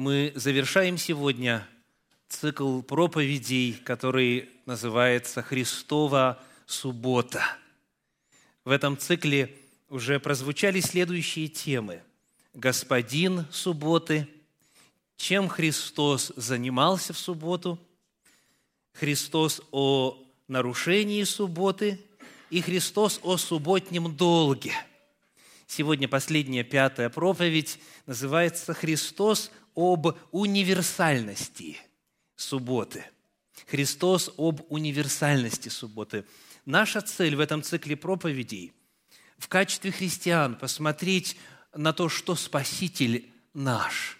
мы 0.00 0.32
завершаем 0.34 0.96
сегодня 0.96 1.68
цикл 2.26 2.80
проповедей, 2.80 3.74
который 3.74 4.48
называется 4.64 5.42
«Христова 5.42 6.42
суббота». 6.64 7.44
В 8.64 8.70
этом 8.70 8.96
цикле 8.96 9.54
уже 9.90 10.18
прозвучали 10.18 10.80
следующие 10.80 11.48
темы. 11.48 12.02
«Господин 12.54 13.44
субботы», 13.50 14.26
«Чем 15.18 15.50
Христос 15.50 16.32
занимался 16.34 17.12
в 17.12 17.18
субботу», 17.18 17.78
«Христос 18.94 19.60
о 19.70 20.18
нарушении 20.48 21.24
субботы» 21.24 22.00
и 22.48 22.62
«Христос 22.62 23.20
о 23.22 23.36
субботнем 23.36 24.16
долге». 24.16 24.72
Сегодня 25.66 26.08
последняя, 26.08 26.64
пятая 26.64 27.10
проповедь 27.10 27.78
называется 28.06 28.72
«Христос 28.72 29.50
об 29.74 30.16
универсальности 30.32 31.76
субботы». 32.36 33.04
Христос 33.66 34.32
об 34.36 34.62
универсальности 34.68 35.68
субботы. 35.68 36.24
Наша 36.64 37.00
цель 37.00 37.36
в 37.36 37.40
этом 37.40 37.62
цикле 37.62 37.96
проповедей 37.96 38.72
в 39.40 39.48
качестве 39.48 39.90
христиан 39.90 40.54
посмотреть 40.54 41.36
на 41.74 41.92
то, 41.92 42.08
что 42.08 42.36
Спаситель 42.36 43.30
наш 43.54 44.18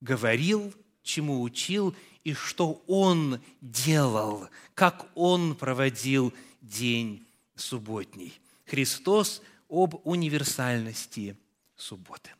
говорил, 0.00 0.72
чему 1.02 1.42
учил 1.42 1.94
и 2.22 2.32
что 2.32 2.84
Он 2.86 3.40
делал, 3.60 4.48
как 4.74 5.08
Он 5.16 5.56
проводил 5.56 6.32
день 6.60 7.26
субботний. 7.56 8.40
Христос 8.64 9.42
об 9.68 10.00
универсальности 10.04 11.36
субботы. 11.74 12.30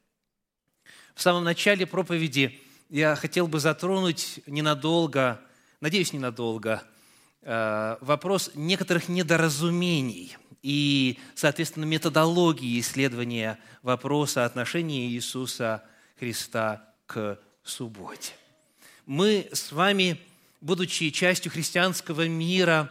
В 1.16 1.22
самом 1.22 1.44
начале 1.44 1.86
проповеди 1.86 2.60
я 2.90 3.16
хотел 3.16 3.48
бы 3.48 3.58
затронуть 3.58 4.40
ненадолго, 4.46 5.40
надеюсь, 5.80 6.12
ненадолго, 6.12 6.82
э, 7.40 7.96
вопрос 8.02 8.50
некоторых 8.54 9.08
недоразумений 9.08 10.36
и, 10.62 11.18
соответственно, 11.34 11.86
методологии 11.86 12.78
исследования 12.80 13.58
вопроса 13.80 14.44
отношения 14.44 15.08
Иисуса 15.08 15.82
Христа 16.18 16.84
к 17.06 17.38
субботе. 17.64 18.34
Мы 19.06 19.48
с 19.54 19.72
вами, 19.72 20.20
будучи 20.60 21.08
частью 21.08 21.50
христианского 21.50 22.28
мира, 22.28 22.90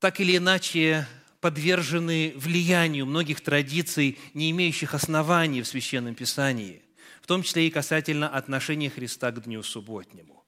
так 0.00 0.20
или 0.20 0.36
иначе 0.36 1.08
подвержены 1.40 2.34
влиянию 2.36 3.06
многих 3.06 3.40
традиций, 3.40 4.18
не 4.34 4.50
имеющих 4.50 4.92
оснований 4.92 5.62
в 5.62 5.66
Священном 5.66 6.14
Писании, 6.14 6.82
в 7.26 7.28
том 7.28 7.42
числе 7.42 7.66
и 7.66 7.70
касательно 7.70 8.28
отношения 8.28 8.88
Христа 8.88 9.32
к 9.32 9.42
Дню 9.42 9.60
Субботнему. 9.64 10.44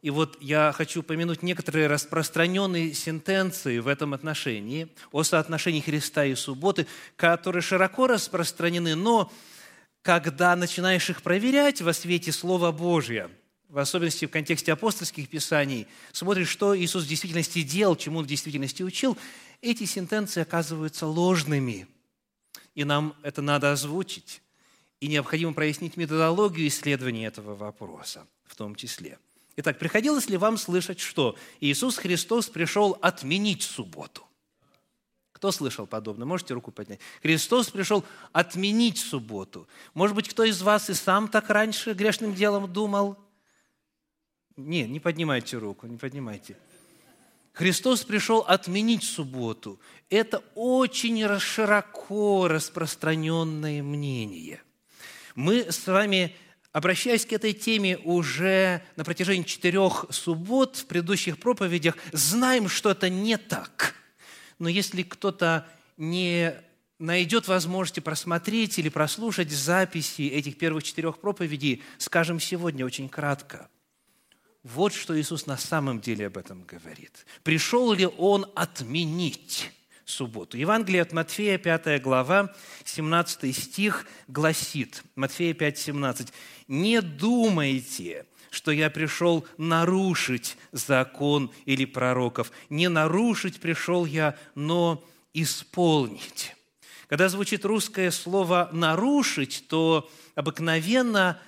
И 0.00 0.08
вот 0.08 0.38
я 0.40 0.72
хочу 0.74 1.02
помянуть 1.02 1.42
некоторые 1.42 1.86
распространенные 1.86 2.94
сентенции 2.94 3.78
в 3.78 3.86
этом 3.86 4.14
отношении, 4.14 4.88
о 5.12 5.22
соотношении 5.22 5.82
Христа 5.82 6.24
и 6.24 6.34
субботы, 6.34 6.86
которые 7.16 7.60
широко 7.60 8.06
распространены, 8.06 8.94
но 8.94 9.30
когда 10.00 10.56
начинаешь 10.56 11.10
их 11.10 11.20
проверять 11.20 11.82
во 11.82 11.92
свете 11.92 12.32
Слова 12.32 12.72
Божия, 12.72 13.30
в 13.68 13.76
особенности 13.76 14.24
в 14.24 14.30
контексте 14.30 14.72
апостольских 14.72 15.28
писаний, 15.28 15.86
смотришь, 16.12 16.48
что 16.48 16.74
Иисус 16.74 17.04
в 17.04 17.08
действительности 17.08 17.60
делал, 17.60 17.96
чему 17.96 18.20
Он 18.20 18.24
в 18.24 18.28
действительности 18.28 18.82
учил, 18.82 19.18
эти 19.60 19.84
сентенции 19.84 20.40
оказываются 20.40 21.06
ложными. 21.06 21.86
И 22.74 22.84
нам 22.84 23.14
это 23.22 23.42
надо 23.42 23.72
озвучить. 23.72 24.40
И 25.00 25.08
необходимо 25.08 25.52
прояснить 25.52 25.96
методологию 25.96 26.66
исследования 26.68 27.26
этого 27.26 27.54
вопроса 27.54 28.26
в 28.44 28.56
том 28.56 28.74
числе. 28.74 29.18
Итак, 29.56 29.78
приходилось 29.78 30.28
ли 30.28 30.36
вам 30.36 30.56
слышать, 30.56 31.00
что 31.00 31.36
Иисус 31.60 31.96
Христос 31.98 32.48
пришел 32.48 32.98
отменить 33.00 33.62
субботу? 33.62 34.24
Кто 35.32 35.52
слышал 35.52 35.86
подобное? 35.86 36.26
Можете 36.26 36.54
руку 36.54 36.72
поднять. 36.72 36.98
Христос 37.22 37.70
пришел 37.70 38.04
отменить 38.32 38.98
субботу. 38.98 39.68
Может 39.94 40.16
быть, 40.16 40.28
кто 40.28 40.42
из 40.42 40.62
вас 40.62 40.90
и 40.90 40.94
сам 40.94 41.28
так 41.28 41.48
раньше 41.48 41.92
грешным 41.92 42.34
делом 42.34 42.72
думал? 42.72 43.16
Не, 44.56 44.88
не 44.88 44.98
поднимайте 44.98 45.56
руку, 45.58 45.86
не 45.86 45.96
поднимайте. 45.96 46.56
Христос 47.52 48.02
пришел 48.04 48.40
отменить 48.40 49.04
субботу. 49.04 49.80
Это 50.10 50.42
очень 50.56 51.38
широко 51.38 52.48
распространенное 52.48 53.82
мнение. 53.82 54.62
Мы 55.38 55.70
с 55.70 55.86
вами, 55.86 56.34
обращаясь 56.72 57.24
к 57.24 57.32
этой 57.32 57.52
теме 57.52 57.96
уже 57.98 58.82
на 58.96 59.04
протяжении 59.04 59.44
четырех 59.44 60.06
суббот 60.10 60.74
в 60.78 60.86
предыдущих 60.86 61.38
проповедях, 61.38 61.96
знаем, 62.10 62.68
что 62.68 62.90
это 62.90 63.08
не 63.08 63.36
так. 63.36 63.94
Но 64.58 64.68
если 64.68 65.04
кто-то 65.04 65.64
не 65.96 66.54
найдет 66.98 67.46
возможности 67.46 68.00
просмотреть 68.00 68.80
или 68.80 68.88
прослушать 68.88 69.52
записи 69.52 70.22
этих 70.22 70.58
первых 70.58 70.82
четырех 70.82 71.20
проповедей, 71.20 71.84
скажем 71.98 72.40
сегодня 72.40 72.84
очень 72.84 73.08
кратко– 73.08 73.70
вот 74.64 74.92
что 74.92 75.18
Иисус 75.18 75.46
на 75.46 75.56
самом 75.56 76.00
деле 76.00 76.26
об 76.26 76.36
этом 76.36 76.64
говорит. 76.64 77.24
Пришел 77.44 77.92
ли 77.92 78.06
Он 78.18 78.44
отменить 78.56 79.70
субботу? 80.08 80.56
Евангелие 80.56 81.02
от 81.02 81.12
Матфея, 81.12 81.58
5 81.58 82.02
глава, 82.02 82.54
17 82.84 83.56
стих 83.56 84.06
гласит, 84.26 85.02
Матфея 85.14 85.54
5, 85.54 85.78
17, 85.78 86.32
«Не 86.68 87.00
думайте, 87.00 88.26
что 88.50 88.70
я 88.70 88.90
пришел 88.90 89.46
нарушить 89.58 90.56
закон 90.72 91.50
или 91.66 91.84
пророков. 91.84 92.50
Не 92.70 92.88
нарушить 92.88 93.60
пришел 93.60 94.04
я, 94.04 94.36
но 94.54 95.04
исполнить». 95.34 96.54
Когда 97.08 97.28
звучит 97.28 97.64
русское 97.64 98.10
слово 98.10 98.68
«нарушить», 98.72 99.64
то 99.68 100.10
обыкновенно 100.34 101.40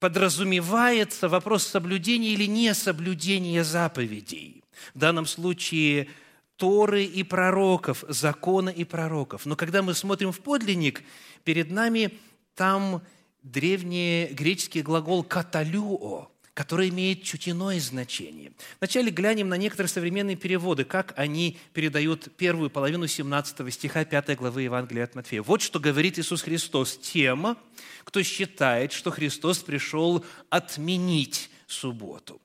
подразумевается 0.00 1.28
вопрос 1.28 1.66
соблюдения 1.66 2.34
или 2.34 2.46
несоблюдения 2.46 3.64
заповедей. 3.64 4.62
В 4.94 4.98
данном 4.98 5.26
случае 5.26 6.08
Торы 6.56 7.04
и 7.04 7.22
пророков, 7.22 8.04
закона 8.08 8.68
и 8.68 8.84
пророков. 8.84 9.44
Но 9.46 9.56
когда 9.56 9.82
мы 9.82 9.94
смотрим 9.94 10.30
в 10.32 10.40
подлинник, 10.40 11.02
перед 11.42 11.70
нами 11.70 12.18
там 12.54 13.02
древний 13.42 14.28
греческий 14.32 14.82
глагол 14.82 15.24
«каталюо», 15.24 16.30
который 16.54 16.88
имеет 16.88 17.24
чуть 17.24 17.48
иное 17.48 17.80
значение. 17.80 18.52
Вначале 18.78 19.10
глянем 19.10 19.48
на 19.48 19.56
некоторые 19.56 19.88
современные 19.88 20.36
переводы, 20.36 20.84
как 20.84 21.12
они 21.16 21.58
передают 21.72 22.34
первую 22.36 22.70
половину 22.70 23.08
17 23.08 23.74
стиха 23.74 24.04
5 24.04 24.36
главы 24.36 24.62
Евангелия 24.62 25.04
от 25.04 25.16
Матфея. 25.16 25.42
Вот 25.42 25.60
что 25.60 25.80
говорит 25.80 26.18
Иисус 26.18 26.42
Христос 26.42 26.96
тем, 26.96 27.58
кто 28.04 28.22
считает, 28.22 28.92
что 28.92 29.10
Христос 29.10 29.58
пришел 29.58 30.24
отменить 30.48 31.50
субботу. 31.66 32.40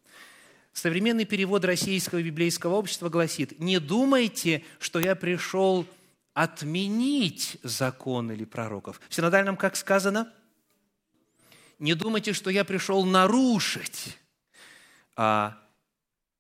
Современный 0.79 1.25
перевод 1.25 1.66
Российского 1.66 2.22
библейского 2.22 2.75
общества 2.75 3.09
гласит, 3.09 3.59
«Не 3.59 3.79
думайте, 3.79 4.63
что 4.79 5.00
я 5.00 5.16
пришел 5.16 5.85
отменить 6.34 7.57
закон 7.63 8.31
или 8.31 8.45
пророков». 8.45 9.01
В 9.09 9.13
синодальном 9.13 9.57
как 9.57 9.75
сказано– 9.75 10.31
не 11.79 11.94
думайте, 11.94 12.34
что 12.34 12.50
я 12.50 12.66
пришел 12.66 13.06
нарушить. 13.06 14.17
А 15.16 15.57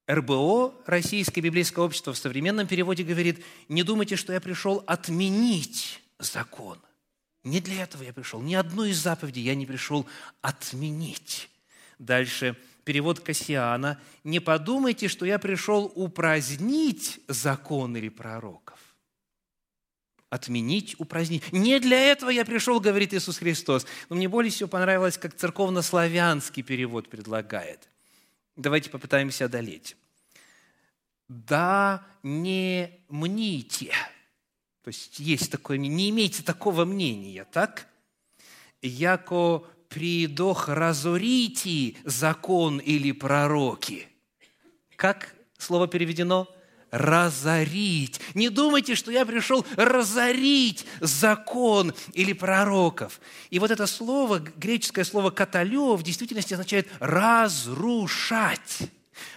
РБО, 0.09 0.73
Российское 0.85 1.41
библейское 1.41 1.83
общество 1.83 2.13
в 2.13 2.17
современном 2.17 2.67
переводе 2.67 3.03
говорит, 3.03 3.43
не 3.69 3.83
думайте, 3.83 4.17
что 4.17 4.33
я 4.33 4.41
пришел 4.41 4.83
отменить 4.85 6.01
закон. 6.19 6.77
Не 7.43 7.61
для 7.61 7.83
этого 7.83 8.03
я 8.03 8.11
пришел. 8.11 8.41
Ни 8.41 8.53
одну 8.53 8.83
из 8.83 8.97
заповедей 8.97 9.43
я 9.43 9.55
не 9.55 9.65
пришел 9.65 10.05
отменить. 10.41 11.49
Дальше 11.99 12.57
перевод 12.83 13.19
Кассиана. 13.19 13.99
Не 14.23 14.39
подумайте, 14.39 15.07
что 15.07 15.25
я 15.25 15.39
пришел 15.39 15.91
упразднить 15.95 17.19
закон 17.27 17.95
или 17.97 18.09
пророков 18.09 18.79
отменить, 20.29 20.95
упразднить. 20.99 21.51
Не 21.51 21.79
для 21.79 21.99
этого 21.99 22.29
я 22.29 22.45
пришел, 22.45 22.79
говорит 22.79 23.13
Иисус 23.13 23.39
Христос. 23.39 23.85
Но 24.09 24.15
мне 24.15 24.29
более 24.29 24.51
всего 24.51 24.69
понравилось, 24.69 25.17
как 25.17 25.35
церковно-славянский 25.35 26.63
перевод 26.63 27.09
предлагает. 27.09 27.89
Давайте 28.55 28.89
попытаемся 28.89 29.45
одолеть. 29.45 29.95
Да 31.27 32.05
не 32.23 32.91
мните. 33.09 33.93
То 34.83 34.89
есть 34.89 35.19
есть 35.19 35.51
такое, 35.51 35.77
не 35.77 36.09
имейте 36.09 36.43
такого 36.43 36.85
мнения, 36.85 37.45
так? 37.45 37.87
Яко 38.81 39.63
придох 39.89 40.69
разорите 40.69 41.95
закон 42.05 42.77
или 42.77 43.11
пророки. 43.11 44.07
Как 44.95 45.35
слово 45.57 45.87
переведено? 45.87 46.47
разорить. 46.91 48.19
Не 48.33 48.49
думайте, 48.49 48.95
что 48.95 49.11
я 49.11 49.25
пришел 49.25 49.65
разорить 49.75 50.85
закон 50.99 51.93
или 52.13 52.33
пророков. 52.33 53.19
И 53.49 53.59
вот 53.59 53.71
это 53.71 53.85
слово, 53.87 54.39
греческое 54.39 55.05
слово 55.05 55.29
«каталё» 55.29 55.95
в 55.95 56.03
действительности 56.03 56.53
означает 56.53 56.87
«разрушать». 56.99 58.79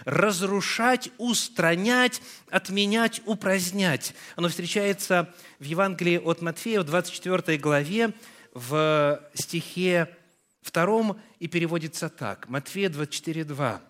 Разрушать, 0.05 1.11
устранять, 1.17 2.21
отменять, 2.49 3.21
упразднять. 3.25 4.15
Оно 4.37 4.47
встречается 4.47 5.33
в 5.59 5.65
Евангелии 5.65 6.17
от 6.17 6.41
Матфея 6.41 6.79
в 6.79 6.85
24 6.85 7.57
главе 7.57 8.13
в 8.53 9.19
стихе 9.33 10.15
2 10.63 11.17
и 11.39 11.47
переводится 11.47 12.09
так. 12.09 12.47
Матфея 12.49 12.89
24, 12.89 13.43
2. 13.43 13.81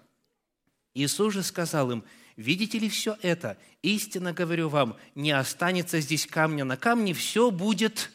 Иисус 0.96 1.34
же 1.34 1.44
сказал 1.44 1.92
им– 1.92 2.04
Видите 2.36 2.80
ли 2.80 2.90
все 2.90 3.18
это? 3.22 3.58
Истинно 3.82 4.34
говорю 4.34 4.70
вам, 4.70 4.98
не 5.14 5.32
останется 5.32 6.00
здесь 6.00 6.26
камня 6.26 6.66
на 6.66 6.78
камне, 6.78 7.14
все 7.14 7.52
будет, 7.52 8.12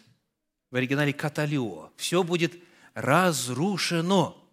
в 0.70 0.76
оригинале 0.76 1.12
каталио, 1.12 1.90
все 1.96 2.22
будет 2.24 2.54
разрушено. 2.94 4.47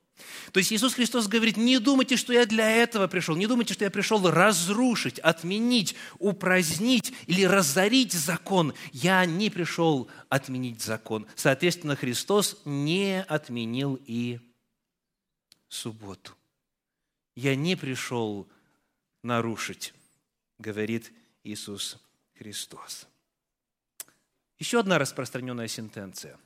То 0.52 0.60
есть 0.60 0.72
Иисус 0.72 0.94
Христос 0.94 1.28
говорит, 1.28 1.58
не 1.58 1.80
думайте, 1.80 2.16
что 2.16 2.32
я 2.32 2.46
для 2.46 2.70
этого 2.70 3.08
пришел, 3.08 3.36
не 3.36 3.48
думайте, 3.48 3.74
что 3.74 3.84
я 3.84 3.92
пришел 3.92 4.30
разрушить, 4.30 5.20
отменить, 5.20 5.96
упразднить 6.20 7.14
или 7.28 7.44
разорить 7.44 8.14
закон. 8.14 8.74
Я 8.94 9.26
не 9.26 9.50
пришел 9.50 10.10
отменить 10.30 10.82
закон. 10.82 11.28
Соответственно, 11.36 11.96
Христос 11.96 12.62
не 12.64 13.24
отменил 13.24 14.00
и 14.06 14.40
субботу. 15.68 16.34
Я 17.36 17.56
не 17.56 17.76
пришел 17.76 18.48
нарушить, 19.24 19.94
говорит 20.58 21.12
Иисус 21.44 22.00
Христос. 22.38 23.08
Еще 24.58 24.80
одна 24.80 24.98
распространенная 24.98 25.68
сентенция, 25.68 26.40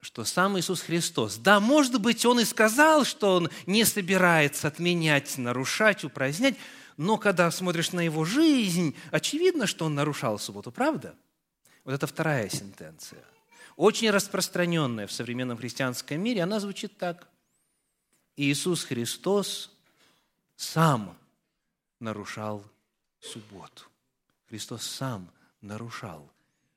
что 0.00 0.24
сам 0.24 0.58
Иисус 0.58 0.80
Христос, 0.80 1.36
да, 1.36 1.60
может 1.60 2.00
быть, 2.00 2.24
Он 2.24 2.40
и 2.40 2.44
сказал, 2.44 3.04
что 3.04 3.36
Он 3.36 3.50
не 3.66 3.84
собирается 3.84 4.68
отменять, 4.68 5.36
нарушать, 5.36 6.04
упразднять, 6.04 6.56
но 6.96 7.18
когда 7.18 7.50
смотришь 7.50 7.92
на 7.92 8.00
Его 8.00 8.24
жизнь, 8.24 8.96
очевидно, 9.10 9.66
что 9.66 9.84
Он 9.84 9.94
нарушал 9.94 10.38
субботу, 10.38 10.72
правда? 10.72 11.14
Вот 11.84 11.94
это 11.94 12.06
вторая 12.06 12.48
сентенция. 12.48 13.24
Очень 13.76 14.10
распространенная 14.10 15.06
в 15.06 15.12
современном 15.12 15.58
христианском 15.58 16.20
мире, 16.20 16.42
она 16.42 16.60
звучит 16.60 16.96
так. 16.96 17.28
Иисус 18.36 18.84
Христос 18.84 19.70
сам 20.56 21.16
нарушал 21.98 22.64
субботу. 23.20 23.84
Христос 24.48 24.82
сам 24.82 25.30
нарушал 25.60 26.30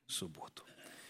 субботу. 0.06 0.62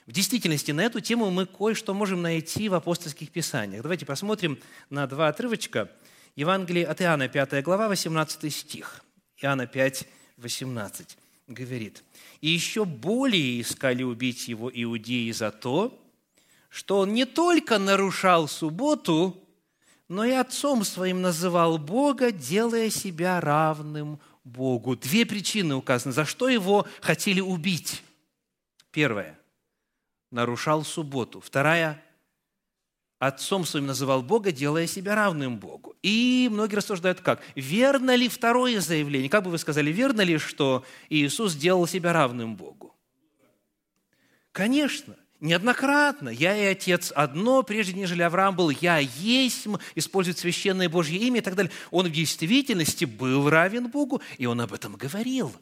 В 0.06 0.12
действительности 0.12 0.70
на 0.70 0.82
эту 0.82 1.00
тему 1.00 1.30
мы 1.30 1.46
кое-что 1.46 1.94
можем 1.94 2.20
найти 2.20 2.68
в 2.68 2.74
апостольских 2.74 3.30
писаниях. 3.30 3.82
Давайте 3.82 4.04
посмотрим 4.04 4.58
на 4.90 5.06
два 5.06 5.28
отрывочка. 5.28 5.90
Евангелие 6.36 6.86
от 6.86 7.00
Иоанна, 7.00 7.28
5 7.28 7.62
глава, 7.62 7.88
18 7.88 8.52
стих. 8.52 9.02
Иоанна 9.40 9.66
5, 9.66 10.06
18 10.36 11.16
говорит, 11.46 12.02
«И 12.42 12.50
еще 12.50 12.84
более 12.84 13.62
искали 13.62 14.02
убить 14.02 14.46
его 14.46 14.70
иудеи 14.72 15.30
за 15.30 15.50
то, 15.50 15.98
что 16.68 16.98
он 16.98 17.14
не 17.14 17.24
только 17.24 17.78
нарушал 17.78 18.46
субботу, 18.46 19.40
но 20.08 20.24
и 20.24 20.32
отцом 20.32 20.84
своим 20.84 21.22
называл 21.22 21.78
Бога, 21.78 22.30
делая 22.30 22.90
себя 22.90 23.40
равным 23.40 24.20
Богу. 24.42 24.96
Две 24.96 25.24
причины 25.24 25.74
указаны, 25.76 26.12
за 26.12 26.26
что 26.26 26.48
его 26.48 26.86
хотели 27.00 27.40
убить. 27.40 28.02
Первая– 28.90 29.38
нарушал 30.34 30.84
субботу. 30.84 31.40
Вторая– 31.40 32.02
отцом 33.18 33.64
своим 33.64 33.86
называл 33.86 34.22
Бога, 34.22 34.52
делая 34.52 34.86
себя 34.86 35.14
равным 35.14 35.58
Богу. 35.58 35.96
И 36.02 36.48
многие 36.52 36.74
рассуждают 36.74 37.20
как? 37.20 37.40
Верно 37.54 38.14
ли 38.14 38.28
второе 38.28 38.80
заявление? 38.80 39.30
Как 39.30 39.44
бы 39.44 39.50
вы 39.50 39.58
сказали, 39.58 39.90
верно 39.90 40.20
ли, 40.20 40.36
что 40.38 40.84
Иисус 41.08 41.54
делал 41.54 41.86
себя 41.86 42.12
равным 42.12 42.56
Богу? 42.56 42.94
Конечно 44.52 45.16
неоднократно. 45.40 46.30
«Я 46.30 46.56
и 46.56 46.64
Отец 46.72 47.12
одно, 47.14 47.62
прежде 47.62 47.92
нежели 47.92 48.22
Авраам 48.22 48.56
был, 48.56 48.70
я 48.70 48.96
есть», 48.96 49.66
использует 49.94 50.38
священное 50.38 50.88
Божье 50.88 51.18
имя 51.18 51.38
и 51.38 51.42
так 51.42 51.54
далее. 51.54 51.70
Он 51.90 52.06
в 52.06 52.10
действительности 52.10 53.04
был 53.04 53.50
равен 53.50 53.88
Богу, 53.88 54.22
и 54.38 54.46
он 54.46 54.62
об 54.62 54.72
этом 54.72 54.96
говорил. 54.96 55.54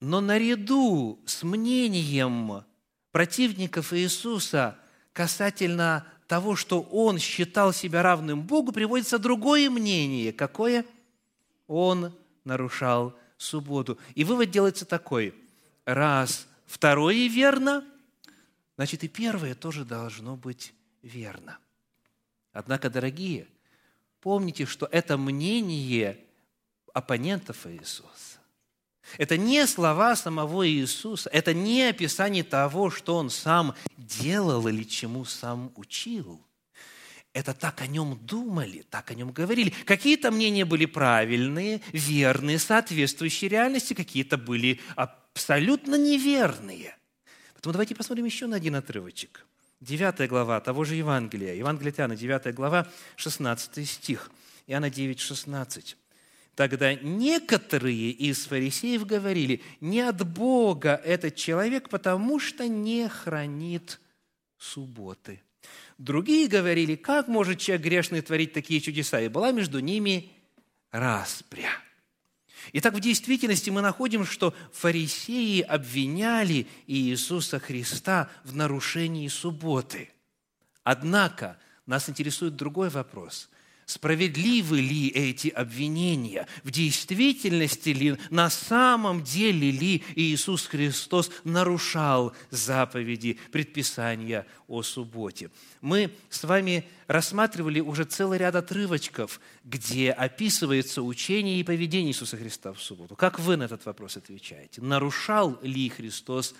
Но 0.00 0.22
наряду 0.22 1.20
с 1.26 1.42
мнением 1.42 2.64
противников 3.12 3.92
Иисуса 3.92 4.78
касательно 5.12 6.06
того, 6.26 6.56
что 6.56 6.80
он 6.80 7.18
считал 7.18 7.72
себя 7.72 8.02
равным 8.02 8.42
Богу, 8.42 8.72
приводится 8.72 9.18
другое 9.18 9.68
мнение. 9.68 10.32
Какое? 10.32 10.86
Он 11.66 12.14
нарушал 12.44 13.14
субботу. 13.36 13.98
И 14.14 14.24
вывод 14.24 14.50
делается 14.50 14.86
такой. 14.86 15.34
Раз 15.84 16.46
второе 16.66 17.28
верно, 17.28 17.84
значит 18.76 19.04
и 19.04 19.08
первое 19.08 19.54
тоже 19.54 19.84
должно 19.84 20.36
быть 20.36 20.72
верно. 21.02 21.58
Однако, 22.52 22.90
дорогие, 22.90 23.46
помните, 24.20 24.66
что 24.66 24.86
это 24.86 25.18
мнение 25.18 26.18
оппонентов 26.92 27.66
Иисуса. 27.66 28.39
Это 29.18 29.36
не 29.36 29.66
слова 29.66 30.14
самого 30.16 30.68
Иисуса, 30.68 31.30
это 31.32 31.52
не 31.54 31.84
описание 31.84 32.44
того, 32.44 32.90
что 32.90 33.16
Он 33.16 33.30
сам 33.30 33.74
делал 33.96 34.68
или 34.68 34.84
чему 34.84 35.24
сам 35.24 35.72
учил. 35.76 36.40
Это 37.32 37.54
так 37.54 37.80
о 37.80 37.86
нем 37.86 38.18
думали, 38.22 38.84
так 38.90 39.10
о 39.10 39.14
нем 39.14 39.30
говорили. 39.30 39.72
Какие-то 39.84 40.30
мнения 40.30 40.64
были 40.64 40.86
правильные, 40.86 41.80
верные, 41.92 42.58
соответствующие 42.58 43.48
реальности, 43.48 43.94
какие-то 43.94 44.36
были 44.36 44.80
абсолютно 44.96 45.94
неверные. 45.94 46.96
Поэтому 47.54 47.72
давайте 47.72 47.94
посмотрим 47.94 48.24
еще 48.24 48.46
на 48.46 48.56
один 48.56 48.74
отрывочек. 48.74 49.46
Девятая 49.80 50.26
глава 50.26 50.60
того 50.60 50.84
же 50.84 50.96
Евангелия. 50.96 51.54
Евангелие 51.54 51.94
Иоанна, 51.96 52.16
9 52.16 52.54
глава, 52.54 52.88
16 53.16 53.88
стих. 53.88 54.30
Иоанна 54.66 54.90
9, 54.90 55.20
16. 55.20 55.96
Тогда 56.60 56.92
некоторые 56.92 58.10
из 58.10 58.44
фарисеев 58.44 59.06
говорили, 59.06 59.62
не 59.80 60.02
от 60.02 60.30
Бога 60.30 61.00
этот 61.06 61.34
человек, 61.34 61.88
потому 61.88 62.38
что 62.38 62.68
не 62.68 63.08
хранит 63.08 63.98
субботы. 64.58 65.42
Другие 65.96 66.48
говорили, 66.48 66.96
как 66.96 67.28
может 67.28 67.60
человек 67.60 67.86
грешный 67.86 68.20
творить 68.20 68.52
такие 68.52 68.82
чудеса? 68.82 69.22
И 69.22 69.28
была 69.28 69.52
между 69.52 69.78
ними 69.78 70.32
распря. 70.90 71.70
Итак, 72.74 72.92
в 72.92 73.00
действительности 73.00 73.70
мы 73.70 73.80
находим, 73.80 74.26
что 74.26 74.54
фарисеи 74.74 75.62
обвиняли 75.62 76.66
Иисуса 76.86 77.58
Христа 77.58 78.28
в 78.44 78.54
нарушении 78.54 79.28
субботы. 79.28 80.10
Однако 80.84 81.56
нас 81.86 82.10
интересует 82.10 82.54
другой 82.56 82.90
вопрос 82.90 83.48
справедливы 83.90 84.80
ли 84.80 85.08
эти 85.08 85.48
обвинения, 85.48 86.46
в 86.62 86.70
действительности 86.70 87.88
ли, 87.88 88.16
на 88.30 88.48
самом 88.48 89.24
деле 89.24 89.72
ли 89.72 90.04
Иисус 90.14 90.66
Христос 90.66 91.28
нарушал 91.42 92.32
заповеди, 92.50 93.38
предписания 93.50 94.46
о 94.68 94.82
субботе. 94.82 95.50
Мы 95.80 96.12
с 96.28 96.44
вами 96.44 96.84
рассматривали 97.08 97.80
уже 97.80 98.04
целый 98.04 98.38
ряд 98.38 98.54
отрывочков, 98.54 99.40
где 99.64 100.12
описывается 100.12 101.02
учение 101.02 101.58
и 101.58 101.64
поведение 101.64 102.12
Иисуса 102.12 102.36
Христа 102.36 102.72
в 102.72 102.80
субботу. 102.80 103.16
Как 103.16 103.40
вы 103.40 103.56
на 103.56 103.64
этот 103.64 103.84
вопрос 103.86 104.16
отвечаете? 104.16 104.80
Нарушал 104.82 105.58
ли 105.62 105.88
Христос 105.88 106.54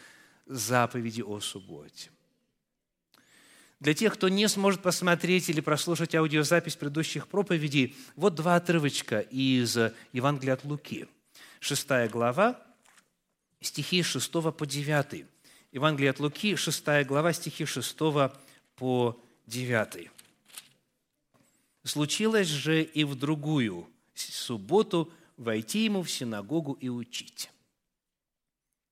заповеди 0.46 1.22
о 1.22 1.38
субботе? 1.38 2.10
Для 3.80 3.94
тех, 3.94 4.12
кто 4.12 4.28
не 4.28 4.46
сможет 4.46 4.82
посмотреть 4.82 5.48
или 5.48 5.62
прослушать 5.62 6.14
аудиозапись 6.14 6.76
предыдущих 6.76 7.26
проповедей, 7.26 7.96
вот 8.14 8.34
два 8.34 8.56
отрывочка 8.56 9.20
из 9.20 9.78
Евангелия 10.12 10.54
от 10.54 10.64
Луки. 10.64 11.08
Шестая 11.60 12.06
глава, 12.06 12.62
стихи 13.62 14.02
6 14.02 14.30
по 14.30 14.66
9. 14.66 15.24
Евангелие 15.72 16.10
от 16.10 16.20
Луки, 16.20 16.56
шестая 16.56 17.06
глава, 17.06 17.32
стихи 17.32 17.64
6 17.64 17.96
по 18.76 19.18
9. 19.46 20.10
«Случилось 21.82 22.48
же 22.48 22.82
и 22.82 23.04
в 23.04 23.14
другую 23.14 23.88
субботу 24.12 25.10
войти 25.38 25.84
ему 25.84 26.02
в 26.02 26.10
синагогу 26.10 26.74
и 26.74 26.90
учить. 26.90 27.50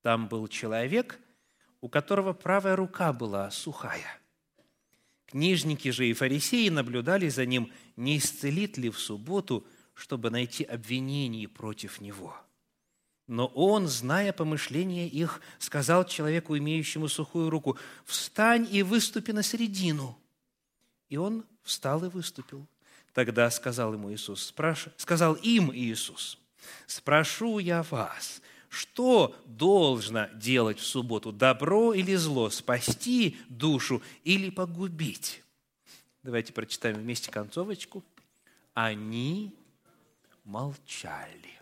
Там 0.00 0.28
был 0.28 0.48
человек, 0.48 1.18
у 1.82 1.90
которого 1.90 2.32
правая 2.32 2.74
рука 2.74 3.12
была 3.12 3.50
сухая– 3.50 4.18
Книжники 5.30 5.90
же 5.90 6.08
и 6.08 6.14
фарисеи 6.14 6.70
наблюдали 6.70 7.28
за 7.28 7.44
ним, 7.44 7.70
не 7.96 8.16
исцелит 8.16 8.78
ли 8.78 8.88
в 8.88 8.98
субботу, 8.98 9.66
чтобы 9.92 10.30
найти 10.30 10.64
обвинение 10.64 11.48
против 11.48 12.00
него. 12.00 12.34
Но 13.26 13.46
он, 13.48 13.88
зная 13.88 14.32
помышления 14.32 15.06
их, 15.06 15.42
сказал 15.58 16.06
человеку, 16.06 16.56
имеющему 16.56 17.08
сухую 17.08 17.50
руку, 17.50 17.76
«Встань 18.06 18.66
и 18.70 18.82
выступи 18.82 19.32
на 19.32 19.42
середину». 19.42 20.18
И 21.10 21.18
он 21.18 21.44
встал 21.62 22.04
и 22.06 22.08
выступил. 22.08 22.66
Тогда 23.12 23.50
сказал 23.50 23.92
ему 23.92 24.10
Иисус, 24.10 24.46
спраш... 24.46 24.86
сказал 24.96 25.34
им 25.34 25.70
Иисус, 25.74 26.38
«Спрошу 26.86 27.58
я 27.58 27.82
вас, 27.82 28.40
что 28.68 29.34
должно 29.46 30.28
делать 30.34 30.78
в 30.78 30.86
субботу, 30.86 31.32
добро 31.32 31.92
или 31.94 32.14
зло, 32.14 32.50
спасти 32.50 33.36
душу 33.48 34.02
или 34.24 34.50
погубить?» 34.50 35.42
Давайте 36.22 36.52
прочитаем 36.52 36.96
вместе 36.96 37.30
концовочку. 37.30 38.04
Они 38.74 39.54
молчали. 40.44 41.58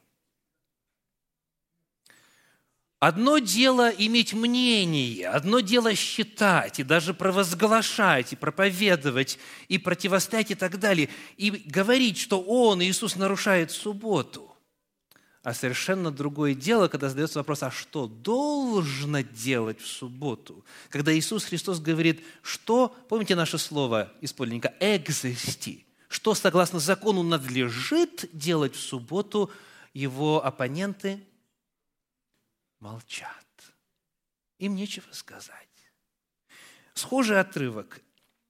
Одно 2.98 3.38
дело 3.38 3.90
иметь 3.90 4.32
мнение, 4.32 5.28
одно 5.28 5.60
дело 5.60 5.94
считать 5.94 6.80
и 6.80 6.82
даже 6.82 7.12
провозглашать, 7.12 8.32
и 8.32 8.36
проповедовать, 8.36 9.38
и 9.68 9.76
противостоять 9.76 10.50
и 10.50 10.54
так 10.54 10.78
далее, 10.80 11.10
и 11.36 11.50
говорить, 11.50 12.16
что 12.16 12.40
Он, 12.40 12.82
Иисус, 12.82 13.16
нарушает 13.16 13.70
субботу. 13.70 14.45
А 15.46 15.54
совершенно 15.54 16.10
другое 16.10 16.56
дело, 16.56 16.88
когда 16.88 17.08
задается 17.08 17.38
вопрос, 17.38 17.62
а 17.62 17.70
что 17.70 18.08
должно 18.08 19.20
делать 19.20 19.80
в 19.80 19.86
субботу? 19.86 20.64
Когда 20.88 21.16
Иисус 21.16 21.44
Христос 21.44 21.78
говорит, 21.78 22.24
что, 22.42 22.88
помните 23.08 23.36
наше 23.36 23.56
слово 23.56 24.12
из 24.20 24.32
подлинника, 24.32 24.74
«экзисти», 24.80 25.86
что 26.08 26.34
согласно 26.34 26.80
закону 26.80 27.22
надлежит 27.22 28.28
делать 28.32 28.74
в 28.74 28.80
субботу, 28.80 29.52
его 29.94 30.44
оппоненты 30.44 31.24
молчат. 32.80 33.46
Им 34.58 34.74
нечего 34.74 35.06
сказать. 35.12 35.68
Схожий 36.92 37.38
отрывок. 37.38 38.00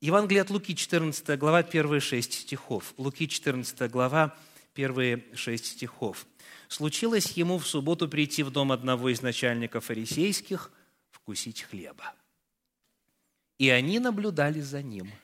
Евангелие 0.00 0.40
от 0.40 0.48
Луки, 0.48 0.74
14 0.74 1.38
глава, 1.38 1.62
первые 1.62 2.00
шесть 2.00 2.32
стихов. 2.32 2.94
Луки, 2.96 3.28
14 3.28 3.90
глава, 3.90 4.34
первые 4.72 5.26
шесть 5.34 5.66
стихов. 5.66 6.26
«Случилось 6.68 7.32
ему 7.32 7.58
в 7.58 7.66
субботу 7.66 8.08
прийти 8.08 8.42
в 8.42 8.50
дом 8.50 8.72
одного 8.72 9.08
из 9.08 9.22
начальников 9.22 9.84
фарисейских, 9.86 10.72
вкусить 11.10 11.62
хлеба. 11.62 12.14
И 13.58 13.70
они 13.70 13.98
наблюдали 13.98 14.60
за 14.60 14.82
ним– 14.82 15.10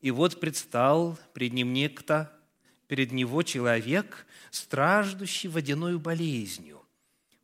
и 0.00 0.10
вот 0.10 0.40
предстал 0.40 1.18
пред 1.34 1.52
ним 1.52 1.72
некто, 1.72 2.32
перед 2.86 3.12
него 3.12 3.42
человек, 3.42 4.26
страждущий 4.50 5.48
водяной 5.48 5.98
болезнью. 5.98 6.82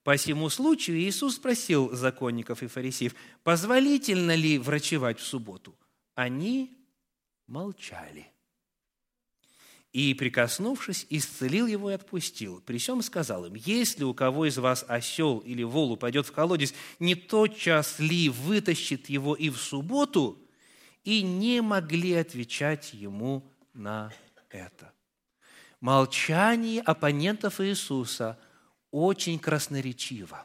По 0.02 0.16
всему 0.16 0.48
случаю 0.48 0.98
Иисус 0.98 1.36
спросил 1.36 1.94
законников 1.94 2.62
и 2.62 2.66
фарисеев, 2.66 3.14
позволительно 3.42 4.34
ли 4.34 4.58
врачевать 4.58 5.18
в 5.18 5.26
субботу? 5.26 5.76
Они 6.14 6.76
молчали. 7.46 8.28
И, 9.96 10.12
прикоснувшись, 10.12 11.06
исцелил 11.08 11.66
его 11.66 11.90
и 11.90 11.94
отпустил. 11.94 12.60
При 12.66 12.76
всем 12.76 13.00
сказал 13.00 13.46
им, 13.46 13.54
если 13.54 14.04
у 14.04 14.12
кого 14.12 14.44
из 14.44 14.58
вас 14.58 14.84
осел 14.86 15.38
или 15.38 15.62
вол 15.62 15.92
упадет 15.92 16.26
в 16.26 16.32
колодец, 16.32 16.74
не 16.98 17.14
тотчас 17.14 17.98
ли 17.98 18.28
вытащит 18.28 19.08
его 19.08 19.34
и 19.34 19.48
в 19.48 19.56
субботу– 19.56 20.38
и 21.06 21.22
не 21.22 21.62
могли 21.62 22.14
отвечать 22.14 22.92
ему 22.92 23.48
на 23.72 24.12
это. 24.50 24.92
Молчание 25.80 26.82
оппонентов 26.82 27.60
Иисуса 27.60 28.36
очень 28.90 29.38
красноречиво. 29.38 30.44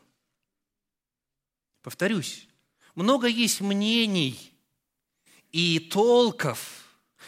Повторюсь, 1.81 2.48
много 2.93 3.27
есть 3.27 3.60
мнений 3.60 4.53
и 5.51 5.79
толков– 5.79 6.77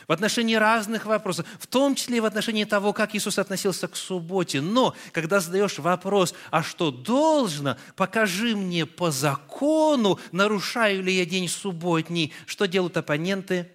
в 0.07 0.12
отношении 0.12 0.55
разных 0.55 1.05
вопросов, 1.05 1.45
в 1.59 1.67
том 1.67 1.95
числе 1.95 2.17
и 2.17 2.19
в 2.19 2.25
отношении 2.25 2.65
того, 2.65 2.93
как 2.93 3.15
Иисус 3.15 3.39
относился 3.39 3.88
к 3.88 3.95
субботе. 3.95 4.62
Но, 4.62 4.95
когда 5.12 5.39
задаешь 5.39 5.79
вопрос, 5.79 6.33
а 6.51 6.63
что 6.63 6.91
должно, 6.91 7.77
покажи 7.95 8.55
мне 8.55 8.85
по 8.85 9.12
закону, 9.12 10.19
нарушаю 10.31 11.03
ли 11.03 11.13
я 11.13 11.25
день 11.25 11.47
субботний, 11.47 12.33
что 12.45 12.65
делают 12.65 12.97
оппоненты? 12.97 13.71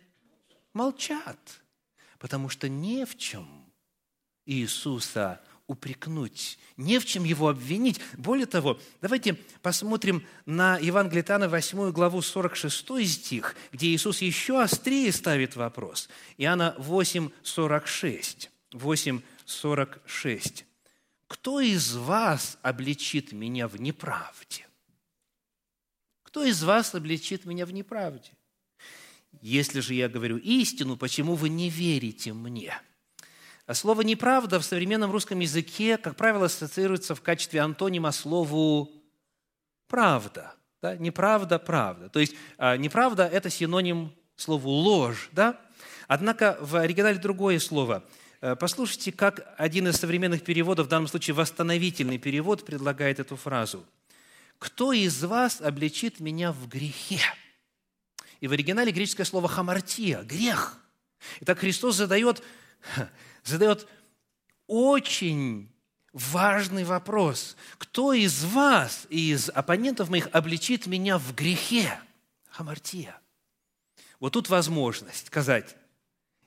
Молчат, 0.73 1.39
потому 2.19 2.49
что 2.49 2.69
не 2.69 3.05
в 3.05 3.17
чем 3.17 3.73
Иисуса 4.47 5.41
упрекнуть, 5.69 6.59
не 6.77 6.99
в 6.99 7.07
чем 7.07 7.23
его 7.23 7.49
обвинить. 7.49 8.01
Более 8.17 8.47
того, 8.47 8.81
давайте 9.01 9.35
посмотрим 9.63 10.27
на 10.47 10.79
Евангелие 10.79 11.23
Тана 11.23 11.49
8 11.49 11.93
главу 11.93 12.21
46 12.21 13.09
стих, 13.09 13.55
где 13.71 13.87
Иисус 13.89 14.21
еще 14.23 14.61
острее 14.61 15.13
ставит 15.13 15.55
вопрос. 15.55 16.09
Иоанна 16.39 16.75
8, 16.79 17.31
46. 17.43 18.51
8, 18.73 19.21
46. 19.45 20.65
«Кто 21.29 21.61
из 21.61 21.95
вас 21.95 22.59
обличит 22.63 23.33
меня 23.33 23.69
в 23.69 23.81
неправде?» 23.81 24.67
Кто 26.23 26.45
из 26.45 26.63
вас 26.63 26.95
обличит 26.95 27.47
меня 27.47 27.65
в 27.65 27.73
неправде? 27.73 28.31
Если 29.41 29.81
же 29.81 29.95
я 29.95 30.09
говорю 30.11 30.37
истину, 30.37 30.97
почему 30.97 31.35
вы 31.35 31.49
не 31.49 31.71
верите 31.71 32.33
мне?» 32.33 32.75
А 33.69 33.75
слово 33.75 34.01
«неправда» 34.01 34.59
в 34.59 34.65
современном 34.65 35.13
русском 35.13 35.41
языке, 35.41 35.99
как 35.99 36.17
правило, 36.17 36.47
ассоциируется 36.47 37.15
в 37.15 37.21
качестве 37.21 37.61
антонима 37.61 38.13
слову 38.13 38.91
«правда». 39.89 40.55
Да? 40.81 40.97
Неправда– 40.97 41.59
правда. 41.67 42.09
То 42.09 42.19
есть 42.19 42.35
а, 42.57 42.79
неправда– 42.79 43.27
это 43.33 43.51
синоним 43.51 44.15
слову 44.37 44.71
«ложь». 44.71 45.29
Да? 45.33 45.61
Однако 46.07 46.57
в 46.63 46.77
оригинале 46.77 47.19
другое 47.19 47.59
слово. 47.59 48.05
Э, 48.41 48.57
послушайте, 48.57 49.13
как 49.13 49.55
один 49.59 49.87
из 49.89 49.97
современных 49.97 50.45
переводов, 50.45 50.87
в 50.87 50.89
данном 50.89 51.09
случае 51.09 51.35
восстановительный 51.35 52.17
перевод, 52.17 52.65
предлагает 52.65 53.21
эту 53.21 53.37
фразу. 53.37 53.85
«Кто 54.59 54.95
из 54.95 55.23
вас 55.25 55.61
обличит 55.61 56.21
меня 56.21 56.53
в 56.53 56.69
грехе?» 56.69 57.21
И 58.41 58.49
в 58.49 58.53
оригинале 58.53 58.93
греческое 58.93 59.27
слово 59.27 59.47
«хамартия»– 59.47 60.23
грех. 60.25 60.79
Итак, 61.41 61.59
Христос 61.59 61.97
задает 61.97 62.43
задает 63.49 63.89
очень 64.67 65.71
важный 66.13 66.85
вопрос. 66.85 67.57
Кто 67.79 68.13
из 68.13 68.45
вас, 68.45 69.07
из 69.11 69.49
оппонентов 69.51 70.09
моих, 70.09 70.29
обличит 70.33 70.87
меня 70.87 71.19
в 71.19 71.35
грехе? 71.35 71.99
Хамартия. 72.49 73.21
Вот 74.21 74.33
тут 74.33 74.49
возможность 74.49 75.29
сказать, 75.29 75.77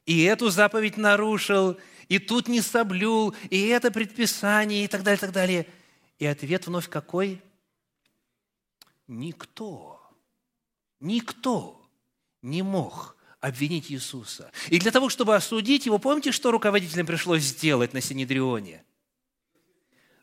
и 0.06 0.24
эту 0.24 0.50
заповедь 0.50 0.98
нарушил, 0.98 1.78
и 2.10 2.20
тут 2.20 2.48
не 2.48 2.62
соблюл, 2.62 3.34
и 3.50 3.68
это 3.68 3.92
предписание, 3.92 4.84
и 4.84 4.88
так 4.88 5.04
далее, 5.04 5.18
и 5.18 5.22
так 5.22 5.32
далее. 5.32 5.68
И 6.20 6.26
ответ 6.26 6.68
вновь 6.68 6.90
какой? 6.90 7.42
Никто, 9.08 10.02
никто 11.00 11.82
не 12.42 12.62
мог 12.62 13.16
обвинить 13.42 13.92
Иисуса. 13.92 14.52
И 14.70 14.80
для 14.80 14.92
того, 14.92 15.10
чтобы 15.10 15.36
осудить 15.36 15.86
его, 15.86 15.98
помните, 15.98 16.32
что 16.32 16.52
руководителям 16.52 17.08
пришлось 17.08 17.42
сделать 17.42 17.94
на 17.94 18.00
Синедрионе? 18.00 18.84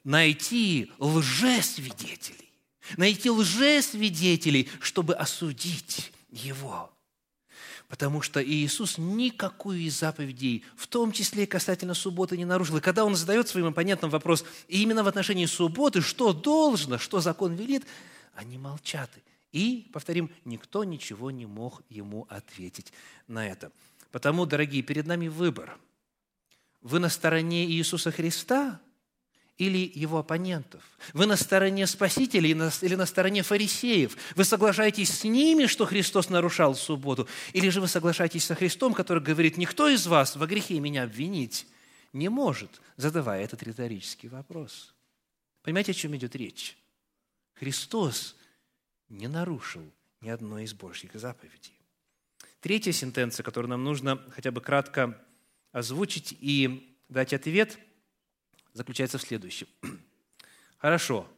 Найти 0.05 0.91
лжесвидетелей. 0.99 2.51
Найти 2.97 3.29
лжесвидетелей, 3.29 4.71
чтобы 4.81 5.15
осудить 5.15 6.13
его. 6.31 6.91
Потому 7.89 8.23
что 8.23 8.43
Иисус 8.43 8.99
никакую 8.99 9.81
из 9.81 9.99
заповедей, 9.99 10.65
в 10.77 10.87
том 10.87 11.11
числе 11.11 11.45
и 11.45 11.47
касательно 11.47 11.95
субботы, 11.95 12.37
не 12.37 12.45
нарушил. 12.45 12.77
И 12.77 12.81
когда 12.81 13.05
Он 13.05 13.17
задает 13.17 13.49
своим 13.49 13.67
оппонентам 13.67 14.11
вопрос 14.11 14.45
именно 14.69 15.03
в 15.03 15.09
отношении 15.09 15.47
субботы, 15.47 16.03
что 16.03 16.33
должно, 16.33 16.99
что 16.99 17.21
закон 17.21 17.55
велит, 17.55 17.85
они 18.35 18.59
молчат. 18.59 19.11
И, 19.53 19.89
повторим, 19.93 20.31
никто 20.45 20.85
ничего 20.85 21.31
не 21.31 21.47
мог 21.47 21.83
ему 21.89 22.27
ответить 22.29 22.93
на 23.27 23.47
это. 23.47 23.73
Потому, 24.11 24.47
дорогие, 24.47 24.83
перед 24.83 25.07
нами 25.07 25.29
выбор. 25.29 25.79
Вы 26.81 26.99
на 26.99 27.09
стороне 27.09 27.67
Иисуса 27.67 28.11
Христа 28.11 28.81
или 29.57 29.91
его 29.95 30.19
оппонентов? 30.19 30.83
Вы 31.13 31.27
на 31.27 31.37
стороне 31.37 31.87
Спасителя 31.87 32.49
или 32.49 32.95
на 32.95 33.07
стороне 33.07 33.43
фарисеев? 33.43 34.17
Вы 34.37 34.45
соглашаетесь 34.45 35.11
с 35.11 35.25
ними, 35.25 35.67
что 35.67 35.87
Христос 35.87 36.29
нарушал 36.29 36.75
субботу? 36.75 37.27
Или 37.53 37.69
же 37.71 37.81
вы 37.81 37.89
соглашаетесь 37.89 38.45
со 38.45 38.55
Христом, 38.55 38.95
который 38.95 39.23
говорит, 39.23 39.57
никто 39.57 39.89
из 39.89 40.07
вас 40.07 40.37
во 40.37 40.47
грехе 40.47 40.79
меня 40.79 41.05
обвинить 41.05 41.67
не 42.13 42.29
может, 42.29 42.81
задавая 42.97 43.45
этот 43.45 43.63
риторический 43.63 44.29
вопрос? 44.29 44.95
Понимаете, 45.63 45.93
о 45.93 45.95
чем 45.95 46.17
идет 46.17 46.35
речь? 46.37 46.79
Христос 47.55 48.37
не 49.09 49.29
нарушил 49.29 49.83
ни 50.21 50.29
одной 50.29 50.65
из 50.65 50.75
Божьих 50.75 51.15
заповедей. 51.15 51.79
Третья 52.61 52.93
сентенция, 52.93 53.45
которую 53.45 53.71
нам 53.71 53.85
нужно 53.85 54.23
хотя 54.31 54.51
бы 54.51 54.61
кратко 54.61 55.19
озвучить 55.73 56.37
и 56.41 56.99
дать 57.09 57.33
ответ, 57.33 57.79
заключается 58.73 59.19
в 59.19 59.23
следующем. 59.23 59.69
Хорошо, 60.79 61.29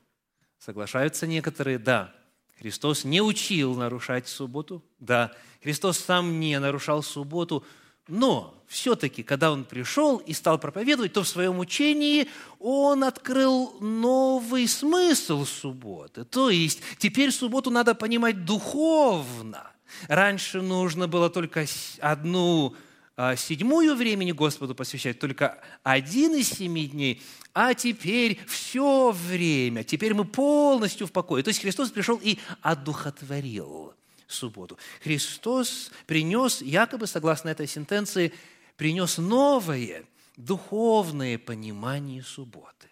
соглашаются 0.58 1.26
некоторые, 1.26 1.78
да, 1.78 2.14
Христос 2.58 3.04
не 3.04 3.22
учил 3.22 3.74
нарушать 3.74 4.28
субботу, 4.28 4.84
да, 4.98 5.34
Христос 5.62 5.98
сам 5.98 6.40
не 6.40 6.58
нарушал 6.58 7.02
субботу, 7.02 7.64
но 8.10 8.54
все-таки, 8.66 9.22
когда 9.22 9.50
Он 9.50 9.64
пришел 9.64 10.18
и 10.18 10.32
стал 10.32 10.58
проповедовать, 10.58 11.12
то 11.12 11.22
в 11.22 11.28
своем 11.28 11.58
учении 11.58 12.28
Он 12.58 13.04
открыл 13.04 13.76
новый 13.80 14.68
смысл 14.68 15.44
субботы. 15.44 16.24
То 16.24 16.50
есть 16.50 16.80
теперь 16.98 17.32
субботу 17.32 17.70
надо 17.70 17.94
понимать 17.94 18.44
духовно. 18.44 19.72
Раньше 20.06 20.62
нужно 20.62 21.08
было 21.08 21.30
только 21.30 21.66
одну 21.98 22.76
а, 23.16 23.36
седьмую 23.36 23.96
времени 23.96 24.32
Господу 24.32 24.74
посвящать, 24.74 25.18
только 25.18 25.58
один 25.82 26.34
из 26.34 26.48
семи 26.48 26.86
дней, 26.86 27.20
а 27.52 27.74
теперь 27.74 28.38
все 28.46 29.10
время, 29.10 29.84
теперь 29.84 30.14
мы 30.14 30.24
полностью 30.24 31.06
в 31.06 31.12
покое. 31.12 31.42
То 31.42 31.48
есть 31.48 31.60
Христос 31.60 31.90
пришел 31.90 32.20
и 32.22 32.38
одухотворил 32.62 33.94
субботу. 34.32 34.78
Христос 35.00 35.90
принес, 36.06 36.62
якобы, 36.62 37.06
согласно 37.06 37.48
этой 37.48 37.66
сентенции, 37.66 38.32
принес 38.76 39.18
новое 39.18 40.04
духовное 40.36 41.38
понимание 41.38 42.22
субботы. 42.22 42.88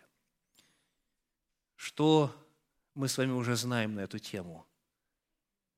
Что 1.77 2.35
мы 2.95 3.09
с 3.09 3.17
вами 3.17 3.33
уже 3.33 3.57
знаем 3.57 3.95
на 3.95 4.01
эту 4.01 4.19
тему? 4.19 4.67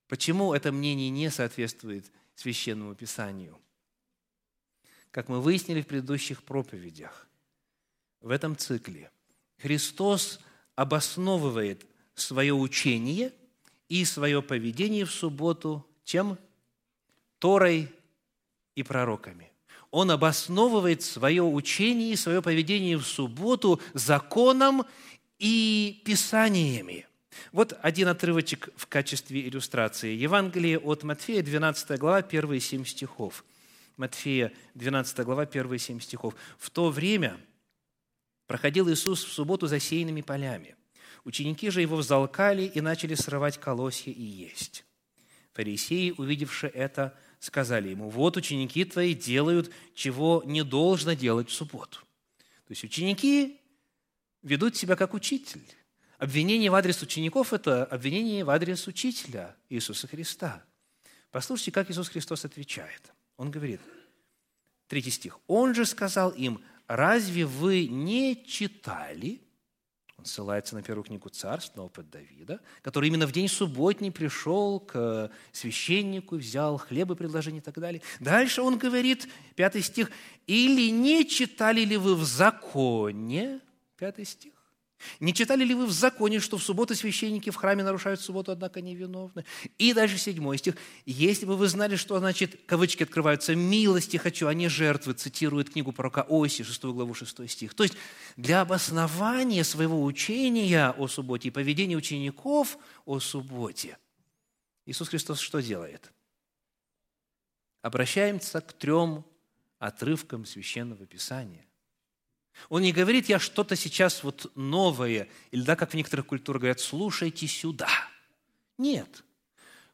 Почему 0.08 0.54
это 0.54 0.72
мнение 0.72 1.10
не 1.10 1.30
соответствует 1.30 2.10
священному 2.34 2.94
писанию– 2.94 3.60
как 5.10 5.28
мы 5.28 5.40
выяснили 5.40 5.82
в 5.82 5.86
предыдущих 5.86 6.42
проповедях, 6.42 7.28
в 8.20 8.30
этом 8.30 8.56
цикле 8.56 9.10
Христос 9.58 10.40
обосновывает 10.76 11.84
свое 12.14 12.54
учение 12.54 13.32
и 13.90 14.06
свое 14.06 14.40
поведение 14.40 15.04
в 15.04 15.10
субботу 15.10 15.86
чем? 16.04 16.38
Торой 17.38 17.92
и 18.74 18.82
пророками. 18.82 19.52
Он 19.90 20.10
обосновывает 20.10 21.02
свое 21.02 21.42
учение 21.42 22.12
и 22.12 22.16
свое 22.16 22.40
поведение 22.40 22.96
в 22.96 23.04
субботу 23.04 23.78
законом 23.92 24.86
и 25.38 26.00
писаниями. 26.06 27.06
Вот 27.52 27.78
один 27.82 28.08
отрывочек 28.08 28.70
в 28.76 28.86
качестве 28.86 29.46
иллюстрации. 29.46 30.14
Евангелие 30.14 30.78
от 30.78 31.02
Матфея, 31.02 31.42
12 31.42 31.98
глава, 31.98 32.22
первые 32.22 32.60
семь 32.60 32.86
стихов– 32.86 33.44
Матфея, 34.00 34.50
12 34.74 35.26
глава, 35.26 35.42
1 35.42 35.78
7 35.78 36.00
стихов. 36.00 36.34
«В 36.56 36.70
то 36.70 36.88
время 36.88 37.38
проходил 38.46 38.88
Иисус 38.88 39.22
в 39.22 39.30
субботу 39.30 39.66
засеянными 39.66 40.22
полями. 40.22 40.74
Ученики 41.24 41.70
же 41.70 41.80
его 41.80 41.96
взалкали 41.96 42.62
и 42.62 42.80
начали 42.80 43.14
срывать 43.14 43.58
колосья 43.58 44.12
и 44.12 44.22
есть. 44.22 44.84
Фарисеи, 45.52 46.14
увидевши 46.16 46.66
это, 46.68 47.16
сказали 47.38 47.88
ему, 47.90 48.08
вот 48.08 48.36
ученики 48.36 48.84
твои 48.84 49.14
делают, 49.14 49.70
чего 49.94 50.42
не 50.46 50.62
должно 50.64 51.14
делать 51.14 51.48
в 51.48 51.52
субботу. 51.52 51.98
То 52.66 52.72
есть 52.72 52.84
ученики 52.84 53.60
ведут 54.42 54.76
себя 54.76 54.96
как 54.96 55.14
учитель. 55.14 55.62
Обвинение 56.18 56.70
в 56.70 56.74
адрес 56.74 57.02
учеников– 57.02 57.52
это 57.54 57.84
обвинение 57.84 58.44
в 58.44 58.50
адрес 58.50 58.86
учителя 58.86 59.56
Иисуса 59.68 60.06
Христа. 60.06 60.62
Послушайте, 61.30 61.72
как 61.72 61.90
Иисус 61.90 62.08
Христос 62.08 62.44
отвечает– 62.44 63.02
он 63.40 63.50
говорит, 63.50 63.80
третий 64.86 65.10
стих, 65.10 65.40
«Он 65.46 65.74
же 65.74 65.86
сказал 65.86 66.28
им, 66.28 66.62
разве 66.86 67.46
вы 67.46 67.86
не 67.86 68.44
читали?» 68.44 69.40
Он 70.20 70.26
ссылается 70.26 70.74
на 70.74 70.82
первую 70.82 71.04
книгу 71.04 71.30
царств, 71.30 71.74
на 71.76 71.84
опыт 71.84 72.10
Давида, 72.10 72.60
который 72.82 73.08
именно 73.08 73.26
в 73.26 73.32
день 73.32 73.48
субботний 73.48 74.12
пришел 74.12 74.78
к 74.78 75.30
священнику, 75.50 76.36
взял 76.36 76.76
хлеб 76.76 77.10
и 77.10 77.14
предложение 77.14 77.62
и 77.62 77.64
так 77.64 77.78
далее. 77.78 78.02
Дальше 78.20 78.60
он 78.60 78.76
говорит, 78.76 79.26
пятый 79.56 79.80
стих, 79.80 80.10
«Или 80.46 80.90
не 80.90 81.26
читали 81.26 81.80
ли 81.86 81.96
вы 81.96 82.14
в 82.14 82.24
законе?» 82.24 83.60
Пятый 83.96 84.26
стих. 84.26 84.52
Не 85.18 85.34
читали 85.34 85.64
ли 85.64 85.74
вы 85.74 85.86
в 85.86 85.92
законе, 85.92 86.40
что 86.40 86.58
в 86.58 86.62
субботу 86.62 86.94
священники 86.94 87.50
в 87.50 87.56
храме 87.56 87.82
нарушают 87.82 88.20
субботу, 88.20 88.52
однако 88.52 88.80
невиновны? 88.80 89.44
И 89.78 89.92
дальше 89.92 90.18
седьмой 90.18 90.58
стих. 90.58 90.76
«Если 91.06 91.46
бы 91.46 91.56
вы 91.56 91.68
знали, 91.68 91.96
что 91.96 92.18
значит, 92.18 92.60
кавычки 92.66 93.02
открываются, 93.02 93.54
милости 93.54 94.16
хочу, 94.16 94.46
а 94.46 94.54
не 94.54 94.68
жертвы», 94.68 95.14
цитирует 95.14 95.70
книгу 95.70 95.92
пророка 95.92 96.26
Оси, 96.28 96.62
6 96.62 96.84
главу, 96.84 97.14
6 97.14 97.48
стих. 97.48 97.74
То 97.74 97.84
есть 97.84 97.96
для 98.36 98.60
обоснования 98.60 99.64
своего 99.64 100.02
учения 100.02 100.90
о 100.90 101.08
субботе 101.08 101.48
и 101.48 101.50
поведения 101.50 101.96
учеников 101.96 102.78
о 103.04 103.20
субботе 103.20 103.96
Иисус 104.86 105.08
Христос 105.08 105.38
что 105.38 105.60
делает? 105.60 106.12
Обращаемся 107.82 108.60
к 108.60 108.72
трем 108.72 109.24
отрывкам 109.78 110.44
Священного 110.44 111.06
Писания. 111.06 111.64
Он 112.68 112.82
не 112.82 112.92
говорит, 112.92 113.28
я 113.28 113.38
что-то 113.38 113.76
сейчас 113.76 114.22
вот 114.22 114.50
новое, 114.54 115.28
или 115.50 115.62
да, 115.62 115.76
как 115.76 115.90
в 115.90 115.94
некоторых 115.94 116.26
культурах 116.26 116.60
говорят, 116.62 116.80
слушайте 116.80 117.46
сюда. 117.46 117.88
Нет. 118.78 119.24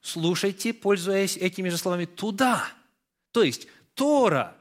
Слушайте, 0.01 0.73
пользуясь 0.73 1.37
этими 1.37 1.69
же 1.69 1.77
словами, 1.77 2.05
туда. 2.05 2.69
То 3.33 3.43
есть 3.43 3.67
Тора, 3.95 4.57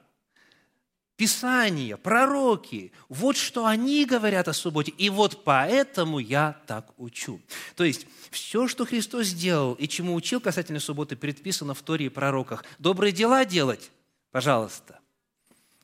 Писание, 1.18 1.96
пророки, 1.96 2.92
вот 3.08 3.38
что 3.38 3.66
они 3.66 4.06
говорят 4.06 4.50
о 4.50 4.54
субботе, 4.54 4.92
и 4.98 5.10
вот 5.10 5.46
поэтому 5.46 6.20
я 6.20 6.62
так 6.68 6.92
учу. 6.98 7.40
То 7.76 7.86
есть 7.86 8.06
все, 8.32 8.68
что 8.68 8.86
Христос 8.86 9.28
сделал 9.28 9.76
и 9.76 9.88
чему 9.88 10.14
учил 10.14 10.42
касательно 10.42 10.82
субботы, 10.82 11.16
предписано 11.16 11.74
в 11.74 11.82
Торе 11.84 12.08
и 12.08 12.10
пророках. 12.10 12.66
Добрые 12.80 13.14
дела 13.14 13.46
делать, 13.46 13.92
пожалуйста. 14.32 15.00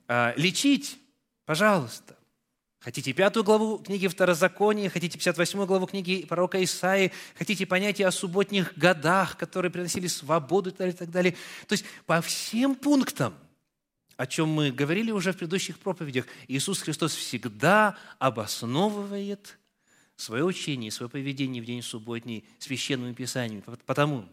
А, 0.09 0.33
лечить, 0.35 0.97
Пожалуйста. 1.45 2.17
Хотите 2.79 3.13
пятую 3.13 3.43
главу 3.43 3.77
книги 3.77 4.07
Второзакония, 4.07 4.89
хотите 4.89 5.15
58 5.15 5.65
главу 5.67 5.85
книги 5.85 6.25
пророка 6.27 6.63
Исаии, 6.63 7.11
хотите 7.37 7.67
понятия 7.67 8.07
о 8.07 8.11
субботних 8.11 8.75
годах, 8.75 9.37
которые 9.37 9.71
приносили 9.71 10.07
свободу 10.07 10.71
и 10.71 10.73
так 10.73 10.79
далее, 10.79 10.93
и 10.95 10.97
так 10.97 11.11
далее. 11.11 11.37
То 11.67 11.73
есть 11.73 11.85
по 12.07 12.21
всем 12.21 12.73
пунктам, 12.73 13.35
о 14.17 14.25
чем 14.25 14.49
мы 14.49 14.71
говорили 14.71 15.11
уже 15.11 15.31
в 15.31 15.37
предыдущих 15.37 15.77
проповедях, 15.77 16.25
Иисус 16.47 16.81
Христос 16.81 17.13
всегда 17.13 17.95
обосновывает 18.17 19.59
свое 20.15 20.43
учение, 20.43 20.89
свое 20.89 21.09
поведение 21.09 21.61
в 21.61 21.65
день 21.65 21.83
субботний 21.83 22.45
священными 22.57 23.13
писаниями. 23.13 23.63
Потому 23.85 24.27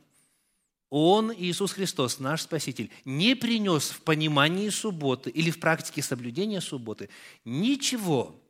он, 0.90 1.32
Иисус 1.32 1.72
Христос, 1.72 2.18
наш 2.18 2.42
Спаситель, 2.42 2.90
не 3.04 3.36
принес 3.36 3.90
в 3.90 4.00
понимании 4.02 4.70
субботы 4.70 5.28
или 5.28 5.50
в 5.50 5.60
практике 5.60 6.02
соблюдения 6.02 6.60
субботы 6.60 7.10
ничего, 7.44 8.40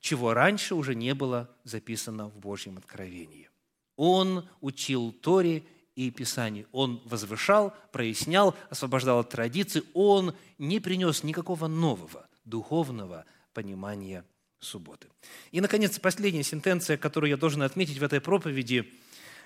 чего 0.00 0.32
раньше 0.32 0.76
уже 0.76 0.94
не 0.94 1.14
было 1.14 1.50
записано 1.64 2.28
в 2.28 2.38
Божьем 2.38 2.78
откровении. 2.78 3.50
Он 3.96 4.48
учил 4.60 5.10
Торе 5.10 5.64
и 5.96 6.12
Писанию. 6.12 6.68
Он 6.70 7.02
возвышал, 7.04 7.74
прояснял, 7.90 8.54
освобождал 8.70 9.18
от 9.18 9.30
традиций. 9.30 9.82
Он 9.92 10.34
не 10.56 10.78
принес 10.78 11.24
никакого 11.24 11.66
нового 11.66 12.28
духовного 12.44 13.24
понимания 13.52 14.24
субботы. 14.60 15.08
И, 15.50 15.60
наконец, 15.60 15.98
последняя 15.98 16.44
сентенция, 16.44 16.96
которую 16.96 17.30
я 17.30 17.36
должен 17.36 17.62
отметить 17.62 17.98
в 17.98 18.04
этой 18.04 18.20
проповеди 18.20 18.88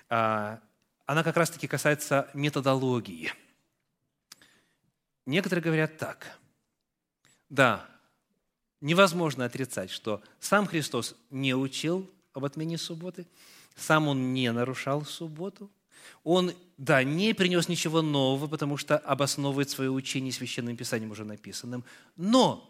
а,– 0.07 0.59
она 1.05 1.23
как 1.23 1.37
раз-таки 1.37 1.67
касается 1.67 2.29
методологии. 2.33 3.33
Некоторые 5.25 5.63
говорят 5.63 5.97
так. 5.97 6.39
Да, 7.49 7.87
невозможно 8.81 9.45
отрицать, 9.45 9.91
что 9.91 10.21
сам 10.39 10.65
Христос 10.65 11.15
не 11.29 11.53
учил 11.53 12.09
об 12.33 12.45
отмене 12.45 12.77
субботы, 12.77 13.27
сам 13.75 14.07
Он 14.07 14.33
не 14.33 14.51
нарушал 14.51 15.05
субботу, 15.05 15.69
Он, 16.23 16.53
да, 16.77 17.03
не 17.03 17.33
принес 17.33 17.67
ничего 17.69 18.01
нового, 18.01 18.47
потому 18.47 18.77
что 18.77 18.97
обосновывает 18.97 19.69
свое 19.69 19.91
учение 19.91 20.31
священным 20.31 20.75
писанием 20.75 21.11
уже 21.11 21.25
написанным, 21.25 21.83
но 22.15 22.69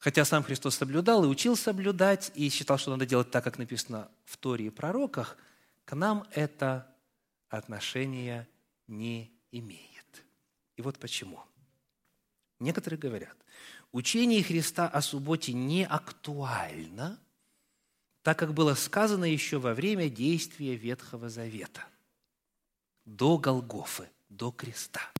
Хотя 0.00 0.24
сам 0.24 0.44
Христос 0.44 0.76
соблюдал 0.76 1.24
и 1.24 1.26
учил 1.26 1.56
соблюдать, 1.56 2.30
и 2.36 2.50
считал, 2.50 2.78
что 2.78 2.92
надо 2.92 3.04
делать 3.04 3.32
так, 3.32 3.42
как 3.42 3.58
написано 3.58 4.08
в 4.26 4.36
Торе 4.36 4.66
и 4.66 4.70
пророках– 4.70 5.36
к 5.88 5.94
нам 5.94 6.26
это 6.32 6.94
отношение 7.48 8.46
не 8.88 9.32
имеет. 9.52 10.26
И 10.76 10.82
вот 10.82 10.98
почему. 10.98 11.40
Некоторые 12.60 13.00
говорят, 13.00 13.34
учение 13.90 14.42
Христа 14.42 14.86
о 14.86 15.00
субботе 15.00 15.54
не 15.54 15.86
актуально, 15.86 17.18
так 18.20 18.38
как 18.38 18.52
было 18.52 18.74
сказано 18.74 19.24
еще 19.24 19.56
во 19.56 19.72
время 19.72 20.10
действия 20.10 20.76
Ветхого 20.76 21.30
Завета, 21.30 21.86
до 23.06 23.38
Голгофы, 23.38 24.10
до 24.28 24.50
креста. 24.50 25.10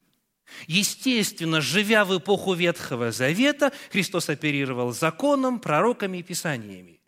Естественно, 0.66 1.62
живя 1.62 2.04
в 2.04 2.18
эпоху 2.18 2.52
Ветхого 2.52 3.10
Завета, 3.10 3.72
Христос 3.90 4.28
оперировал 4.28 4.92
законом, 4.92 5.60
пророками 5.60 6.18
и 6.18 6.22
писаниями. 6.22 7.00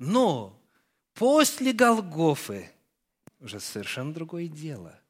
Но 0.00 0.60
после 1.14 1.72
Голгофы 1.72 2.70
уже 3.40 3.60
совершенно 3.60 4.12
другое 4.12 4.48
дело– 4.48 4.98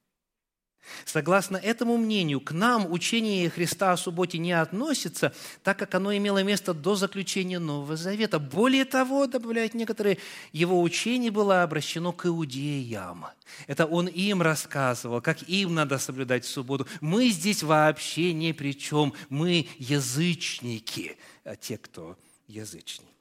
Согласно 1.05 1.57
этому 1.57 1.97
мнению, 1.97 2.41
к 2.41 2.53
нам 2.53 2.91
учение 2.91 3.51
Христа 3.51 3.93
о 3.93 3.97
субботе 3.97 4.39
не 4.39 4.53
относится, 4.53 5.35
так 5.63 5.79
как 5.79 5.95
оно 5.95 6.15
имело 6.17 6.43
место 6.43 6.75
до 6.75 6.95
заключения 6.95 7.59
Нового 7.59 7.97
Завета. 7.97 8.39
Более 8.39 8.85
того, 8.85 9.27
добавляют 9.27 9.75
некоторые, 9.75 10.19
его 10.53 10.81
учение 10.81 11.31
было 11.31 11.63
обращено 11.63 12.13
к 12.13 12.27
иудеям. 12.27 13.27
Это 13.67 13.87
он 13.87 14.09
им 14.09 14.43
рассказывал, 14.43 15.21
как 15.21 15.43
им 15.49 15.75
надо 15.75 15.99
соблюдать 15.99 16.45
субботу. 16.45 16.87
Мы 17.01 17.29
здесь 17.29 17.63
вообще 17.63 18.33
ни 18.33 18.53
при 18.53 18.73
чем. 18.73 19.15
Мы 19.29 19.69
язычники, 19.79 21.17
а 21.45 21.57
те, 21.57 21.79
кто 21.79 22.17
язычники. 22.47 23.14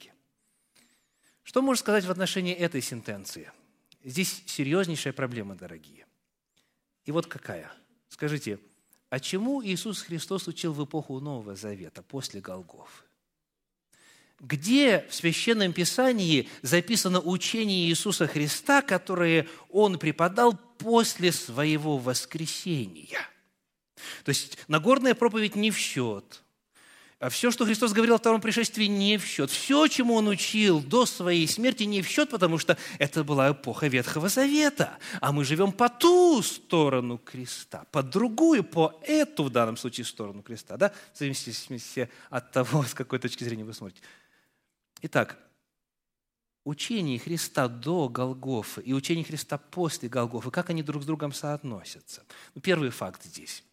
Что 1.54 1.62
можно 1.62 1.78
сказать 1.78 2.04
в 2.04 2.10
отношении 2.10 2.52
этой 2.52 2.82
сентенции? 2.82 3.48
Здесь 4.02 4.42
серьезнейшая 4.44 5.12
проблема, 5.12 5.54
дорогие. 5.54 6.04
И 7.04 7.12
вот 7.12 7.28
какая? 7.28 7.72
Скажите, 8.08 8.58
а 9.08 9.20
чему 9.20 9.64
Иисус 9.64 10.02
Христос 10.02 10.48
учил 10.48 10.72
в 10.72 10.84
эпоху 10.84 11.20
Нового 11.20 11.54
Завета, 11.54 12.02
после 12.02 12.40
Голгофы? 12.40 13.04
Где 14.40 15.06
в 15.08 15.14
Священном 15.14 15.72
Писании 15.72 16.48
записано 16.62 17.20
учение 17.20 17.86
Иисуса 17.86 18.26
Христа, 18.26 18.82
которое 18.82 19.46
Он 19.70 20.00
преподал 20.00 20.58
после 20.78 21.30
Своего 21.30 21.98
воскресения? 21.98 23.20
То 24.24 24.30
есть 24.30 24.58
Нагорная 24.66 25.14
проповедь 25.14 25.54
не 25.54 25.70
в 25.70 25.78
счет– 25.78 26.42
а 27.24 27.30
все, 27.30 27.50
что 27.50 27.64
Христос 27.64 27.94
говорил 27.94 28.16
о 28.16 28.18
втором 28.18 28.42
пришествии, 28.42 28.84
не 28.84 29.16
в 29.16 29.24
счет. 29.24 29.50
Все, 29.50 29.86
чему 29.86 30.12
Он 30.16 30.28
учил 30.28 30.82
до 30.82 31.06
своей 31.06 31.48
смерти, 31.48 31.84
не 31.84 32.02
в 32.02 32.06
счет, 32.06 32.28
потому 32.28 32.58
что 32.58 32.76
это 32.98 33.24
была 33.24 33.52
эпоха 33.52 33.86
Ветхого 33.86 34.28
Завета. 34.28 34.98
А 35.22 35.32
мы 35.32 35.42
живем 35.46 35.72
по 35.72 35.88
ту 35.88 36.42
сторону 36.42 37.16
креста, 37.16 37.86
по 37.92 38.02
другую, 38.02 38.62
по 38.62 39.00
эту 39.00 39.44
в 39.44 39.48
данном 39.48 39.78
случае 39.78 40.04
сторону 40.04 40.42
креста. 40.42 40.76
Да? 40.76 40.92
В 41.14 41.18
зависимости 41.18 42.10
от 42.28 42.52
того, 42.52 42.82
с 42.82 42.92
какой 42.92 43.18
точки 43.18 43.42
зрения 43.42 43.64
вы 43.64 43.72
смотрите. 43.72 44.02
Итак, 45.00 45.38
учение 46.62 47.18
Христа 47.18 47.68
до 47.68 48.10
Голгофы 48.10 48.82
и 48.82 48.92
учение 48.92 49.24
Христа 49.24 49.56
после 49.56 50.10
Голгофы, 50.10 50.50
как 50.50 50.68
они 50.68 50.82
друг 50.82 51.02
с 51.02 51.06
другом 51.06 51.32
соотносятся? 51.32 52.22
Ну, 52.54 52.60
первый 52.60 52.90
факт 52.90 53.24
здесь. 53.24 53.64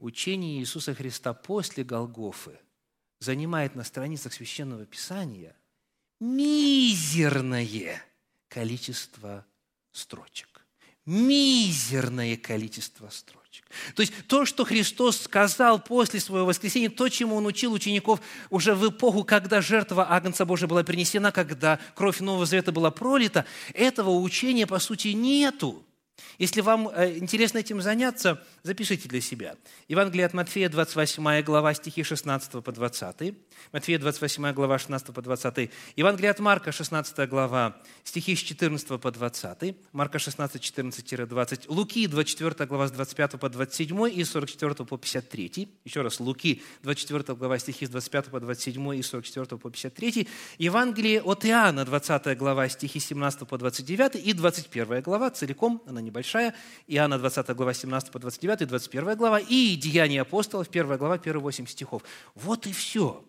Учение 0.00 0.58
Иисуса 0.58 0.94
Христа 0.94 1.32
после 1.32 1.84
Голгофы 1.84 2.58
занимает 3.20 3.74
на 3.74 3.84
страницах 3.84 4.32
Священного 4.32 4.86
Писания 4.86 5.54
мизерное 6.20 8.02
количество 8.48 9.46
строчек. 9.92 10.48
Мизерное 11.06 12.36
количество 12.36 13.08
строчек. 13.08 13.64
То 13.94 14.02
есть 14.02 14.12
то, 14.26 14.44
что 14.44 14.64
Христос 14.64 15.22
сказал 15.22 15.80
после 15.80 16.20
своего 16.20 16.46
воскресения, 16.46 16.90
то, 16.90 17.08
чему 17.08 17.36
Он 17.36 17.46
учил 17.46 17.72
учеников 17.72 18.20
уже 18.50 18.74
в 18.74 18.88
эпоху, 18.88 19.24
когда 19.24 19.60
жертва 19.60 20.12
Агнца 20.12 20.44
Божия 20.44 20.68
была 20.68 20.84
принесена, 20.84 21.32
когда 21.32 21.80
кровь 21.94 22.20
Нового 22.20 22.46
Завета 22.46 22.70
была 22.70 22.90
пролита, 22.90 23.46
этого 23.72 24.10
учения, 24.10 24.66
по 24.66 24.78
сути, 24.78 25.08
нету. 25.08 25.84
Если 26.40 26.62
вам 26.62 26.88
э, 26.88 27.18
интересно 27.18 27.58
этим 27.58 27.82
заняться, 27.82 28.42
запишите 28.62 29.06
для 29.10 29.20
себя. 29.20 29.56
Евангелие 29.88 30.24
от 30.24 30.32
Матфея, 30.32 30.70
28 30.70 31.42
глава, 31.42 31.74
стихи 31.74 32.02
16 32.02 32.64
по 32.64 32.72
20. 32.72 33.34
Матфея, 33.72 33.98
28 33.98 34.52
глава, 34.54 34.78
16 34.78 35.14
по 35.14 35.20
20. 35.20 35.70
Евангелие 35.96 36.30
от 36.30 36.38
Марка, 36.38 36.72
16 36.72 37.28
глава, 37.28 37.76
стихи 38.04 38.34
с 38.34 38.38
14 38.38 38.98
по 38.98 39.10
20. 39.10 39.76
Марка 39.92 40.18
16, 40.18 40.62
14-20. 40.62 41.64
Луки, 41.68 42.06
24 42.06 42.66
глава, 42.66 42.88
с 42.88 42.92
25 42.92 43.38
по 43.38 43.50
27 43.50 44.08
и 44.08 44.24
44 44.24 44.74
по 44.86 44.96
53. 44.96 45.68
Еще 45.84 46.00
раз, 46.00 46.20
Луки, 46.20 46.62
24 46.82 47.36
глава, 47.36 47.58
стихи 47.58 47.84
с 47.84 47.90
25 47.90 48.30
по 48.30 48.40
27 48.40 48.94
и 48.96 49.02
44 49.02 49.58
по 49.58 49.68
53. 49.68 50.26
Евангелие 50.56 51.20
от 51.20 51.44
Иоанна, 51.44 51.84
20 51.84 52.38
глава, 52.38 52.66
стихи 52.70 52.98
с 52.98 53.04
17 53.08 53.46
по 53.46 53.58
29 53.58 54.14
и 54.14 54.32
21 54.32 55.02
глава, 55.02 55.28
целиком, 55.28 55.82
она 55.86 56.00
небольшая, 56.00 56.29
Иоанна, 56.86 57.18
20 57.18 57.48
глава, 57.50 57.74
17 57.74 58.10
по 58.10 58.18
29 58.18 58.62
и 58.62 58.64
21 58.66 59.16
глава, 59.16 59.40
и 59.40 59.76
Деяния 59.76 60.22
апостолов, 60.22 60.68
1 60.68 60.96
глава, 60.96 61.16
1-8 61.16 61.66
стихов. 61.66 62.02
Вот 62.34 62.66
и 62.66 62.72
все 62.72 63.24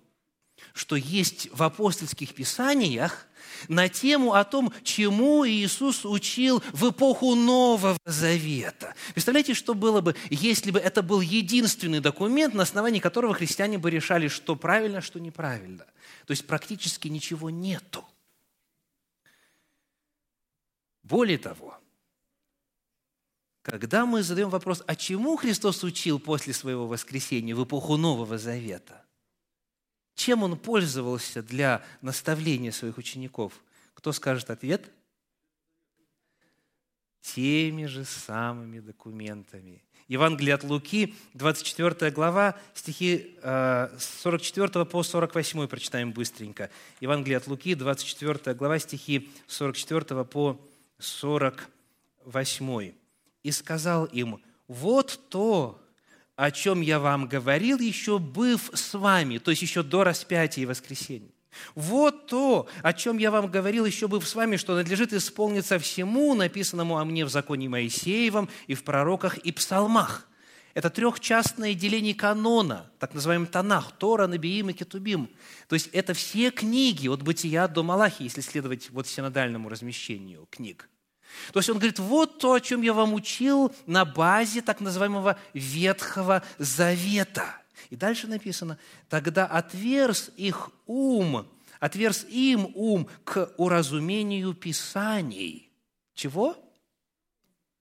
что 0.73 0.95
есть 0.95 1.49
в 1.51 1.63
апостольских 1.63 2.33
писаниях 2.33 3.27
на 3.67 3.89
тему 3.89 4.33
о 4.33 4.43
том, 4.43 4.73
чему 4.83 5.45
Иисус 5.47 6.05
учил 6.05 6.63
в 6.71 6.89
эпоху 6.89 7.35
Нового 7.35 7.97
Завета. 8.05 8.95
Представляете, 9.13 9.53
что 9.53 9.73
было 9.73 10.01
бы, 10.01 10.15
если 10.29 10.71
бы 10.71 10.79
это 10.79 11.01
был 11.01 11.21
единственный 11.21 11.99
документ, 11.99 12.53
на 12.53 12.63
основании 12.63 12.99
которого 12.99 13.33
христиане 13.33 13.77
бы 13.77 13.89
решали, 13.89 14.27
что 14.27 14.55
правильно, 14.55 15.01
что 15.01 15.19
неправильно. 15.19 15.85
То 16.25 16.31
есть 16.31 16.45
практически 16.47 17.07
ничего 17.07 17.49
нету. 17.49 18.05
Более 21.03 21.37
того, 21.37 21.80
когда 23.61 24.05
мы 24.05 24.23
задаем 24.23 24.49
вопрос, 24.49 24.83
а 24.87 24.95
чему 24.95 25.35
Христос 25.35 25.83
учил 25.83 26.19
после 26.19 26.53
своего 26.53 26.87
воскресения 26.87 27.55
в 27.55 27.63
эпоху 27.63 27.97
Нового 27.97 28.37
Завета– 28.37 29.05
чем 30.21 30.43
он 30.43 30.55
пользовался 30.57 31.41
для 31.41 31.83
наставления 32.01 32.71
своих 32.71 32.99
учеников? 32.99 33.53
Кто 33.95 34.11
скажет 34.11 34.51
ответ? 34.51 34.91
Теми 37.21 37.85
же 37.85 38.05
самыми 38.05 38.79
документами. 38.79 39.83
Евангелие 40.07 40.53
от 40.53 40.63
Луки, 40.63 41.15
24 41.33 42.11
глава, 42.11 42.55
стихи 42.75 43.35
44 43.41 44.69
э, 44.73 44.85
по 44.85 45.01
48 45.01 45.67
прочитаем 45.67 46.11
быстренько. 46.11 46.69
Евангелие 46.99 47.37
от 47.37 47.47
Луки, 47.47 47.73
24 47.73 48.53
глава, 48.55 48.77
стихи 48.77 49.31
44 49.47 50.23
по 50.25 50.59
48. 50.99 52.93
«И 53.43 53.51
сказал 53.51 54.05
им, 54.05 54.41
вот 54.67 55.19
то, 55.29 55.81
о 56.35 56.51
чем 56.51 56.81
я 56.81 56.99
вам 56.99 57.27
говорил, 57.27 57.79
еще 57.79 58.19
быв 58.19 58.69
с 58.73 58.93
вами, 58.93 59.37
то 59.37 59.51
есть 59.51 59.61
еще 59.61 59.83
до 59.83 60.03
распятия 60.03 60.63
и 60.63 60.65
воскресения. 60.65 61.31
Вот 61.75 62.27
то, 62.27 62.67
о 62.81 62.93
чем 62.93 63.17
я 63.17 63.31
вам 63.31 63.51
говорил, 63.51 63.85
еще 63.85 64.07
быв 64.07 64.27
с 64.27 64.35
вами, 64.35 64.55
что 64.55 64.75
надлежит 64.75 65.13
исполниться 65.13 65.77
всему, 65.79 66.33
написанному 66.33 66.97
о 66.97 67.05
мне 67.05 67.25
в 67.25 67.29
законе 67.29 67.67
Моисеевом 67.67 68.49
и 68.67 68.73
в 68.73 68.83
пророках 68.83 69.37
и 69.39 69.51
псалмах. 69.51 70.27
Это 70.73 70.89
трехчастное 70.89 71.73
деление 71.73 72.15
канона, 72.15 72.89
так 72.97 73.13
называемый 73.13 73.47
Танах, 73.47 73.91
Тора, 73.97 74.27
Набиим 74.27 74.69
и 74.69 74.73
Кетубим. 74.73 75.29
То 75.67 75.75
есть 75.75 75.87
это 75.91 76.13
все 76.13 76.49
книги 76.49 77.09
от 77.09 77.23
Бытия 77.23 77.67
до 77.67 77.83
Малахи, 77.83 78.23
если 78.23 78.39
следовать 78.39 78.89
вот 78.89 79.05
синодальному 79.05 79.67
размещению 79.67 80.47
книг. 80.49 80.87
То 81.53 81.59
есть 81.59 81.69
он 81.69 81.77
говорит, 81.77 81.99
вот 81.99 82.39
то, 82.39 82.53
о 82.53 82.59
чем 82.59 82.81
я 82.81 82.93
вам 82.93 83.13
учил 83.13 83.73
на 83.85 84.05
базе 84.05 84.61
так 84.61 84.79
называемого 84.79 85.37
Ветхого 85.53 86.43
Завета. 86.57 87.45
И 87.89 87.95
дальше 87.95 88.27
написано, 88.27 88.77
тогда 89.09 89.45
отверз 89.45 90.31
их 90.37 90.69
ум, 90.85 91.47
отверз 91.79 92.25
им 92.29 92.71
ум 92.75 93.07
к 93.23 93.51
уразумению 93.57 94.53
Писаний. 94.53 95.69
Чего? 96.13 96.57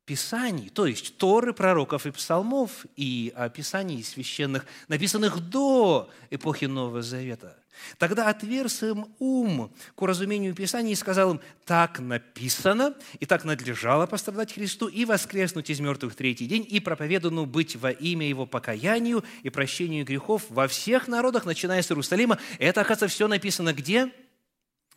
Писаний, 0.07 0.71
то 0.71 0.87
есть 0.87 1.19
Торы, 1.19 1.53
пророков 1.53 2.07
и 2.07 2.11
псалмов, 2.11 2.85
и 2.97 3.33
Писаний 3.55 4.03
священных, 4.03 4.67
написанных 4.89 5.39
до 5.39 6.11
эпохи 6.31 6.65
Нового 6.65 7.03
Завета. 7.03 7.60
Тогда 7.99 8.29
отверз 8.29 8.83
им 8.83 9.07
ум 9.19 9.73
к 9.95 10.03
уразумению 10.03 10.55
Писания 10.55 10.93
и 10.93 10.97
сказал 10.97 11.33
им, 11.33 11.41
так 11.65 12.01
написано, 12.01 12.95
и 13.19 13.27
так 13.27 13.45
надлежало 13.45 14.07
пострадать 14.07 14.53
Христу 14.53 14.89
и 14.89 15.05
воскреснуть 15.05 15.71
из 15.71 15.81
мертвых 15.81 16.15
третий 16.15 16.47
день, 16.47 16.67
и 16.69 16.81
проповедану 16.81 17.47
быть 17.47 17.77
во 17.77 17.91
имя 17.91 18.29
Его 18.29 18.47
покаянию 18.47 19.25
и 19.43 19.51
прощению 19.51 20.05
грехов 20.05 20.45
во 20.49 20.69
всех 20.69 21.09
народах, 21.09 21.45
начиная 21.45 21.83
с 21.83 21.91
Иерусалима. 21.91 22.39
Это, 22.59 22.81
оказывается, 22.81 23.15
все 23.15 23.29
написано 23.29 23.73
где? 23.73 24.11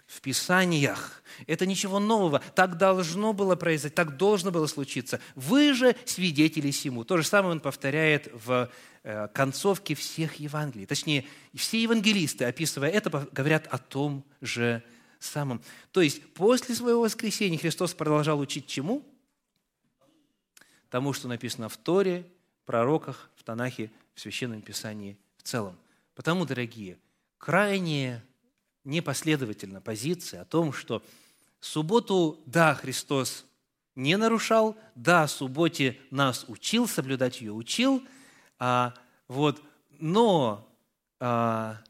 В 0.06 0.22
Писаниях. 0.22 1.24
Это 1.48 1.66
ничего 1.66 2.00
нового. 2.00 2.40
Так 2.56 2.78
должно 2.78 3.34
было 3.34 3.56
произойти, 3.56 3.96
так 3.96 4.18
должно 4.18 4.52
было 4.52 4.68
случиться. 4.68 5.20
Вы 5.36 5.74
же 5.74 5.96
свидетели 6.06 6.72
всему. 6.72 7.04
То 7.04 7.18
же 7.18 7.24
самое 7.24 7.54
он 7.54 7.60
повторяет 7.60 8.30
в 8.34 8.70
концовки 9.34 9.96
всех 9.96 10.36
Евангелий. 10.36 10.86
Точнее, 10.86 11.26
все 11.54 11.82
евангелисты, 11.82 12.46
описывая 12.46 12.90
это, 12.90 13.10
говорят 13.32 13.68
о 13.68 13.78
том 13.78 14.24
же 14.42 14.84
самом. 15.20 15.62
То 15.92 16.02
есть, 16.02 16.26
после 16.34 16.74
своего 16.76 17.02
воскресения 17.02 17.58
Христос 17.58 17.94
продолжал 17.94 18.40
учить 18.40 18.68
чему? 18.68 19.04
тому, 20.94 21.12
что 21.12 21.28
написано 21.28 21.70
в 21.70 21.78
Торе, 21.78 22.24
пророках, 22.66 23.32
в 23.36 23.42
Танахе, 23.42 23.90
в 24.14 24.22
Священном 24.22 24.62
Писании 24.62 25.18
в 25.38 25.42
целом. 25.42 25.76
Потому, 26.14 26.46
дорогие, 26.46 27.00
крайне 27.40 28.24
непоследовательна 28.84 29.82
позиция 29.82 30.42
о 30.42 30.46
том, 30.46 30.72
что 30.72 31.02
субботу, 31.60 32.40
да, 32.46 32.76
Христос 32.76 33.44
не 33.96 34.18
нарушал, 34.18 34.78
да, 34.94 35.28
субботе 35.28 36.00
нас 36.12 36.46
учил, 36.48 36.88
соблюдать 36.88 37.42
ее 37.42 37.54
учил, 37.54 38.04
а, 38.60 38.94
вот, 39.28 39.62
но 40.00 40.70
а, 41.20 41.82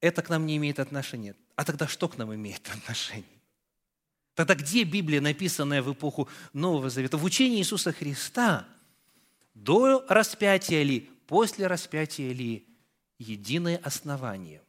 это 0.00 0.22
к 0.22 0.28
нам 0.28 0.46
не 0.46 0.56
имеет 0.56 0.78
отношения. 0.78 1.34
А 1.56 1.64
тогда 1.64 1.86
что 1.88 2.08
к 2.08 2.16
нам 2.16 2.34
имеет 2.34 2.68
отношение? 2.72 3.24
Тогда 4.34 4.54
где 4.54 4.84
Библия, 4.84 5.20
написанная 5.20 5.82
в 5.82 5.92
эпоху 5.92 6.28
Нового 6.52 6.90
Завета? 6.90 7.16
В 7.16 7.24
учении 7.24 7.58
Иисуса 7.58 7.92
Христа 7.92 8.68
до 9.54 10.06
распятия 10.08 10.82
ли, 10.84 11.10
после 11.26 11.66
распятия 11.66 12.32
ли, 12.32 12.64
единое 13.18 13.78
основание, 13.78 14.62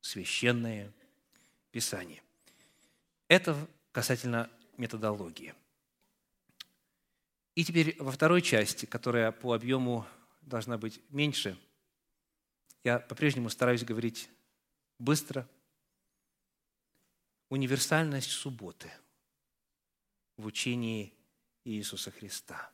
священное 0.00 0.92
Писание. 1.70 2.22
Это 3.28 3.56
касательно 3.92 4.50
методологии. 4.76 5.54
И 7.54 7.64
теперь 7.64 7.96
во 7.98 8.12
второй 8.12 8.42
части, 8.42 8.86
которая 8.86 9.32
по 9.32 9.54
объему 9.54 10.06
должна 10.42 10.78
быть 10.78 11.00
меньше, 11.10 11.58
я 12.84 12.98
по-прежнему 12.98 13.48
стараюсь 13.48 13.84
говорить 13.84 14.28
быстро. 14.98 15.48
Универсальность 17.48 18.30
субботы 18.30 18.90
в 20.36 20.46
учении 20.46 21.12
Иисуса 21.64 22.10
Христа. 22.10 22.70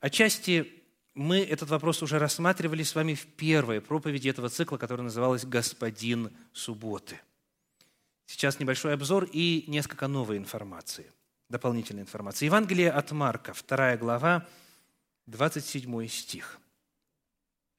Отчасти 0.00 0.82
мы 1.14 1.40
этот 1.40 1.68
вопрос 1.70 2.02
уже 2.02 2.18
рассматривали 2.18 2.84
с 2.84 2.94
вами 2.94 3.14
в 3.14 3.26
первой 3.34 3.80
проповеди 3.80 4.28
этого 4.28 4.48
цикла, 4.48 4.76
который 4.76 5.02
называлась 5.02 5.44
«Господин 5.44 6.36
субботы». 6.52 7.20
Сейчас 8.26 8.60
небольшой 8.60 8.94
обзор 8.94 9.28
и 9.32 9.64
несколько 9.66 10.06
новой 10.06 10.36
информации, 10.36 11.10
дополнительной 11.48 12.02
информации. 12.02 12.44
Евангелие 12.44 12.92
от 12.92 13.10
Марка, 13.10 13.52
2 13.52 13.96
глава, 13.96 14.46
27 15.28 16.08
стих. 16.08 16.58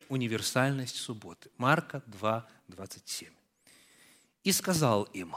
Универсальность 0.08 0.98
субботы. 0.98 1.50
Марка 1.58 2.04
2, 2.06 2.48
27. 2.68 3.30
«И 4.44 4.52
сказал 4.52 5.04
им, 5.14 5.36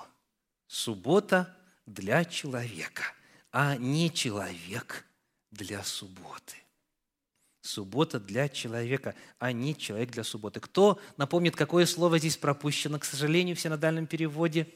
суббота 0.67 1.57
для 1.87 2.25
человека, 2.25 3.03
а 3.51 3.77
не 3.77 4.13
человек 4.13 5.07
для 5.51 5.83
субботы». 5.83 6.57
Суббота 7.63 8.19
для 8.19 8.49
человека, 8.49 9.15
а 9.39 9.53
не 9.53 9.77
человек 9.77 10.11
для 10.11 10.25
субботы. 10.25 10.59
Кто 10.61 11.01
напомнит, 11.17 11.55
какое 11.55 11.87
слово 11.87 12.19
здесь 12.19 12.37
пропущено, 12.37 12.99
к 12.99 13.05
сожалению, 13.05 13.55
в 13.57 13.61
синодальном 13.61 14.07
переводе? 14.07 14.69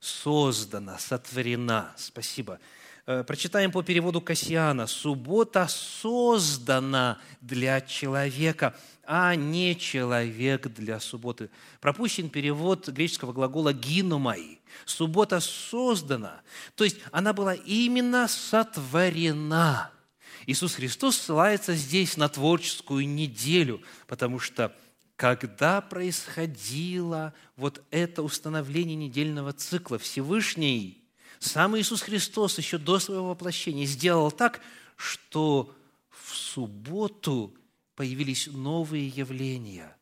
Создана, 0.00 0.98
сотворена. 0.98 1.94
Спасибо. 1.96 2.58
Э, 3.04 3.24
прочитаем 3.24 3.72
по 3.72 3.82
переводу 3.82 4.20
Кассиана. 4.20 4.86
«Суббота 4.86 5.66
создана 5.68 7.18
для 7.40 7.80
человека, 7.80 8.76
а 9.04 9.34
не 9.34 9.76
человек 9.76 10.68
для 10.68 11.00
субботы». 11.00 11.50
Пропущен 11.80 12.30
перевод 12.30 12.88
греческого 12.88 13.32
глагола 13.32 13.72
«гиномай». 13.72 14.60
Суббота 14.84 15.40
создана, 15.40 16.40
то 16.76 16.84
есть 16.84 16.96
она 17.10 17.32
была 17.32 17.54
именно 17.54 18.28
сотворена– 18.28 19.90
Иисус 20.46 20.74
Христос 20.74 21.16
ссылается 21.18 21.74
здесь 21.74 22.16
на 22.16 22.28
творческую 22.28 23.08
неделю, 23.08 23.82
потому 24.06 24.38
что 24.38 24.74
когда 25.16 25.80
происходило 25.80 27.32
вот 27.56 27.82
это 27.90 28.22
установление 28.22 28.96
недельного 28.96 29.52
цикла, 29.52 29.98
Всевышний, 29.98 31.01
сам 31.42 31.76
Иисус 31.76 32.02
Христос 32.02 32.58
еще 32.58 32.78
до 32.78 32.98
своего 32.98 33.30
воплощения 33.30 33.84
сделал 33.84 34.30
так, 34.30 34.60
что 34.96 35.74
в 36.08 36.34
субботу 36.34 37.54
появились 37.94 38.46
новые 38.46 39.08
явления. 39.08 39.96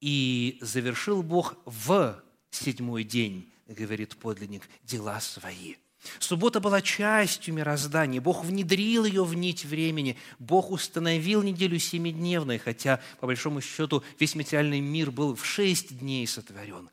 И 0.00 0.58
завершил 0.60 1.22
Бог 1.22 1.56
в 1.64 2.22
седьмой 2.50 3.04
день, 3.04 3.50
говорит 3.66 4.16
подлинник, 4.16 4.68
дела 4.84 5.20
свои– 5.20 5.76
Суббота 6.18 6.60
была 6.60 6.80
частью 6.80 7.54
мироздания. 7.54 8.20
Бог 8.20 8.44
внедрил 8.44 9.04
ее 9.04 9.22
в 9.22 9.34
нить 9.34 9.64
времени. 9.64 10.16
Бог 10.38 10.70
установил 10.70 11.42
неделю 11.42 11.78
семидневной, 11.78 12.58
хотя, 12.58 13.00
по 13.20 13.26
большому 13.26 13.60
счету, 13.60 14.02
весь 14.18 14.34
материальный 14.34 14.80
мир 14.80 15.10
был 15.10 15.34
в 15.34 15.44
шесть 15.44 15.98
дней 15.98 16.26
сотворен. 16.26 16.88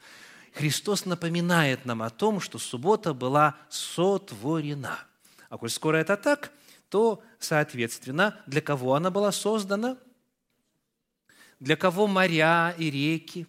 Христос 0.57 1.05
напоминает 1.05 1.85
нам 1.85 2.01
о 2.01 2.09
том, 2.09 2.39
что 2.39 2.57
суббота 2.57 3.13
была 3.13 3.55
сотворена. 3.69 4.97
А 5.49 5.57
коль 5.59 5.69
скоро 5.69 5.97
это 5.97 6.17
так, 6.17 6.51
то, 6.89 7.23
соответственно, 7.37 8.41
для 8.47 8.61
кого 8.61 8.95
она 8.95 9.11
была 9.11 9.31
создана? 9.31 9.97
Для 11.59 11.75
кого 11.75 12.07
моря 12.07 12.73
и 12.75 12.89
реки? 12.89 13.45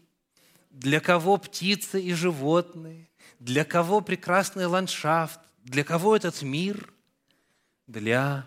Для 0.69 1.01
кого 1.01 1.39
птицы 1.39 1.99
и 1.99 2.13
животные? 2.13 3.09
Для 3.39 3.65
кого 3.65 4.03
прекрасный 4.03 4.67
ландшафт? 4.67 5.41
Для 5.65 5.85
кого 5.85 6.15
этот 6.15 6.43
мир? 6.43 6.93
Для 7.87 8.47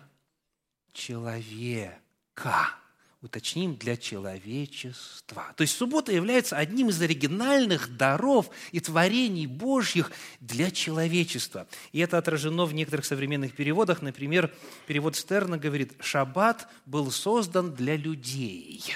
человека. 0.92 2.76
Уточним, 3.22 3.76
для 3.76 3.96
человечества. 3.96 5.52
То 5.56 5.62
есть 5.62 5.76
суббота 5.76 6.10
является 6.10 6.56
одним 6.56 6.88
из 6.88 7.00
оригинальных 7.00 7.96
даров 7.96 8.50
и 8.72 8.80
творений 8.80 9.46
Божьих 9.46 10.10
для 10.40 10.72
человечества. 10.72 11.68
И 11.92 12.00
это 12.00 12.18
отражено 12.18 12.64
в 12.64 12.74
некоторых 12.74 13.04
современных 13.04 13.54
переводах. 13.54 14.02
Например, 14.02 14.52
перевод 14.88 15.14
Стерна 15.14 15.56
говорит, 15.56 15.92
«Шаббат 16.00 16.68
был 16.84 17.12
создан 17.12 17.72
для 17.72 17.96
людей». 17.96 18.92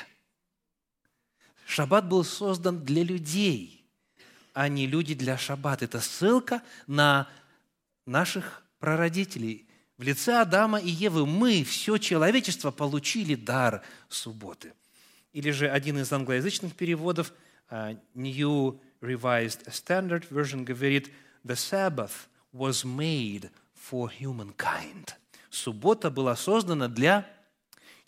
Шаббат 1.65 2.09
был 2.09 2.25
создан 2.25 2.85
для 2.85 3.05
людей, 3.05 3.85
а 4.55 4.69
не 4.69 4.89
люди 4.89 5.15
для 5.15 5.39
шаббат. 5.39 5.83
Это 5.83 6.01
ссылка 6.01 6.63
на 6.89 7.29
наших 8.07 8.65
прародителей. 8.81 9.66
В 9.99 10.03
лице 10.03 10.35
Адама 10.35 10.79
и 10.79 10.91
Евы 10.91 11.27
мы, 11.27 11.65
все 11.65 11.97
человечество, 11.97 12.71
получили 12.71 13.35
дар 13.35 13.83
субботы. 14.11 14.75
Или 15.33 15.51
же 15.51 15.71
один 15.71 15.99
из 15.99 16.13
англоязычных 16.13 16.75
переводов, 16.75 17.33
uh, 17.71 17.99
New 18.15 18.79
Revised 19.01 19.67
Standard 19.69 20.29
Version, 20.29 20.65
говорит, 20.65 21.11
«The 21.45 21.55
Sabbath 21.55 22.29
was 22.53 22.85
made 22.85 23.51
for 23.75 24.11
humankind». 24.21 25.15
Суббота 25.49 26.11
была 26.11 26.37
создана 26.37 26.89
для 26.89 27.27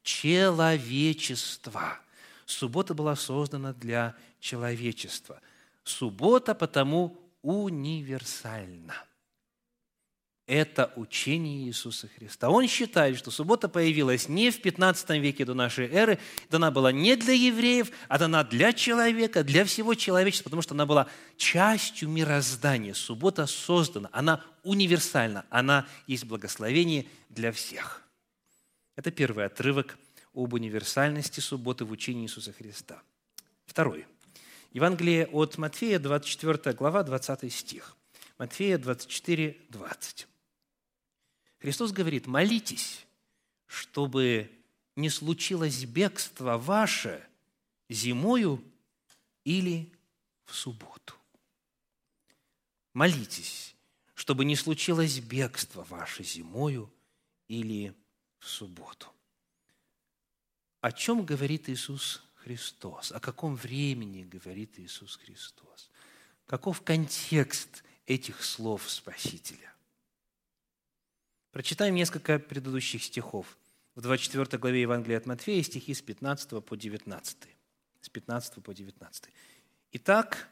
человечества. 0.03 1.99
Суббота 2.45 2.93
была 2.93 3.17
создана 3.17 3.73
для 3.73 4.15
человечества. 4.41 5.41
Суббота 5.85 6.55
потому 6.55 7.17
универсальна 7.41 9.08
это 10.49 10.91
учение 10.97 11.67
Иисуса 11.67 12.09
Христа. 12.09 12.49
Он 12.49 12.67
считает, 12.67 13.19
что 13.19 13.31
суббота 13.31 13.69
появилась 13.69 14.31
не 14.31 14.51
в 14.51 14.63
15 14.63 15.11
веке 15.21 15.45
до 15.45 15.53
нашей 15.53 15.87
эры, 15.89 16.19
дана 16.51 16.71
была 16.71 16.91
не 16.91 17.17
для 17.17 17.35
евреев, 17.35 17.91
а 18.09 18.19
дана 18.19 18.43
для 18.45 18.73
человека, 18.73 19.45
для 19.45 19.67
всего 19.67 19.95
человечества, 19.95 20.45
потому 20.45 20.63
что 20.63 20.73
она 20.73 20.87
была 20.87 21.07
частью 21.37 22.09
мироздания. 22.09 22.95
Суббота 22.95 23.47
создана, 23.47 24.09
она 24.11 24.43
универсальна, 24.65 25.45
она 25.51 25.87
есть 26.07 26.25
благословение 26.25 27.07
для 27.29 27.53
всех. 27.53 28.03
Это 28.97 29.11
первый 29.11 29.45
отрывок 29.45 29.99
об 30.35 30.55
универсальности 30.55 31.41
субботы 31.41 31.85
в 31.85 31.91
учении 31.91 32.25
Иисуса 32.25 32.55
Христа. 32.55 33.03
Второй. 33.67 34.07
Евангелие 34.73 35.27
от 35.27 35.59
Матфея, 35.59 35.99
24 35.99 36.75
глава, 36.75 37.03
20 37.03 37.53
стих. 37.53 37.97
Матфея 38.39 38.79
24, 38.79 39.57
20. 39.69 40.27
Христос 41.61 41.93
говорит, 41.93 42.27
молитесь, 42.27 43.07
чтобы 43.67 44.51
не 44.97 45.11
случилось 45.11 45.85
бегство 45.85 46.57
ваше 46.59 47.27
зимою 47.89 48.63
или 49.45 49.93
в 50.45 50.55
субботу. 50.55 51.15
Молитесь, 52.95 53.75
чтобы 54.15 54.45
не 54.45 54.57
случилось 54.57 55.19
бегство 55.21 55.85
ваше 55.85 56.25
зимою 56.25 56.93
или 57.47 57.95
в 58.39 58.49
субботу. 58.49 59.09
О 60.81 60.93
чем 60.93 61.25
говорит 61.25 61.69
Иисус 61.69 62.23
Христос? 62.37 63.13
О 63.13 63.21
каком 63.21 63.57
времени 63.57 64.25
говорит 64.25 64.79
Иисус 64.79 65.17
Христос? 65.17 65.91
Каков 66.47 66.83
контекст 66.83 67.85
этих 68.07 68.43
слов 68.45 68.89
Спасителя? 68.91 69.73
Прочитаем 71.53 71.95
несколько 71.95 72.39
предыдущих 72.39 73.03
стихов. 73.03 73.57
В 73.95 74.03
24 74.03 74.59
главе 74.59 74.83
Евангелия 74.83 75.17
от 75.17 75.27
Матфея 75.27 75.63
стихи 75.63 75.95
с 75.95 76.03
15 76.03 76.63
по 76.63 76.77
19. 76.77 77.37
С 78.03 78.09
15 78.11 78.63
по 78.63 78.75
19. 78.75 79.25
Итак, 79.93 80.49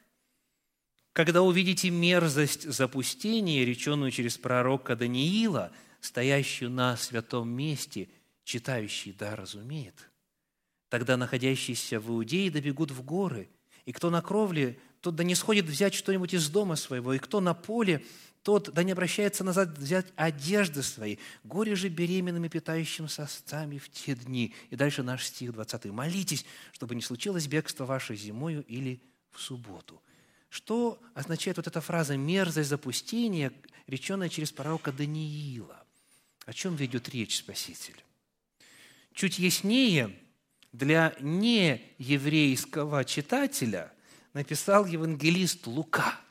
когда 1.12 1.42
увидите 1.42 1.90
мерзость 1.90 2.62
запустения, 2.62 3.64
реченную 3.64 4.10
через 4.10 4.38
пророка 4.38 4.96
Даниила, 4.96 5.70
стоящую 6.00 6.70
на 6.70 6.96
святом 6.96 7.50
месте, 7.50 8.08
читающий 8.44 9.12
да 9.12 9.36
разумеет, 9.36 10.10
тогда 10.88 11.18
находящиеся 11.18 12.00
в 12.00 12.08
Иудее 12.10 12.50
добегут 12.50 12.90
в 12.90 13.02
горы, 13.02 13.50
и 13.84 13.92
кто 13.92 14.08
на 14.08 14.22
кровле, 14.22 14.78
тот 15.02 15.14
да 15.14 15.24
не 15.24 15.34
сходит 15.34 15.66
взять 15.66 15.94
что-нибудь 15.94 16.32
из 16.32 16.48
дома 16.48 16.74
своего, 16.74 17.12
и 17.12 17.18
кто 17.18 17.40
на 17.40 17.52
поле, 17.52 18.04
тот 18.46 18.72
да 18.72 18.84
не 18.84 18.92
обращается 18.92 19.42
назад 19.42 19.76
взять 19.76 20.06
одежды 20.14 20.84
свои. 20.84 21.16
Горе 21.42 21.74
же 21.74 21.88
беременным 21.88 22.44
и 22.44 22.48
питающим 22.48 23.08
сосцами 23.08 23.76
в 23.78 23.90
те 23.90 24.14
дни. 24.14 24.54
И 24.70 24.76
дальше 24.76 25.02
наш 25.02 25.24
стих 25.24 25.52
20. 25.52 25.86
«Молитесь, 25.86 26.46
чтобы 26.70 26.94
не 26.94 27.02
случилось 27.02 27.48
бегство 27.48 27.86
ваше 27.86 28.14
зимою 28.14 28.64
или 28.68 29.02
в 29.32 29.40
субботу». 29.40 30.00
Что 30.48 31.02
означает 31.12 31.56
вот 31.56 31.66
эта 31.66 31.80
фраза 31.80 32.16
«мерзость 32.16 32.68
запустения», 32.70 33.52
реченная 33.88 34.28
через 34.28 34.52
пророка 34.52 34.92
Даниила? 34.92 35.84
О 36.44 36.52
чем 36.52 36.76
ведет 36.76 37.08
речь 37.08 37.38
Спаситель? 37.38 38.00
Чуть 39.12 39.40
яснее 39.40 40.16
для 40.70 41.16
нееврейского 41.18 43.04
читателя 43.04 43.92
написал 44.34 44.86
евангелист 44.86 45.66
Лука– 45.66 46.20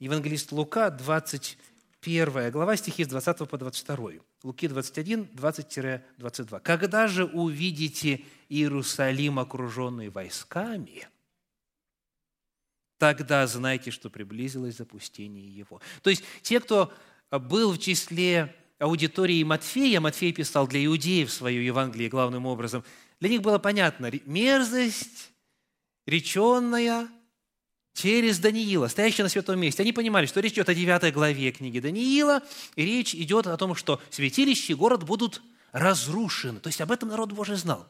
Евангелист 0.00 0.50
Лука, 0.50 0.90
21 0.90 2.50
глава, 2.50 2.76
стихи 2.76 3.04
с 3.04 3.08
20 3.08 3.46
по 3.46 3.58
22. 3.58 4.12
Луки 4.42 4.66
21, 4.66 5.24
20-22. 5.34 6.60
«Когда 6.60 7.06
же 7.06 7.26
увидите 7.26 8.24
Иерусалим, 8.48 9.38
окруженный 9.38 10.08
войсками, 10.08 11.06
тогда 12.96 13.46
знайте, 13.46 13.90
что 13.90 14.08
приблизилось 14.08 14.78
запустение 14.78 15.54
его». 15.54 15.82
То 16.02 16.08
есть 16.08 16.24
те, 16.40 16.60
кто 16.60 16.90
был 17.30 17.72
в 17.72 17.78
числе 17.78 18.56
аудитории 18.78 19.42
Матфея, 19.42 20.00
Матфей 20.00 20.32
писал 20.32 20.66
для 20.66 20.82
иудеев 20.82 21.30
свое 21.30 21.64
Евангелие 21.64 22.08
главным 22.08 22.46
образом, 22.46 22.84
для 23.20 23.28
них 23.28 23.42
было 23.42 23.58
понятно, 23.58 24.10
мерзость, 24.24 25.30
реченная 26.06 27.06
через 27.94 28.38
Даниила, 28.38 28.88
стоящего 28.88 29.24
на 29.24 29.28
святом 29.28 29.58
месте. 29.60 29.82
Они 29.82 29.92
понимали, 29.92 30.26
что 30.26 30.40
речь 30.40 30.52
идет 30.52 30.68
о 30.68 30.74
9 30.74 31.12
главе 31.12 31.52
книги 31.52 31.80
Даниила, 31.80 32.42
и 32.76 32.84
речь 32.84 33.14
идет 33.14 33.46
о 33.46 33.56
том, 33.56 33.74
что 33.74 34.00
святилище 34.10 34.72
и 34.72 34.76
город 34.76 35.04
будут 35.04 35.42
разрушены. 35.72 36.60
То 36.60 36.68
есть 36.68 36.80
об 36.80 36.92
этом 36.92 37.08
народ 37.08 37.32
Божий 37.32 37.56
знал. 37.56 37.86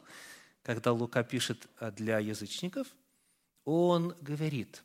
Когда 0.62 0.92
Лука 0.92 1.22
пишет 1.22 1.66
для 1.96 2.18
язычников, 2.18 2.86
он 3.64 4.14
говорит, 4.20 4.82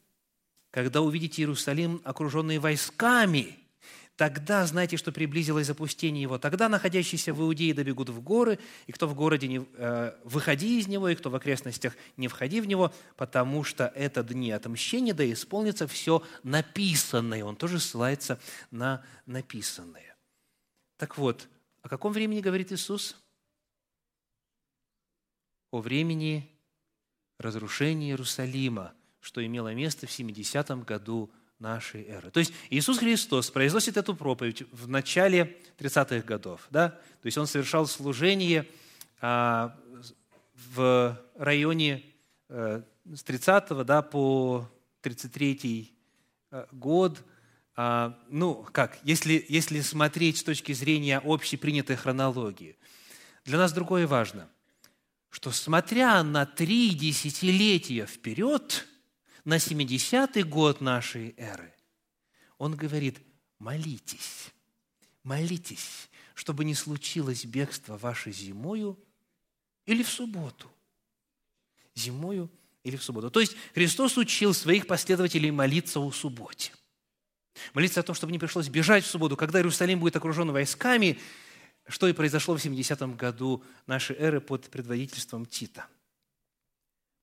когда 0.71 1.01
увидите 1.01 1.41
Иерусалим, 1.41 2.01
окруженный 2.03 2.59
войсками– 2.59 3.59
Тогда 4.15 4.65
знайте, 4.65 4.95
что 4.95 5.11
приблизилось 5.11 5.67
запустение 5.67 6.21
его. 6.21 6.37
Тогда 6.37 6.69
находящиеся 6.69 7.33
в 7.33 7.41
Иудее 7.41 7.73
добегут 7.73 8.09
в 8.09 8.21
горы, 8.21 8.59
и 8.87 8.93
кто 8.93 9.07
в 9.07 9.13
городе 9.13 9.49
не 9.49 9.65
э, 9.73 10.17
выходи 10.23 10.79
из 10.79 10.87
него, 10.87 11.09
и 11.09 11.15
кто 11.15 11.29
в 11.29 11.35
окрестностях 11.35 11.97
не 12.15 12.29
входи 12.29 12.61
в 12.61 12.65
него, 12.65 12.93
потому 13.17 13.65
что 13.65 13.91
это 13.93 14.23
дни 14.23 14.51
отмщения, 14.51 15.13
да 15.13 15.29
исполнится 15.29 15.85
все 15.85 16.23
написанное. 16.43 17.43
Он 17.43 17.57
тоже 17.57 17.79
ссылается 17.79 18.39
на 18.71 19.03
написанное. 19.25 20.15
Так 20.95 21.17
вот, 21.17 21.49
о 21.81 21.89
каком 21.89 22.13
времени 22.13 22.39
говорит 22.39 22.71
Иисус? 22.71 23.17
О 25.71 25.81
времени 25.81 26.49
разрушения 27.37 28.11
Иерусалима, 28.11 28.93
что 29.19 29.45
имело 29.45 29.73
место 29.73 30.07
в 30.07 30.09
70-м 30.09 30.83
году 30.83 31.29
нашей 31.59 32.03
эры. 32.03 32.31
То 32.31 32.39
есть 32.39 32.53
Иисус 32.69 32.99
Христос 32.99 33.49
произносит 33.49 33.97
эту 33.97 34.15
проповедь 34.15 34.63
в 34.71 34.87
начале 34.87 35.57
30-х 35.77 36.25
годов. 36.25 36.67
Да? 36.69 36.89
То 36.89 37.25
есть 37.25 37.37
Он 37.37 37.47
совершал 37.47 37.87
служение 37.87 38.67
а, 39.21 39.75
в 40.73 41.19
районе 41.37 42.03
а, 42.49 42.83
с 43.05 43.23
30 43.23 43.85
да, 43.85 44.01
по 44.01 44.69
33 45.01 45.93
а, 46.51 46.67
год. 46.71 47.23
А, 47.77 48.17
ну, 48.29 48.65
как, 48.71 48.97
если, 49.03 49.45
если 49.47 49.81
смотреть 49.81 50.37
с 50.37 50.43
точки 50.43 50.73
зрения 50.73 51.21
общепринятой 51.23 51.95
хронологии. 51.95 52.77
Для 53.45 53.57
нас 53.57 53.73
другое 53.73 54.07
важно, 54.07 54.49
что 55.29 55.51
смотря 55.51 56.23
на 56.23 56.45
три 56.45 56.89
десятилетия 56.91 58.05
вперед– 58.05 58.87
на 59.45 59.57
70-й 59.57 60.43
год 60.43 60.81
нашей 60.81 61.35
эры, 61.37 61.71
он 62.57 62.75
говорит, 62.75 63.19
молитесь, 63.59 64.51
молитесь, 65.23 66.09
чтобы 66.33 66.65
не 66.65 66.73
случилось 66.73 67.45
бегство 67.45 67.97
ваше 67.97 68.31
зимою 68.31 68.99
или 69.85 70.03
в 70.03 70.09
субботу. 70.09 70.69
Зимою 71.93 72.49
или 72.83 72.97
в 72.97 73.03
субботу. 73.03 73.29
То 73.29 73.39
есть 73.39 73.55
Христос 73.73 74.17
учил 74.17 74.53
своих 74.53 74.87
последователей 74.87 75.51
молиться 75.51 75.99
о 75.99 76.11
субботе. 76.11 76.73
Молиться 77.73 78.01
о 78.01 78.03
том, 78.03 78.15
чтобы 78.15 78.33
не 78.33 78.39
пришлось 78.39 78.67
бежать 78.67 79.05
в 79.05 79.07
субботу, 79.07 79.37
когда 79.37 79.59
Иерусалим 79.59 79.99
будет 79.99 80.15
окружен 80.15 80.51
войсками, 80.51 81.19
что 81.87 82.07
и 82.07 82.13
произошло 82.13 82.57
в 82.57 82.65
70-м 82.65 83.15
году 83.15 83.63
нашей 83.85 84.15
эры 84.17 84.41
под 84.41 84.69
предводительством 84.69 85.45
Тита– 85.45 85.87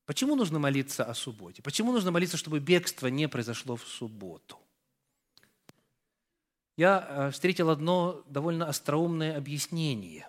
Почему 0.05 0.35
нужно 0.35 0.59
молиться 0.59 1.05
о 1.05 1.13
субботе? 1.13 1.61
Почему 1.61 1.91
нужно 1.93 2.11
молиться, 2.11 2.37
чтобы 2.37 2.59
бегство 2.59 3.07
не 3.07 3.29
произошло 3.29 3.77
в 3.77 3.87
субботу? 3.87 4.59
Я 6.75 7.05
э, 7.07 7.31
встретил 7.31 7.69
одно 7.69 8.23
довольно 8.27 8.67
остроумное 8.67 9.37
объяснение, 9.37 10.27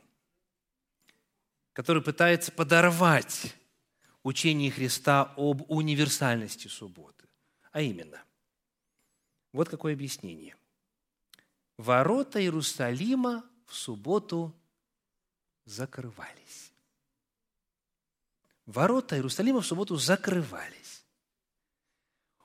которое 1.72 2.02
пытается 2.02 2.52
подорвать 2.52 3.54
учение 4.22 4.70
Христа 4.70 5.32
об 5.36 5.68
универсальности 5.70 6.68
субботы. 6.68 7.26
А 7.72 7.80
именно, 7.80 8.22
вот 9.52 9.68
какое 9.68 9.94
объяснение. 9.94 10.56
Ворота 11.78 12.40
Иерусалима 12.40 13.44
в 13.66 13.74
субботу 13.74 14.54
закрывались 15.64 16.63
ворота 18.66 19.16
Иерусалима 19.16 19.60
в 19.60 19.66
субботу 19.66 19.96
закрывались. 19.96 21.04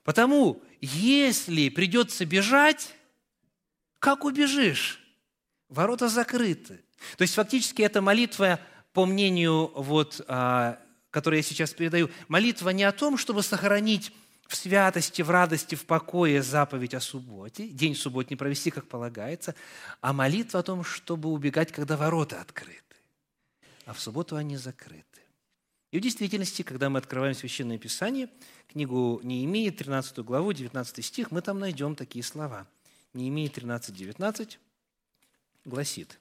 Потому, 0.03 0.61
если 0.81 1.69
придется 1.69 2.25
бежать, 2.25 2.95
как 3.99 4.23
убежишь? 4.23 4.99
Ворота 5.67 6.09
закрыты. 6.09 6.83
То 7.17 7.21
есть 7.21 7.35
фактически 7.35 7.81
эта 7.81 8.01
молитва, 8.01 8.59
по 8.93 9.05
мнению, 9.05 9.71
вот, 9.75 10.21
а, 10.27 10.79
которую 11.11 11.37
я 11.39 11.43
сейчас 11.43 11.73
передаю, 11.73 12.09
молитва 12.27 12.69
не 12.69 12.83
о 12.83 12.91
том, 12.91 13.17
чтобы 13.17 13.43
сохранить 13.43 14.11
в 14.47 14.55
святости, 14.55 15.21
в 15.21 15.29
радости, 15.29 15.75
в 15.75 15.85
покое 15.85 16.41
заповедь 16.41 16.95
о 16.95 16.99
субботе, 16.99 17.67
день 17.67 17.95
субботний 17.95 18.35
провести, 18.35 18.71
как 18.71 18.87
полагается, 18.87 19.53
а 20.01 20.11
молитва 20.11 20.61
о 20.61 20.63
том, 20.63 20.83
чтобы 20.83 21.29
убегать, 21.29 21.71
когда 21.71 21.95
ворота 21.95 22.41
открыты. 22.41 22.81
А 23.85 23.93
в 23.93 23.99
субботу 23.99 24.35
они 24.35 24.57
закрыты. 24.57 25.03
И 25.91 25.97
в 25.97 26.01
действительности, 26.01 26.61
когда 26.61 26.89
мы 26.89 26.99
открываем 26.99 27.33
Священное 27.33 27.79
Писание, 27.79 28.29
книгу 28.67 29.19
Неемии, 29.23 29.71
13 29.71 30.19
главу, 30.19 30.53
19 30.53 31.03
стих, 31.03 31.31
мы 31.31 31.41
там 31.41 31.59
найдем 31.59 31.95
такие 31.95 32.23
слова. 32.23 32.67
Неемии 33.13 33.47
13, 33.47 33.95
19 33.95 34.59
гласит, 35.65 36.19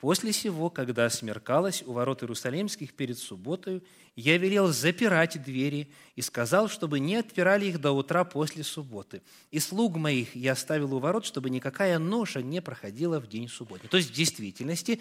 «После 0.00 0.32
сего, 0.32 0.68
когда 0.68 1.08
смеркалось 1.10 1.84
у 1.86 1.92
ворот 1.92 2.24
Иерусалимских 2.24 2.92
перед 2.92 3.20
субботою, 3.20 3.84
я 4.16 4.36
велел 4.36 4.66
запирать 4.72 5.40
двери 5.40 5.92
и 6.16 6.22
сказал, 6.22 6.68
чтобы 6.68 6.98
не 6.98 7.14
отпирали 7.14 7.66
их 7.66 7.80
до 7.80 7.92
утра 7.92 8.24
после 8.24 8.64
субботы. 8.64 9.22
И 9.52 9.60
слуг 9.60 9.94
моих 9.94 10.34
я 10.34 10.52
оставил 10.52 10.92
у 10.92 10.98
ворот, 10.98 11.24
чтобы 11.24 11.50
никакая 11.50 12.00
ноша 12.00 12.42
не 12.42 12.60
проходила 12.60 13.20
в 13.20 13.28
день 13.28 13.48
субботы». 13.48 13.86
То 13.86 13.96
есть, 13.96 14.10
в 14.10 14.12
действительности, 14.12 15.00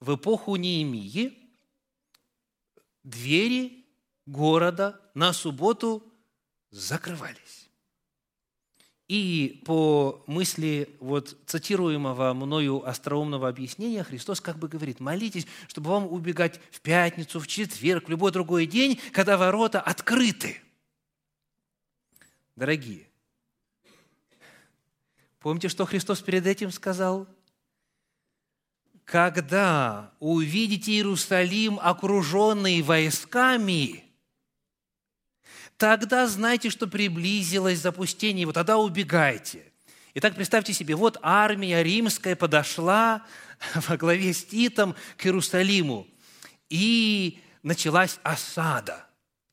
в 0.00 0.16
эпоху 0.16 0.56
Неемии 0.56 1.41
двери 3.04 3.86
города 4.26 5.00
на 5.14 5.32
субботу 5.32 6.02
закрывались. 6.70 7.70
И 9.08 9.62
по 9.66 10.24
мысли 10.26 10.96
вот 11.00 11.36
цитируемого 11.46 12.32
мною 12.32 12.88
остроумного 12.88 13.48
объяснения 13.48 14.04
Христос 14.04 14.40
как 14.40 14.58
бы 14.58 14.68
говорит, 14.68 15.00
молитесь, 15.00 15.46
чтобы 15.68 15.90
вам 15.90 16.06
убегать 16.06 16.60
в 16.70 16.80
пятницу, 16.80 17.38
в 17.40 17.46
четверг, 17.46 18.06
в 18.06 18.10
любой 18.10 18.32
другой 18.32 18.66
день, 18.66 18.98
когда 19.12 19.36
ворота 19.36 19.80
открыты. 19.80 20.62
Дорогие, 22.56 23.06
Помните, 25.42 25.68
что 25.68 25.84
Христос 25.84 26.22
перед 26.22 26.46
этим 26.46 26.70
сказал? 26.70 27.26
Когда 29.12 30.10
увидите 30.20 30.92
Иерусалим, 30.92 31.78
окруженный 31.78 32.80
войсками, 32.80 34.04
тогда 35.76 36.26
знайте, 36.26 36.70
что 36.70 36.86
приблизилось 36.86 37.80
запустение, 37.80 38.46
вот 38.46 38.54
тогда 38.54 38.78
убегайте. 38.78 39.70
Итак, 40.14 40.34
представьте 40.34 40.72
себе, 40.72 40.94
вот 40.96 41.18
армия 41.20 41.82
римская 41.82 42.34
подошла 42.34 43.22
во 43.86 43.98
главе 43.98 44.32
с 44.32 44.46
Титом 44.46 44.96
к 45.18 45.26
Иерусалиму, 45.26 46.06
и 46.70 47.38
началась 47.62 48.18
осада. 48.22 49.06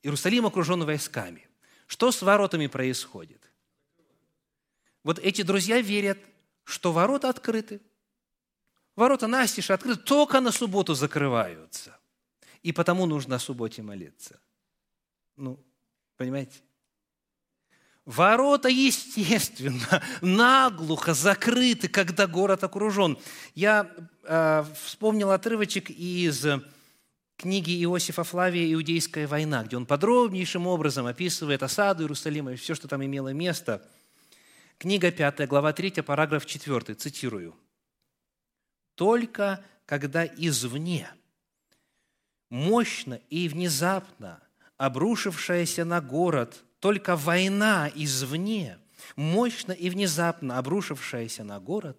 Иерусалим 0.03 0.45
окружен 0.45 0.85
войсками. 0.85 1.49
Что 1.85 2.13
с 2.13 2.21
воротами 2.21 2.67
происходит? 2.67 3.51
Вот 5.03 5.19
эти 5.19 5.41
друзья 5.41 5.81
верят, 5.81 6.17
что 6.63 6.93
ворота 6.93 7.27
открыты. 7.27 7.81
Ворота 8.99 9.27
настежь 9.27 9.71
открыты, 9.71 10.01
только 10.01 10.41
на 10.41 10.51
субботу 10.51 10.93
закрываются. 10.93 11.97
И 12.63 12.73
потому 12.73 13.05
нужно 13.05 13.37
о 13.37 13.39
субботе 13.39 13.81
молиться. 13.81 14.41
Ну, 15.37 15.57
понимаете? 16.17 16.59
Ворота, 18.03 18.67
естественно, 18.67 20.03
наглухо 20.21 21.13
закрыты, 21.13 21.87
когда 21.87 22.27
город 22.27 22.65
окружен. 22.65 23.17
Я 23.55 23.89
э, 24.23 24.65
вспомнил 24.83 25.31
отрывочек 25.31 25.89
из 25.89 26.45
книги 27.37 27.81
Иосифа 27.81 28.25
Флавия 28.25 28.73
«Иудейская 28.73 29.29
война», 29.29 29.63
где 29.63 29.77
он 29.77 29.85
подробнейшим 29.85 30.67
образом 30.67 31.05
описывает 31.05 31.63
осаду 31.63 32.03
Иерусалима 32.03 32.51
и 32.51 32.57
все, 32.57 32.75
что 32.75 32.89
там 32.89 33.01
имело 33.05 33.31
место. 33.31 33.81
Книга 34.77 35.09
5, 35.09 35.47
глава 35.47 35.71
3, 35.71 36.01
параграф 36.01 36.45
4, 36.45 36.95
цитирую. 36.95 37.55
«Только 38.99 39.63
когда 39.85 40.25
извне, 40.25 41.09
мощно 42.49 43.13
и 43.29 43.47
внезапно 43.47 44.43
обрушившаяся 44.75 45.85
на 45.85 46.01
город, 46.01 46.65
только 46.81 47.15
война 47.15 47.89
извне, 47.95 48.77
мощно 49.15 49.71
и 49.71 49.89
внезапно 49.89 50.57
обрушившаяся 50.57 51.45
на 51.45 51.61
город, 51.61 51.97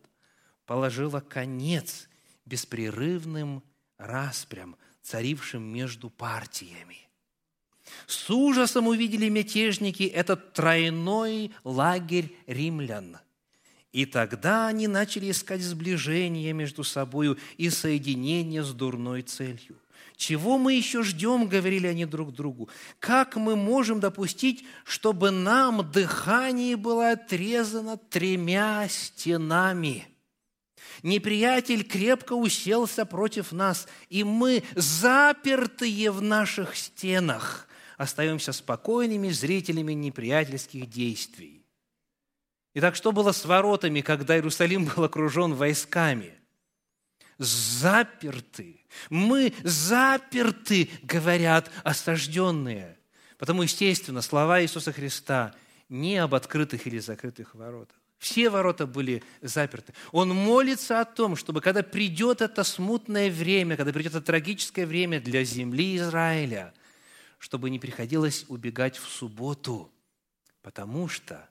положила 0.66 1.20
конец 1.20 2.07
беспрерывным 2.44 3.62
распрям, 3.96 4.76
царившим 5.01 5.62
между 5.62 6.11
партиями. 6.11 7.09
С 8.07 8.28
ужасом 8.28 8.88
увидели 8.88 9.30
мятежники 9.30 10.03
этот 10.03 10.53
тройной 10.53 11.51
лагерь 11.64 12.36
римлян. 12.46 13.16
И 13.93 14.07
тогда 14.07 14.68
они 14.68 14.86
начали 14.86 15.30
искать 15.30 15.62
сближение 15.62 16.53
между 16.53 16.84
собою 16.84 17.38
и 17.57 17.70
соединение 17.70 18.62
с 18.62 18.72
дурной 18.72 19.22
целью. 19.22 19.76
Чего 20.16 20.59
мы 20.59 20.74
еще 20.74 21.03
ждем, 21.03 21.49
говорили 21.49 21.86
они 21.86 22.05
друг 22.05 22.32
другу. 22.32 22.68
Как 22.99 23.36
мы 23.36 23.57
можем 23.57 24.01
допустить, 24.01 24.64
чтобы 24.84 25.30
нам 25.30 25.91
дыхание 25.91 26.76
было 26.76 27.12
отрезано 27.12 27.97
тремя 27.97 28.86
стенами– 28.88 30.07
Неприятель 31.03 31.84
крепко 31.84 32.34
уселся 32.34 33.07
против 33.07 33.53
нас, 33.53 33.86
и 34.09 34.24
мы, 34.24 34.62
запертые 34.74 36.11
в 36.11 36.20
наших 36.20 36.76
стенах, 36.76 37.68
остаемся 37.97 38.53
спокойными 38.53 39.30
зрителями 39.30 39.93
неприятельских 39.93 40.88
действий. 40.88 41.59
Итак, 42.74 42.94
что 42.94 43.12
было 43.12 43.32
с 43.32 43.44
воротами, 43.44 44.00
когда 44.00 44.36
Иерусалим 44.36 44.84
был 44.84 45.04
окружен 45.04 45.54
войсками? 45.54 46.34
Заперты. 47.38 48.84
Мы 49.08 49.54
заперты, 49.64 50.90
говорят 51.02 51.70
осажденные. 51.82 52.98
Потому, 53.38 53.62
естественно, 53.62 54.22
слова 54.22 54.62
Иисуса 54.62 54.92
Христа 54.92 55.54
не 55.88 56.18
об 56.18 56.34
открытых 56.34 56.86
или 56.86 56.98
закрытых 56.98 57.54
воротах. 57.54 57.96
Все 58.18 58.50
ворота 58.50 58.86
были 58.86 59.24
заперты. 59.40 59.94
Он 60.12 60.28
молится 60.28 61.00
о 61.00 61.06
том, 61.06 61.36
чтобы 61.36 61.62
когда 61.62 61.82
придет 61.82 62.42
это 62.42 62.64
смутное 62.64 63.30
время, 63.30 63.78
когда 63.78 63.92
придет 63.92 64.14
это 64.14 64.20
трагическое 64.20 64.86
время 64.86 65.20
для 65.20 65.42
земли 65.42 65.96
Израиля, 65.96 66.74
чтобы 67.38 67.70
не 67.70 67.78
приходилось 67.78 68.44
убегать 68.48 68.98
в 68.98 69.08
субботу, 69.08 69.90
потому 70.60 71.08
что 71.08 71.49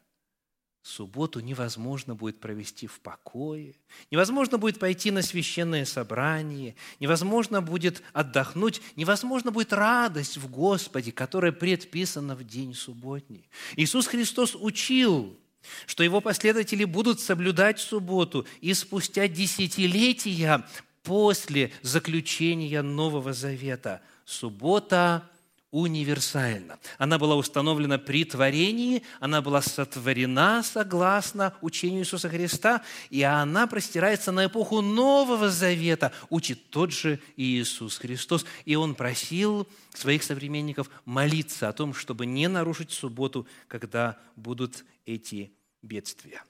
субботу 0.89 1.39
невозможно 1.39 2.15
будет 2.15 2.39
провести 2.39 2.87
в 2.87 2.99
покое, 2.99 3.75
невозможно 4.11 4.57
будет 4.57 4.79
пойти 4.79 5.11
на 5.11 5.21
священное 5.21 5.85
собрание, 5.85 6.75
невозможно 6.99 7.61
будет 7.61 8.01
отдохнуть, 8.13 8.81
невозможно 8.95 9.51
будет 9.51 9.71
радость 9.71 10.37
в 10.37 10.49
Господе, 10.49 11.11
которая 11.11 11.51
предписана 11.51 12.35
в 12.35 12.43
день 12.43 12.73
субботний. 12.73 13.49
Иисус 13.75 14.07
Христос 14.07 14.55
учил 14.55 15.37
что 15.85 16.03
его 16.03 16.21
последователи 16.21 16.85
будут 16.85 17.19
соблюдать 17.19 17.81
субботу 17.81 18.47
и 18.61 18.73
спустя 18.73 19.27
десятилетия 19.27 20.65
после 21.03 21.71
заключения 21.81 22.81
Нового 22.81 23.33
Завета. 23.33 24.01
Суббота 24.23 25.29
универсальна. 25.71 26.79
Она 26.97 27.19
была 27.19 27.35
установлена 27.35 27.99
при 27.99 28.25
творении, 28.25 29.03
она 29.19 29.41
была 29.41 29.61
сотворена 29.61 30.63
согласно 30.63 31.53
учению 31.61 32.01
Иисуса 32.01 32.27
Христа, 32.29 32.83
и 33.09 33.21
она 33.21 33.67
простирается 33.67 34.31
на 34.31 34.47
эпоху 34.47 34.81
Нового 34.81 35.49
Завета, 35.49 36.11
учит 36.29 36.69
тот 36.71 36.91
же 36.91 37.19
Иисус 37.35 37.97
Христос. 37.97 38.45
И 38.65 38.75
Он 38.75 38.95
просил 38.95 39.67
своих 39.93 40.23
современников 40.23 40.89
молиться 41.05 41.69
о 41.69 41.73
том, 41.73 41.93
чтобы 41.93 42.25
не 42.25 42.47
нарушить 42.47 42.91
субботу, 42.91 43.45
когда 43.67 44.17
будут 44.35 44.85
эти 45.05 45.51
бедствия. 45.81 46.43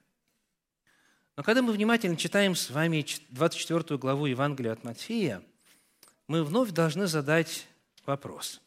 Но 1.35 1.43
когда 1.43 1.61
мы 1.61 1.73
внимательно 1.73 2.17
читаем 2.17 2.55
с 2.55 2.69
вами 2.69 3.05
24 3.29 3.97
главу 3.97 4.25
Евангелия 4.25 4.73
от 4.73 4.83
Матфея, 4.83 5.41
мы 6.27 6.43
вновь 6.43 6.71
должны 6.71 7.07
задать 7.07 7.65
вопрос. 8.05 8.61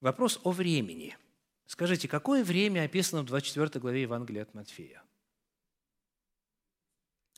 Вопрос 0.00 0.40
о 0.44 0.52
времени. 0.52 1.16
Скажите, 1.66 2.08
какое 2.08 2.44
время 2.44 2.84
описано 2.84 3.22
в 3.22 3.26
24 3.26 3.80
главе 3.80 4.02
Евангелия 4.02 4.42
от 4.42 4.54
Матфея? 4.54 5.02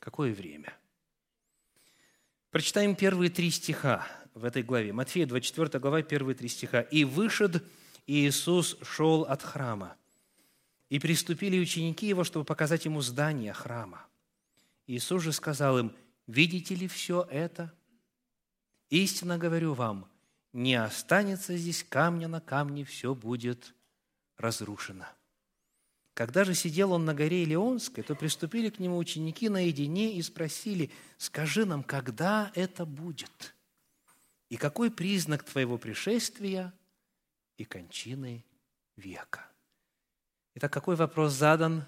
Какое 0.01 0.35
время? 0.35 0.77
Прочитаем 2.51 2.95
первые 2.95 3.31
три 3.31 3.51
стиха 3.51 4.07
в 4.35 4.45
этой 4.45 4.63
главе. 4.63 4.93
Матфея, 4.93 5.27
24 5.27 5.79
глава, 5.81 6.03
первые 6.03 6.35
три 6.35 6.49
стиха. 6.49 6.81
«И 6.81 7.05
вышед 7.05 7.63
Иисус 8.07 8.79
шел 8.83 9.25
от 9.25 9.43
храма, 9.43 9.95
и 10.89 10.99
приступили 10.99 11.59
ученики 11.59 12.07
его, 12.07 12.25
чтобы 12.25 12.47
показать 12.47 12.87
ему 12.87 13.03
здание 13.03 13.53
храма. 13.53 14.07
Иисус 14.87 15.23
же 15.23 15.33
сказал 15.33 15.79
им, 15.79 15.95
видите 16.27 16.75
ли 16.75 16.89
все 16.89 17.29
это? 17.31 17.71
Истинно 18.89 19.37
говорю 19.37 19.75
вам, 19.75 20.11
не 20.53 20.75
останется 20.75 21.57
здесь 21.57 21.85
камня 21.85 22.29
на 22.29 22.41
камне, 22.41 22.85
все 22.85 23.15
будет 23.15 23.75
разрушено. 24.37 25.07
Когда 26.15 26.45
же 26.45 26.55
сидел 26.55 26.93
он 26.93 27.05
на 27.05 27.15
горе 27.15 27.45
Илионской, 27.45 28.03
то 28.03 28.17
приступили 28.17 28.71
к 28.71 28.81
нему 28.81 28.97
ученики 28.97 29.49
наедине 29.49 30.15
и 30.15 30.23
спросили, 30.23 30.91
скажи 31.17 31.65
нам, 31.65 31.85
когда 31.85 32.51
это 32.55 32.85
будет? 32.85 33.55
И 34.49 34.57
какой 34.57 34.91
признак 34.91 35.45
твоего 35.45 35.79
пришествия 35.79 36.73
и 37.57 37.65
кончины 37.65 38.45
века? 38.97 39.47
Итак, 40.55 40.73
какой 40.73 40.97
вопрос 40.97 41.35
задан? 41.35 41.85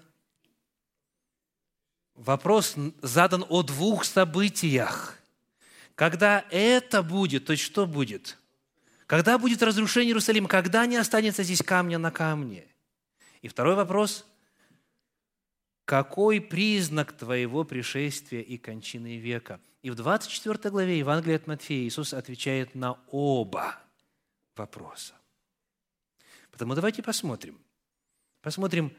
Вопрос 2.13 2.75
задан 3.01 3.45
о 3.49 3.63
двух 3.63 4.05
событиях. 4.05 5.17
Когда 5.95 6.45
это 6.51 7.03
будет, 7.03 7.47
то 7.47 7.51
есть 7.51 7.63
что 7.63 7.85
будет? 7.85 8.37
Когда 9.11 9.37
будет 9.37 9.61
разрушение 9.61 10.11
Иерусалима? 10.11 10.47
Когда 10.47 10.85
не 10.85 10.95
останется 10.95 11.43
здесь 11.43 11.61
камня 11.61 11.97
на 11.97 12.11
камне? 12.11 12.65
И 13.41 13.49
второй 13.49 13.75
вопрос. 13.75 14.25
Какой 15.83 16.39
признак 16.39 17.11
твоего 17.11 17.65
пришествия 17.65 18.39
и 18.39 18.57
кончины 18.57 19.17
века? 19.17 19.59
И 19.81 19.89
в 19.89 19.95
24 19.95 20.69
главе 20.69 20.97
Евангелия 20.99 21.35
от 21.35 21.45
Матфея 21.45 21.85
Иисус 21.85 22.13
отвечает 22.13 22.73
на 22.73 22.97
оба 23.11 23.75
вопроса. 24.55 25.13
Потому 26.49 26.73
давайте 26.73 27.03
посмотрим– 27.03 27.59
Посмотрим, 28.41 28.95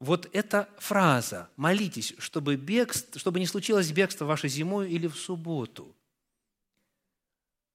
вот 0.00 0.28
эта 0.32 0.68
фраза 0.78 1.48
«молитесь, 1.56 2.12
чтобы, 2.18 2.56
бегство, 2.56 3.20
чтобы 3.20 3.38
не 3.38 3.46
случилось 3.46 3.92
бегство 3.92 4.24
ваше 4.24 4.48
зимой 4.48 4.90
или 4.90 5.06
в 5.06 5.16
субботу», 5.16 5.94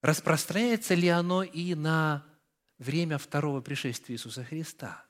распространяется 0.05 0.93
ли 0.93 1.07
оно 1.07 1.43
и 1.43 1.75
на 1.75 2.25
время 2.77 3.17
второго 3.17 3.61
пришествия 3.61 4.15
Иисуса 4.15 4.43
Христа? 4.43 5.05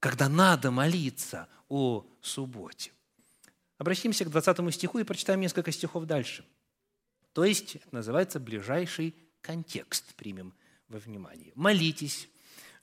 когда 0.00 0.28
надо 0.28 0.70
молиться 0.70 1.48
о 1.68 2.06
субботе. 2.20 2.92
Обратимся 3.78 4.24
к 4.24 4.30
20 4.30 4.74
стиху 4.74 4.98
и 4.98 5.04
прочитаем 5.04 5.40
несколько 5.40 5.72
стихов 5.72 6.04
дальше. 6.04 6.44
То 7.32 7.44
есть, 7.44 7.76
это 7.76 7.88
называется 7.92 8.40
ближайший 8.40 9.14
контекст, 9.40 10.14
примем 10.14 10.54
во 10.88 10.98
внимание. 10.98 11.52
«Молитесь, 11.54 12.28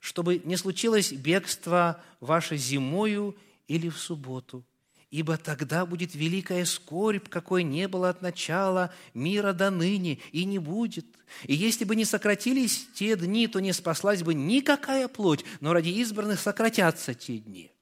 чтобы 0.00 0.38
не 0.44 0.56
случилось 0.56 1.12
бегство 1.12 2.02
ваше 2.20 2.56
зимою 2.56 3.36
или 3.66 3.88
в 3.88 3.98
субботу, 3.98 4.64
ибо 5.10 5.36
тогда 5.36 5.86
будет 5.86 6.14
великая 6.14 6.64
скорбь, 6.64 7.28
какой 7.28 7.62
не 7.62 7.88
было 7.88 8.10
от 8.10 8.22
начала 8.22 8.92
мира 9.14 9.52
до 9.52 9.70
ныне, 9.70 10.18
и 10.32 10.44
не 10.44 10.58
будет. 10.58 11.06
И 11.44 11.54
если 11.54 11.84
бы 11.84 11.96
не 11.96 12.04
сократились 12.04 12.86
те 12.94 13.16
дни, 13.16 13.48
то 13.48 13.60
не 13.60 13.72
спаслась 13.72 14.22
бы 14.22 14.34
никакая 14.34 15.08
плоть, 15.08 15.44
но 15.60 15.72
ради 15.72 15.90
избранных 15.90 16.40
сократятся 16.40 17.14
те 17.14 17.38
дни». 17.38 17.72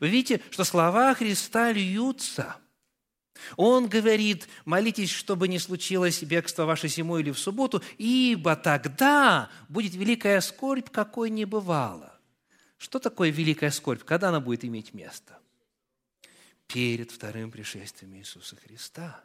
Вы 0.00 0.08
видите, 0.08 0.40
что 0.50 0.64
слова 0.64 1.14
Христа 1.14 1.72
льются– 1.72 2.56
он 3.56 3.88
говорит, 3.88 4.48
молитесь, 4.64 5.10
чтобы 5.10 5.48
не 5.48 5.58
случилось 5.58 6.22
бегство 6.22 6.64
ваше 6.64 6.88
зимой 6.88 7.22
или 7.22 7.30
в 7.30 7.38
субботу, 7.38 7.82
ибо 7.98 8.56
тогда 8.56 9.50
будет 9.68 9.94
великая 9.94 10.40
скорбь, 10.40 10.88
какой 10.90 11.30
не 11.30 11.44
бывало. 11.44 12.18
Что 12.78 12.98
такое 12.98 13.30
великая 13.30 13.70
скорбь? 13.70 14.02
Когда 14.02 14.28
она 14.28 14.40
будет 14.40 14.64
иметь 14.64 14.94
место? 14.94 15.38
Перед 16.72 17.10
вторым 17.10 17.50
пришествием 17.50 18.14
Иисуса 18.14 18.56
Христа. 18.56 19.22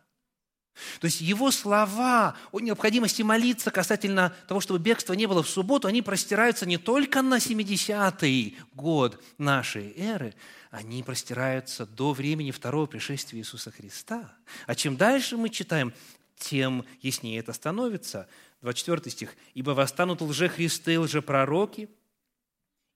То 1.00 1.06
есть 1.06 1.22
его 1.22 1.50
слова 1.50 2.36
о 2.52 2.60
необходимости 2.60 3.22
молиться 3.22 3.72
касательно 3.72 4.36
того, 4.48 4.60
чтобы 4.60 4.80
бегства 4.80 5.14
не 5.14 5.26
было 5.26 5.41
в 5.41 5.50
субботу, 5.50 5.88
они 5.88 6.02
простираются 6.02 6.66
не 6.66 6.78
только 6.78 7.22
на 7.22 7.38
70-й 7.38 8.58
год 8.74 9.24
нашей 9.38 9.93
эры, 9.98 10.36
они 10.70 11.02
простираются 11.04 11.86
до 11.86 12.14
времени 12.14 12.52
второго 12.52 12.86
пришествия 12.86 13.39
Иисуса 13.39 13.72
Христа. 13.72 14.32
А 14.68 14.76
чем 14.76 14.98
дальше 14.98 15.38
мы 15.38 15.50
читаем, 15.50 15.93
тем 16.38 16.86
яснее 17.02 17.39
это 17.39 17.54
становится. 17.54 18.28
24 18.62 19.12
стих. 19.12 19.36
«Ибо 19.54 19.72
восстанут 19.72 20.22
лжехристы 20.22 21.00
лжепророки, 21.00 21.89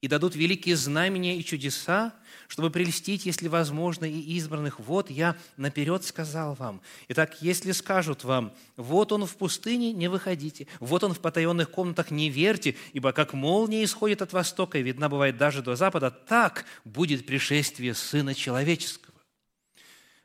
и 0.01 0.07
дадут 0.07 0.35
великие 0.35 0.75
знамения 0.75 1.37
и 1.37 1.45
чудеса, 1.45 2.13
чтобы 2.47 2.71
прелестить, 2.71 3.27
если 3.27 3.47
возможно, 3.47 4.05
и 4.05 4.19
избранных. 4.35 4.79
Вот 4.79 5.11
я 5.11 5.37
наперед 5.57 6.03
сказал 6.03 6.55
вам. 6.55 6.81
Итак, 7.07 7.41
если 7.41 7.71
скажут 7.71 8.23
вам, 8.23 8.51
вот 8.77 9.11
он 9.11 9.25
в 9.27 9.37
пустыне, 9.37 9.93
не 9.93 10.09
выходите, 10.09 10.67
вот 10.79 11.03
он 11.03 11.13
в 11.13 11.19
потаенных 11.19 11.69
комнатах, 11.69 12.09
не 12.09 12.29
верьте, 12.29 12.75
ибо 12.93 13.11
как 13.13 13.33
молния 13.33 13.83
исходит 13.83 14.23
от 14.23 14.33
востока 14.33 14.79
и 14.79 14.83
видна 14.83 15.07
бывает 15.07 15.37
даже 15.37 15.61
до 15.61 15.75
запада, 15.75 16.09
так 16.09 16.65
будет 16.83 17.27
пришествие 17.27 17.93
Сына 17.93 18.33
Человеческого. 18.33 19.13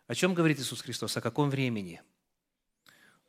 О 0.06 0.14
чем 0.14 0.32
говорит 0.32 0.58
Иисус 0.58 0.80
Христос? 0.80 1.18
О 1.18 1.20
каком 1.20 1.50
времени? 1.50 2.00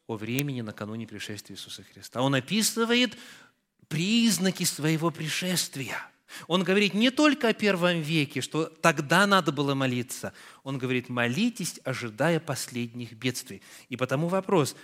О 0.06 0.16
времени 0.16 0.62
накануне 0.62 1.06
пришествия 1.06 1.58
Иисуса 1.58 1.84
Христа. 1.84 2.22
Он 2.22 2.36
описывает 2.36 3.18
признаки 3.90 4.64
своего 4.64 5.12
пришествия– 5.12 6.10
он 6.48 6.64
говорит 6.64 6.94
не 6.94 7.10
только 7.10 7.50
о 7.50 7.54
первом 7.54 8.02
веке, 8.02 8.42
что 8.42 8.66
тогда 8.66 9.26
надо 9.26 9.52
было 9.52 9.74
молиться. 9.74 10.34
Он 10.64 10.78
говорит, 10.78 11.10
молитесь, 11.10 11.80
ожидая 11.84 12.40
последних 12.40 13.14
бедствий. 13.14 13.62
И 13.90 13.96
потому 13.96 14.28
вопрос, 14.28 14.76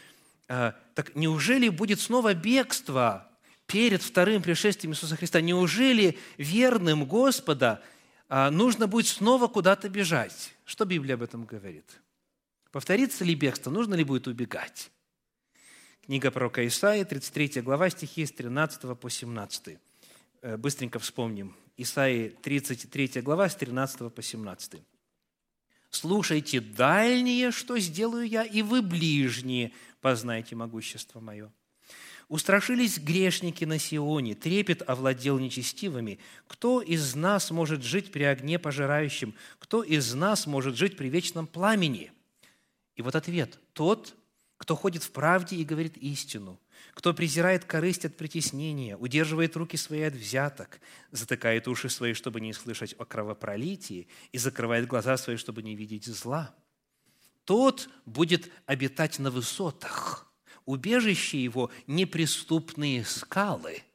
а, 0.48 0.76
так 0.96 1.16
неужели 1.16 1.70
будет 1.70 2.00
снова 2.00 2.34
бегство 2.34 3.30
перед 3.68 4.02
вторым 4.02 4.42
пришествием 4.42 4.94
Иисуса 4.94 5.16
Христа? 5.16 5.42
Неужели 5.42 6.18
верным 6.38 7.06
Господа 7.06 7.82
а, 8.30 8.50
нужно 8.50 8.88
будет 8.88 9.08
снова 9.08 9.48
куда-то 9.48 9.90
бежать? 9.90 10.54
Что 10.66 10.86
Библия 10.86 11.16
об 11.16 11.24
этом 11.24 11.46
говорит? 11.46 11.86
Повторится 12.72 13.24
ли 13.24 13.36
бегство? 13.36 13.70
Нужно 13.70 13.96
ли 13.96 14.04
будет 14.04 14.28
убегать? 14.28 14.90
Книга 16.06 16.32
пророка 16.32 16.66
Исаии, 16.68 17.04
33 17.04 17.62
глава, 17.62 17.90
стихи 17.90 18.26
с 18.26 18.32
13 18.32 18.98
по 18.98 19.10
17. 19.10 19.78
Э, 20.44 20.58
быстренько 20.58 21.00
вспомним. 21.00 21.56
Исаии 21.78 22.28
33 22.28 23.22
глава, 23.22 23.48
с 23.48 23.56
13 23.56 24.14
по 24.14 24.22
17. 24.22 24.82
«Слушайте 25.90 26.60
дальние, 26.60 27.52
что 27.52 27.80
сделаю 27.80 28.28
я, 28.28 28.44
и 28.44 28.62
вы 28.62 28.82
ближние, 28.82 29.72
познайте 30.02 30.58
могущество 30.58 31.22
мое». 31.22 31.50
Устрашились 32.28 33.00
грешники 33.00 33.64
на 33.64 33.80
Сионе, 33.80 34.36
трепет 34.36 34.82
овладел 34.82 35.40
нечестивыми. 35.40 36.20
Кто 36.48 36.82
из 36.82 37.16
нас 37.16 37.50
может 37.50 37.82
жить 37.82 38.12
при 38.12 38.24
огне 38.24 38.60
пожирающем? 38.60 39.36
Кто 39.60 39.82
из 39.82 40.14
нас 40.14 40.46
может 40.46 40.76
жить 40.76 40.98
при 40.98 41.08
вечном 41.08 41.48
пламени? 41.48 42.12
И 42.96 43.02
вот 43.02 43.16
ответ. 43.16 43.60
Тот, 43.72 44.16
кто 44.58 44.76
ходит 44.76 45.04
в 45.04 45.12
правде 45.12 45.56
и 45.56 45.64
говорит 45.64 45.96
истину, 45.98 46.60
кто 46.94 47.14
презирает 47.14 47.66
корысть 47.66 48.06
от 48.06 48.18
притеснения, 48.18 48.98
удерживает 48.98 49.56
руки 49.56 49.78
свои 49.78 50.02
от 50.02 50.14
взяток, 50.14 50.80
затыкает 51.12 51.68
уши 51.68 51.90
свои, 51.90 52.14
чтобы 52.14 52.42
не 52.42 52.54
слышать 52.54 52.96
о 52.98 53.06
кровопролитии, 53.06 54.08
и 54.32 54.38
закрывает 54.38 54.88
глаза 54.88 55.18
свои, 55.18 55.38
чтобы 55.38 55.64
не 55.64 55.76
видеть 55.76 56.06
зла. 56.06 56.56
Тот 57.46 57.90
будет 58.06 58.52
обитать 58.66 59.20
на 59.20 59.32
высотах, 59.32 60.32
убежище 60.66 61.44
его– 61.44 61.72
неприступные 61.88 63.04
скалы– 63.06 63.84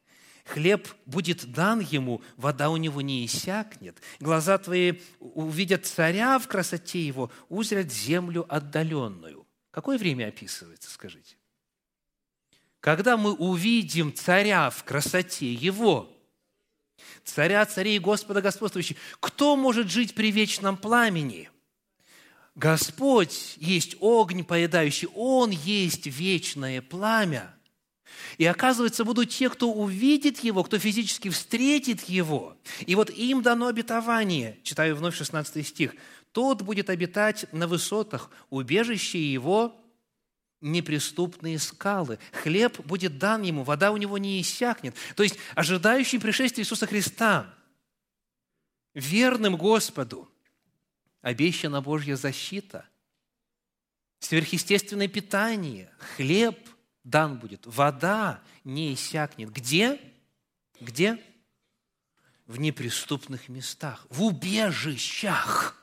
Хлеб 0.49 0.89
будет 1.05 1.53
дан 1.53 1.80
ему, 1.80 2.22
вода 2.36 2.70
у 2.70 2.78
него 2.78 3.03
не 3.03 3.26
иссякнет. 3.26 4.01
Глаза 4.18 4.57
твои 4.57 5.01
увидят 5.20 5.84
царя 5.84 6.39
в 6.39 6.49
красоте 6.49 7.07
его, 7.07 7.30
узрят 7.51 7.93
землю 7.93 8.47
отдаленную. 8.49 9.47
Какое 9.70 9.99
время 9.99 10.28
описывается, 10.28 10.91
скажите? 10.91 11.36
Когда 12.81 13.16
мы 13.16 13.33
увидим 13.33 14.14
царя 14.14 14.70
в 14.70 14.85
красоте 14.85 15.53
его, 15.53 16.09
царя 17.24 17.64
царей 17.66 17.99
Господа 17.99 18.41
господствующий, 18.41 18.97
кто 19.20 19.57
может 19.57 19.91
жить 19.91 20.14
при 20.14 20.31
вечном 20.31 20.76
пламени? 20.76 21.51
Господь 22.55 23.55
есть 23.59 23.97
огонь 24.01 24.45
поедающий, 24.45 25.09
Он 25.14 25.51
есть 25.51 26.07
вечное 26.07 26.81
пламя. 26.81 27.55
И 28.37 28.45
оказывается, 28.45 29.05
будут 29.05 29.31
те, 29.31 29.51
кто 29.51 29.70
увидит 29.72 30.41
Его, 30.41 30.64
кто 30.64 30.79
физически 30.79 31.29
встретит 31.29 32.09
Его. 32.09 32.57
И 32.87 32.95
вот 32.95 33.11
им 33.11 33.43
дано 33.43 33.66
обетование. 33.66 34.59
Читаю 34.62 34.97
вновь 34.97 35.16
16 35.16 35.66
стих. 35.66 35.95
«Тот 36.33 36.62
будет 36.62 36.91
обитать 36.91 37.47
на 37.53 37.66
высотах, 37.66 38.31
убежище 38.51 39.20
Его 39.33 39.74
неприступные 40.61 41.59
скалы. 41.59 42.18
Хлеб 42.32 42.80
будет 42.80 43.18
дан 43.18 43.42
ему, 43.42 43.62
вода 43.62 43.92
у 43.92 43.96
него 43.96 44.18
не 44.18 44.40
иссякнет. 44.40 44.94
То 45.16 45.22
есть 45.22 45.36
ожидающий 45.54 46.20
пришествия 46.20 46.62
Иисуса 46.62 46.86
Христа, 46.86 47.54
верным 48.94 49.56
Господу, 49.56 50.30
обещана 51.20 51.80
Божья 51.80 52.16
защита, 52.16 52.88
сверхъестественное 54.20 55.09
питание, 55.09 55.92
хлеб 56.16 56.59
дан 57.04 57.38
будет, 57.38 57.66
вода 57.66 58.42
не 58.64 58.94
иссякнет. 58.94 59.50
Где? 59.52 60.00
Где? 60.80 61.22
В 62.46 62.59
неприступных 62.59 63.48
местах, 63.48 64.06
в 64.09 64.22
убежищах. 64.22 65.74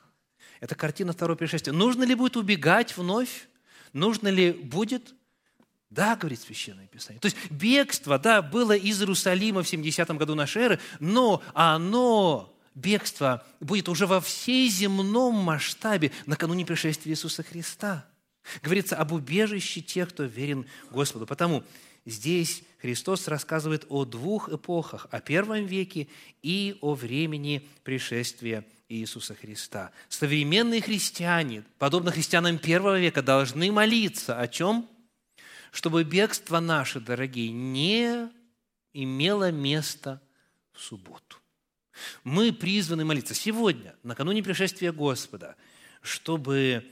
Это 0.59 0.76
картина 0.76 1.13
второго 1.13 1.38
пришествия. 1.38 1.73
Нужно 1.73 2.03
ли 2.03 2.15
будет 2.15 2.38
убегать 2.38 2.97
вновь? 2.97 3.47
Нужно 3.96 4.28
ли 4.28 4.52
будет? 4.52 5.16
Да, 5.89 6.16
говорит 6.16 6.41
Священное 6.41 6.88
Писание. 6.88 7.22
То 7.22 7.28
есть 7.28 7.38
бегство, 7.50 8.20
да, 8.20 8.41
было 8.41 8.76
из 8.76 9.00
Иерусалима 9.00 9.64
в 9.64 9.72
70-м 9.72 10.18
году 10.18 10.36
нашей 10.36 10.64
эры, 10.64 10.80
но 11.00 11.41
оно, 11.54 12.54
бегство, 12.76 13.46
будет 13.62 13.88
уже 13.88 14.06
во 14.06 14.20
всей 14.20 14.70
земном 14.70 15.36
масштабе 15.36 16.12
накануне 16.26 16.66
пришествия 16.66 17.14
Иисуса 17.14 17.43
Христа. 17.43 18.06
Говорится 18.62 18.98
об 18.98 19.14
убежище 19.14 19.82
тех, 19.82 20.10
кто 20.10 20.24
верен 20.24 20.66
Господу. 20.91 21.26
Потому 21.26 21.64
здесь 22.06 22.64
Христос 22.80 23.28
рассказывает 23.28 23.86
о 23.89 24.06
двух 24.06 24.49
эпохах, 24.49 25.08
о 25.12 25.20
первом 25.20 25.66
веке 25.66 26.08
и 26.41 26.78
о 26.82 26.93
времени 26.93 27.68
пришествия 27.84 28.64
Иисуса 28.89 29.34
Христа. 29.34 29.91
Современные 30.10 30.82
христиане, 30.82 31.64
подобно 31.80 32.12
христианам 32.12 32.60
первого 32.60 32.99
века, 32.99 33.22
должны 33.22 33.72
молиться 33.72 34.39
о 34.39 34.47
чем? 34.47 34.88
Чтобы 35.72 36.03
бегство 36.03 36.60
наше, 36.60 36.99
дорогие, 36.99 37.51
не 37.51 38.30
имело 38.93 39.51
место 39.51 40.22
в 40.72 40.82
субботу. 40.82 41.38
Мы 42.24 42.53
призваны 42.53 43.06
молиться 43.06 43.34
сегодня, 43.34 43.95
накануне 44.03 44.43
пришествия 44.43 44.91
Господа, 44.91 45.56
чтобы 46.01 46.86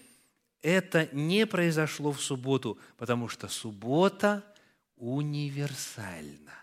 это 0.62 1.10
не 1.12 1.46
произошло 1.46 2.12
в 2.12 2.22
субботу, 2.22 2.80
потому 2.98 3.28
что 3.28 3.48
суббота 3.48 4.44
универсальна. 5.04 6.54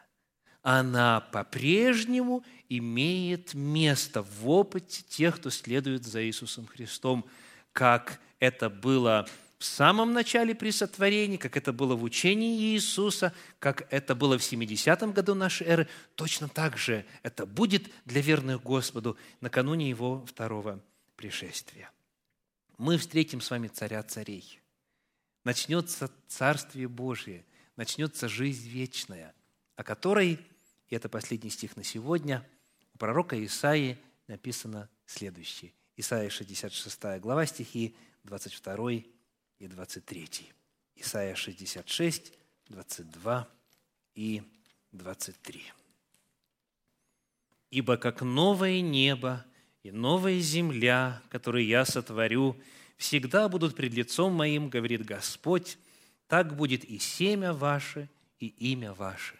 она 0.62 1.20
по-прежнему 1.20 2.44
имеет 2.68 3.54
место 3.54 4.22
в 4.22 4.48
опыте 4.48 5.02
тех, 5.08 5.36
кто 5.36 5.50
следует 5.50 6.04
за 6.04 6.24
Иисусом 6.24 6.66
Христом, 6.66 7.24
как 7.72 8.20
это 8.38 8.68
было 8.68 9.26
в 9.58 9.64
самом 9.64 10.12
начале 10.12 10.54
при 10.54 10.70
сотворении, 10.70 11.36
как 11.36 11.56
это 11.56 11.72
было 11.72 11.94
в 11.94 12.02
учении 12.02 12.74
Иисуса, 12.74 13.34
как 13.58 13.86
это 13.90 14.14
было 14.14 14.38
в 14.38 14.42
70-м 14.42 15.12
году 15.12 15.34
нашей 15.34 15.66
эры, 15.66 15.88
точно 16.14 16.48
так 16.48 16.78
же 16.78 17.04
это 17.22 17.44
будет 17.46 17.90
для 18.06 18.22
верных 18.22 18.62
Господу 18.62 19.18
накануне 19.40 19.88
Его 19.88 20.24
второго 20.26 20.82
пришествия. 21.16 21.90
Мы 22.78 22.96
встретим 22.96 23.42
с 23.42 23.50
вами 23.50 23.68
Царя 23.68 24.02
Царей. 24.02 24.60
Начнется 25.44 26.10
Царствие 26.28 26.88
Божие, 26.88 27.44
начнется 27.80 28.28
жизнь 28.28 28.68
вечная, 28.68 29.34
о 29.74 29.84
которой, 29.84 30.38
и 30.88 30.94
это 30.94 31.08
последний 31.08 31.48
стих 31.48 31.78
на 31.78 31.82
сегодня, 31.82 32.46
у 32.92 32.98
пророка 32.98 33.42
Исаии 33.42 33.96
написано 34.26 34.90
следующее. 35.06 35.72
Исаия 35.96 36.28
66 36.28 37.20
глава, 37.20 37.46
стихи 37.46 37.96
22 38.24 38.90
и 38.92 39.66
23. 39.66 40.28
Исайя 40.96 41.34
66, 41.34 42.34
22 42.68 43.48
и 44.14 44.42
23. 44.92 45.72
«Ибо 47.70 47.96
как 47.96 48.20
новое 48.20 48.82
небо 48.82 49.46
и 49.82 49.90
новая 49.90 50.38
земля, 50.40 51.22
которые 51.30 51.66
я 51.66 51.86
сотворю, 51.86 52.60
всегда 52.98 53.48
будут 53.48 53.74
пред 53.74 53.94
лицом 53.94 54.34
моим, 54.34 54.68
говорит 54.68 55.06
Господь, 55.06 55.78
так 56.30 56.54
будет 56.54 56.84
и 56.84 57.00
семя 57.00 57.52
ваше, 57.52 58.08
и 58.38 58.46
имя 58.46 58.92
ваше. 58.92 59.34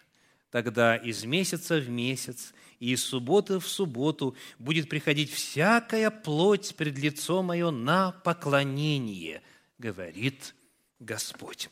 Тогда 0.51 0.97
из 0.97 1.23
месяца 1.23 1.79
в 1.79 1.89
месяц 1.89 2.53
и 2.79 2.91
из 2.91 3.01
субботы 3.05 3.59
в 3.59 3.67
субботу 3.67 4.35
будет 4.59 4.89
приходить 4.89 5.31
всякая 5.31 6.11
плоть 6.11 6.75
пред 6.75 6.99
лицо 6.99 7.41
мое 7.41 7.71
на 7.71 8.11
поклонение, 8.11 9.41
говорит 9.79 10.53
Господь. 10.99 11.69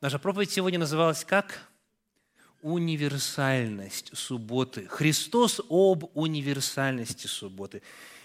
Наша 0.00 0.20
проповедь 0.20 0.52
сегодня 0.52 0.78
называлась 0.78 1.24
как? 1.24 1.68
Универсальность 2.62 4.16
субботы. 4.16 4.86
Христос 4.86 5.60
об 5.68 6.04
универсальности 6.14 7.26
субботы. 7.26 7.82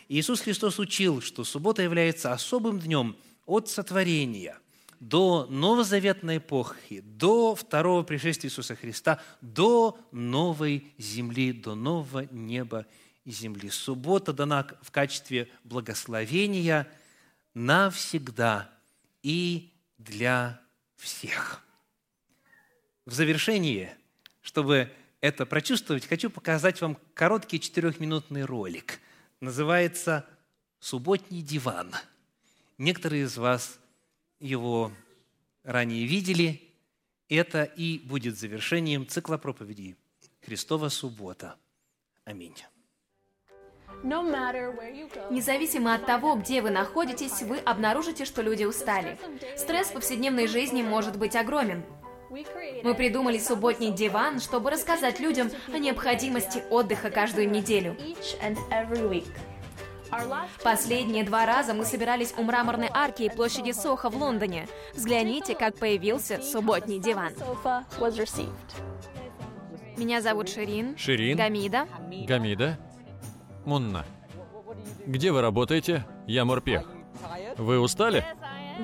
Иисус 0.09 0.41
Христос 0.41 0.77
учил, 0.77 1.21
что 1.21 1.43
суббота 1.43 1.81
является 1.81 2.33
особым 2.33 2.79
днем 2.79 3.17
от 3.47 3.67
сотворения 3.67 4.59
до 4.99 5.45
новозаветной 5.47 6.37
эпохи, 6.37 7.01
до 7.01 7.55
второго 7.55 8.03
пришествия 8.03 8.49
Иисуса 8.49 8.75
Христа, 8.75 9.19
до 9.41 9.99
новой 10.11 10.93
земли, 10.97 11.53
до 11.53 11.75
нового 11.75 12.27
неба 12.31 12.85
и 13.23 13.31
земли. 13.31 13.69
Суббота 13.69 14.33
дана 14.33 14.67
в 14.81 14.91
качестве 14.91 15.49
благословения 15.63 16.87
навсегда– 17.53 18.69
и 19.25 19.73
для 19.97 20.61
всех. 20.97 21.65
В 23.07 23.13
завершении, 23.13 23.89
чтобы 24.43 24.91
это 25.19 25.47
прочувствовать, 25.47 26.05
хочу 26.05 26.29
показать 26.29 26.79
вам 26.79 26.99
короткий 27.15 27.59
четырехминутный 27.59 28.45
ролик. 28.45 28.99
Называется 29.39 30.27
«Субботний 30.79 31.41
диван». 31.41 31.95
Некоторые 32.77 33.23
из 33.23 33.35
вас 33.35 33.79
его 34.39 34.91
ранее 35.63 36.05
видели. 36.05 36.61
Это 37.29 37.63
и 37.63 37.99
будет 37.99 38.37
завершением 38.37 39.07
цикла 39.07 39.37
проповедей 39.37 39.95
«Христова 40.41 40.89
суббота». 40.89 41.55
Аминь. 42.23 42.55
Независимо 45.31 45.95
от 45.95 46.05
того, 46.05 46.35
где 46.35 46.61
вы 46.61 46.69
находитесь, 46.69 47.41
вы 47.41 47.57
обнаружите, 47.57 48.25
что 48.25 48.41
люди 48.41 48.63
устали. 48.63 49.17
Стресс 49.57 49.87
в 49.87 49.93
повседневной 49.93 50.47
жизни 50.47 50.83
может 50.83 51.17
быть 51.17 51.35
огромен. 51.35 51.83
Мы 52.83 52.93
придумали 52.95 53.39
субботний 53.39 53.91
диван, 53.91 54.39
чтобы 54.39 54.69
рассказать 54.69 55.19
людям 55.19 55.49
о 55.71 55.77
необходимости 55.77 56.63
отдыха 56.69 57.09
каждую 57.09 57.49
неделю. 57.49 57.95
Последние 60.63 61.23
два 61.23 61.45
раза 61.45 61.73
мы 61.73 61.85
собирались 61.85 62.33
у 62.37 62.43
мраморной 62.43 62.89
арки 62.93 63.23
и 63.23 63.29
площади 63.29 63.71
Соха 63.71 64.09
в 64.09 64.15
Лондоне. 64.15 64.67
Взгляните, 64.93 65.55
как 65.55 65.77
появился 65.77 66.41
субботний 66.41 66.99
диван. 66.99 67.33
Меня 69.97 70.21
зовут 70.21 70.49
Ширин. 70.49 70.97
Ширин. 70.97 71.37
Гамида. 71.37 71.87
Гамида. 72.27 72.77
Мунна. 73.65 74.05
Где 75.05 75.31
вы 75.31 75.41
работаете? 75.41 76.05
Я 76.27 76.45
Морпех. 76.45 76.89
Вы 77.57 77.79
устали? 77.79 78.25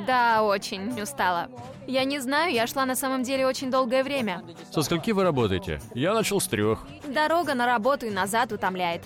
Да, 0.08 0.44
очень 0.44 1.00
устала. 1.02 1.50
Я 1.86 2.06
не 2.06 2.20
знаю, 2.20 2.54
я 2.54 2.66
шла 2.68 2.86
на 2.86 2.96
самом 2.96 3.24
деле 3.24 3.46
очень 3.46 3.70
долгое 3.70 4.04
время. 4.04 4.42
Со 4.72 4.82
скольки 4.84 5.12
вы 5.12 5.24
работаете? 5.24 5.82
Я 5.94 6.14
начал 6.14 6.40
с 6.40 6.48
трех. 6.48 6.88
Дорога 7.06 7.54
на 7.56 7.66
работу 7.66 8.06
и 8.06 8.10
назад 8.10 8.54
утомляет. 8.54 9.04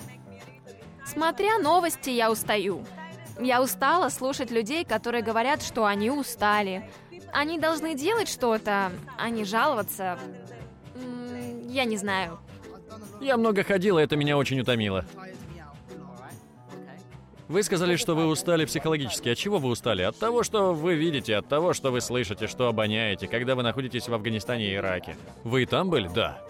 Смотря 1.05 1.59
новости, 1.59 2.09
я 2.09 2.31
устаю. 2.31 2.83
Я 3.39 3.61
устала 3.61 4.09
слушать 4.09 4.51
людей, 4.51 4.85
которые 4.85 5.23
говорят, 5.23 5.61
что 5.61 5.85
они 5.85 6.09
устали. 6.09 6.89
Они 7.33 7.59
должны 7.59 7.95
делать 7.95 8.29
что-то, 8.29 8.91
а 9.17 9.29
не 9.29 9.43
жаловаться. 9.43 10.17
Я 11.67 11.85
не 11.85 11.97
знаю. 11.97 12.39
Я 13.21 13.37
много 13.37 13.63
ходила, 13.63 13.99
это 13.99 14.15
меня 14.15 14.37
очень 14.37 14.59
утомило. 14.59 15.05
Вы 17.47 17.61
сказали, 17.61 17.95
что 17.95 18.15
вы 18.15 18.25
устали 18.25 18.65
психологически. 18.65 19.29
От 19.29 19.37
чего 19.37 19.59
вы 19.59 19.69
устали? 19.69 20.01
От 20.01 20.17
того, 20.17 20.41
что 20.41 20.73
вы 20.73 20.95
видите, 20.95 21.35
от 21.35 21.47
того, 21.47 21.73
что 21.73 21.91
вы 21.91 22.01
слышите, 22.01 22.47
что 22.47 22.67
обоняете, 22.67 23.27
когда 23.27 23.53
вы 23.55 23.61
находитесь 23.61 24.07
в 24.07 24.13
Афганистане 24.13 24.71
и 24.71 24.75
Ираке. 24.75 25.15
Вы 25.43 25.63
и 25.63 25.65
там 25.67 25.89
были? 25.89 26.07
Да. 26.07 26.41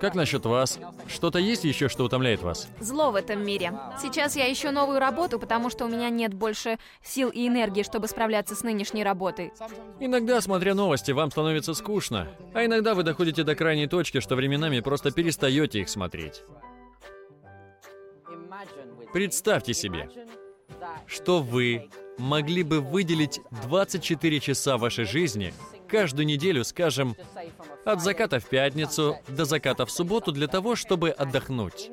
Как 0.00 0.14
насчет 0.14 0.44
вас? 0.44 0.78
Что-то 1.06 1.38
есть 1.38 1.64
еще, 1.64 1.88
что 1.88 2.04
утомляет 2.04 2.42
вас? 2.42 2.68
Зло 2.80 3.10
в 3.10 3.14
этом 3.14 3.44
мире. 3.44 3.72
Сейчас 4.00 4.36
я 4.36 4.52
ищу 4.52 4.70
новую 4.70 4.98
работу, 4.98 5.38
потому 5.38 5.70
что 5.70 5.86
у 5.86 5.88
меня 5.88 6.10
нет 6.10 6.34
больше 6.34 6.78
сил 7.02 7.30
и 7.30 7.46
энергии, 7.46 7.82
чтобы 7.82 8.08
справляться 8.08 8.54
с 8.54 8.62
нынешней 8.62 9.04
работой. 9.04 9.52
Иногда, 10.00 10.40
смотря 10.40 10.74
новости, 10.74 11.12
вам 11.12 11.30
становится 11.30 11.74
скучно. 11.74 12.28
А 12.52 12.64
иногда 12.64 12.94
вы 12.94 13.02
доходите 13.02 13.42
до 13.42 13.54
крайней 13.54 13.86
точки, 13.86 14.20
что 14.20 14.36
временами 14.36 14.80
просто 14.80 15.10
перестаете 15.10 15.80
их 15.80 15.88
смотреть. 15.88 16.42
Представьте 19.12 19.72
себе, 19.74 20.10
что 21.06 21.40
вы 21.40 21.88
могли 22.18 22.62
бы 22.62 22.80
выделить 22.80 23.40
24 23.64 24.40
часа 24.40 24.76
вашей 24.78 25.04
жизни 25.04 25.52
каждую 25.88 26.26
неделю, 26.26 26.64
скажем, 26.64 27.16
от 27.86 28.02
заката 28.02 28.40
в 28.40 28.48
пятницу 28.48 29.16
до 29.28 29.44
заката 29.44 29.86
в 29.86 29.90
субботу 29.90 30.32
для 30.32 30.48
того, 30.48 30.76
чтобы 30.76 31.10
отдохнуть. 31.10 31.90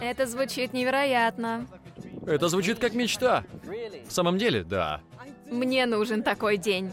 Это 0.00 0.26
звучит 0.26 0.72
невероятно. 0.72 1.66
Это 2.26 2.48
звучит 2.48 2.78
как 2.78 2.94
мечта. 2.94 3.44
В 4.08 4.12
самом 4.12 4.38
деле, 4.38 4.64
да. 4.64 5.00
Мне 5.50 5.86
нужен 5.86 6.22
такой 6.22 6.56
день. 6.56 6.92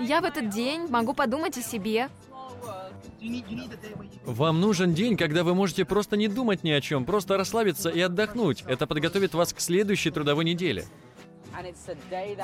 Я 0.00 0.20
в 0.20 0.24
этот 0.24 0.48
день 0.48 0.88
могу 0.88 1.12
подумать 1.14 1.56
о 1.58 1.62
себе, 1.62 2.08
вам 4.24 4.60
нужен 4.60 4.94
день, 4.94 5.16
когда 5.16 5.44
вы 5.44 5.54
можете 5.54 5.84
просто 5.84 6.16
не 6.16 6.28
думать 6.28 6.64
ни 6.64 6.70
о 6.70 6.80
чем, 6.80 7.04
просто 7.04 7.36
расслабиться 7.36 7.88
и 7.88 8.00
отдохнуть. 8.00 8.64
Это 8.66 8.86
подготовит 8.86 9.34
вас 9.34 9.52
к 9.52 9.60
следующей 9.60 10.10
трудовой 10.10 10.44
неделе. 10.44 10.86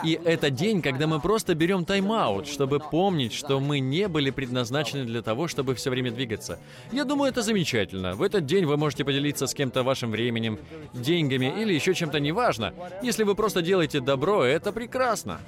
И 0.04 0.20
это 0.24 0.50
день, 0.50 0.82
когда 0.82 1.06
мы 1.06 1.20
просто 1.20 1.54
берем 1.54 1.84
тайм-аут, 1.84 2.46
чтобы 2.46 2.80
помнить, 2.80 3.32
что 3.32 3.60
мы 3.60 3.80
не 3.80 4.08
были 4.08 4.30
предназначены 4.30 5.04
для 5.04 5.22
того, 5.22 5.48
чтобы 5.48 5.74
все 5.74 5.90
время 5.90 6.10
двигаться. 6.10 6.58
Я 6.92 7.04
думаю, 7.04 7.30
это 7.30 7.42
замечательно. 7.42 8.14
В 8.14 8.22
этот 8.22 8.46
день 8.46 8.64
вы 8.66 8.76
можете 8.76 9.04
поделиться 9.04 9.46
с 9.46 9.54
кем-то 9.54 9.82
вашим 9.82 10.10
временем, 10.10 10.58
деньгами 10.92 11.60
или 11.60 11.72
еще 11.72 11.94
чем-то 11.94 12.20
неважно. 12.20 12.74
Если 13.02 13.24
вы 13.24 13.34
просто 13.34 13.62
делаете 13.62 14.00
добро, 14.00 14.44
это 14.44 14.72
прекрасно. 14.72 15.40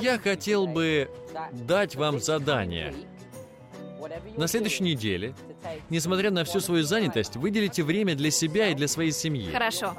Я 0.00 0.18
хотел 0.18 0.66
бы 0.66 1.10
дать 1.52 1.96
вам 1.96 2.20
задание 2.20 2.94
на 4.36 4.46
следующей 4.46 4.84
неделе, 4.84 5.34
несмотря 5.90 6.30
на 6.30 6.44
всю 6.44 6.60
свою 6.60 6.84
занятость, 6.84 7.36
выделите 7.36 7.82
время 7.82 8.14
для 8.14 8.30
себя 8.30 8.68
и 8.68 8.74
для 8.74 8.88
своей 8.88 9.12
семьи. 9.12 9.50
Хорошо. 9.50 9.94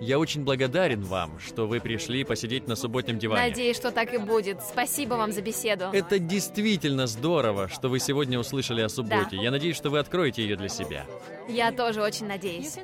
Я 0.00 0.18
очень 0.18 0.44
благодарен 0.44 1.02
вам, 1.02 1.38
что 1.38 1.66
вы 1.66 1.80
пришли 1.80 2.24
посидеть 2.24 2.66
на 2.66 2.76
субботнем 2.76 3.18
диване. 3.18 3.48
Надеюсь, 3.48 3.76
что 3.76 3.90
так 3.90 4.12
и 4.12 4.18
будет. 4.18 4.60
Спасибо 4.62 5.14
вам 5.14 5.32
за 5.32 5.40
беседу. 5.40 5.86
Это 5.92 6.18
действительно 6.18 7.06
здорово, 7.06 7.68
что 7.68 7.88
вы 7.88 8.00
сегодня 8.00 8.38
услышали 8.38 8.82
о 8.82 8.88
субботе. 8.88 9.36
Да. 9.36 9.42
Я 9.42 9.50
надеюсь, 9.50 9.76
что 9.76 9.90
вы 9.90 9.98
откроете 9.98 10.42
ее 10.42 10.56
для 10.56 10.68
себя. 10.68 11.06
Я 11.48 11.72
тоже 11.72 12.02
очень 12.02 12.26
надеюсь. 12.26 12.76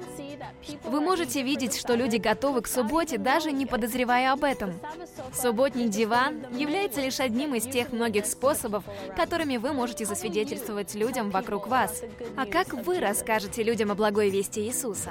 Вы 0.84 1.00
можете 1.00 1.42
видеть, 1.42 1.78
что 1.78 1.94
люди 1.94 2.16
готовы 2.16 2.62
к 2.62 2.68
субботе, 2.68 3.18
даже 3.18 3.52
не 3.52 3.66
подозревая 3.66 4.32
об 4.32 4.44
этом. 4.44 4.74
Субботний 5.34 5.88
диван 5.88 6.46
является 6.56 7.00
лишь 7.00 7.20
одним 7.20 7.54
из 7.54 7.64
тех 7.64 7.92
многих 7.92 8.26
способов, 8.26 8.84
которыми 9.16 9.56
вы 9.56 9.72
можете 9.72 10.04
засвидетельствовать 10.04 10.79
рассказывать 10.80 10.94
людям 10.94 11.30
вокруг 11.30 11.66
вас. 11.66 12.02
А 12.36 12.46
как 12.46 12.72
вы 12.72 13.00
расскажете 13.00 13.62
людям 13.62 13.90
о 13.90 13.94
благой 13.94 14.30
вести 14.30 14.60
Иисуса? 14.62 15.10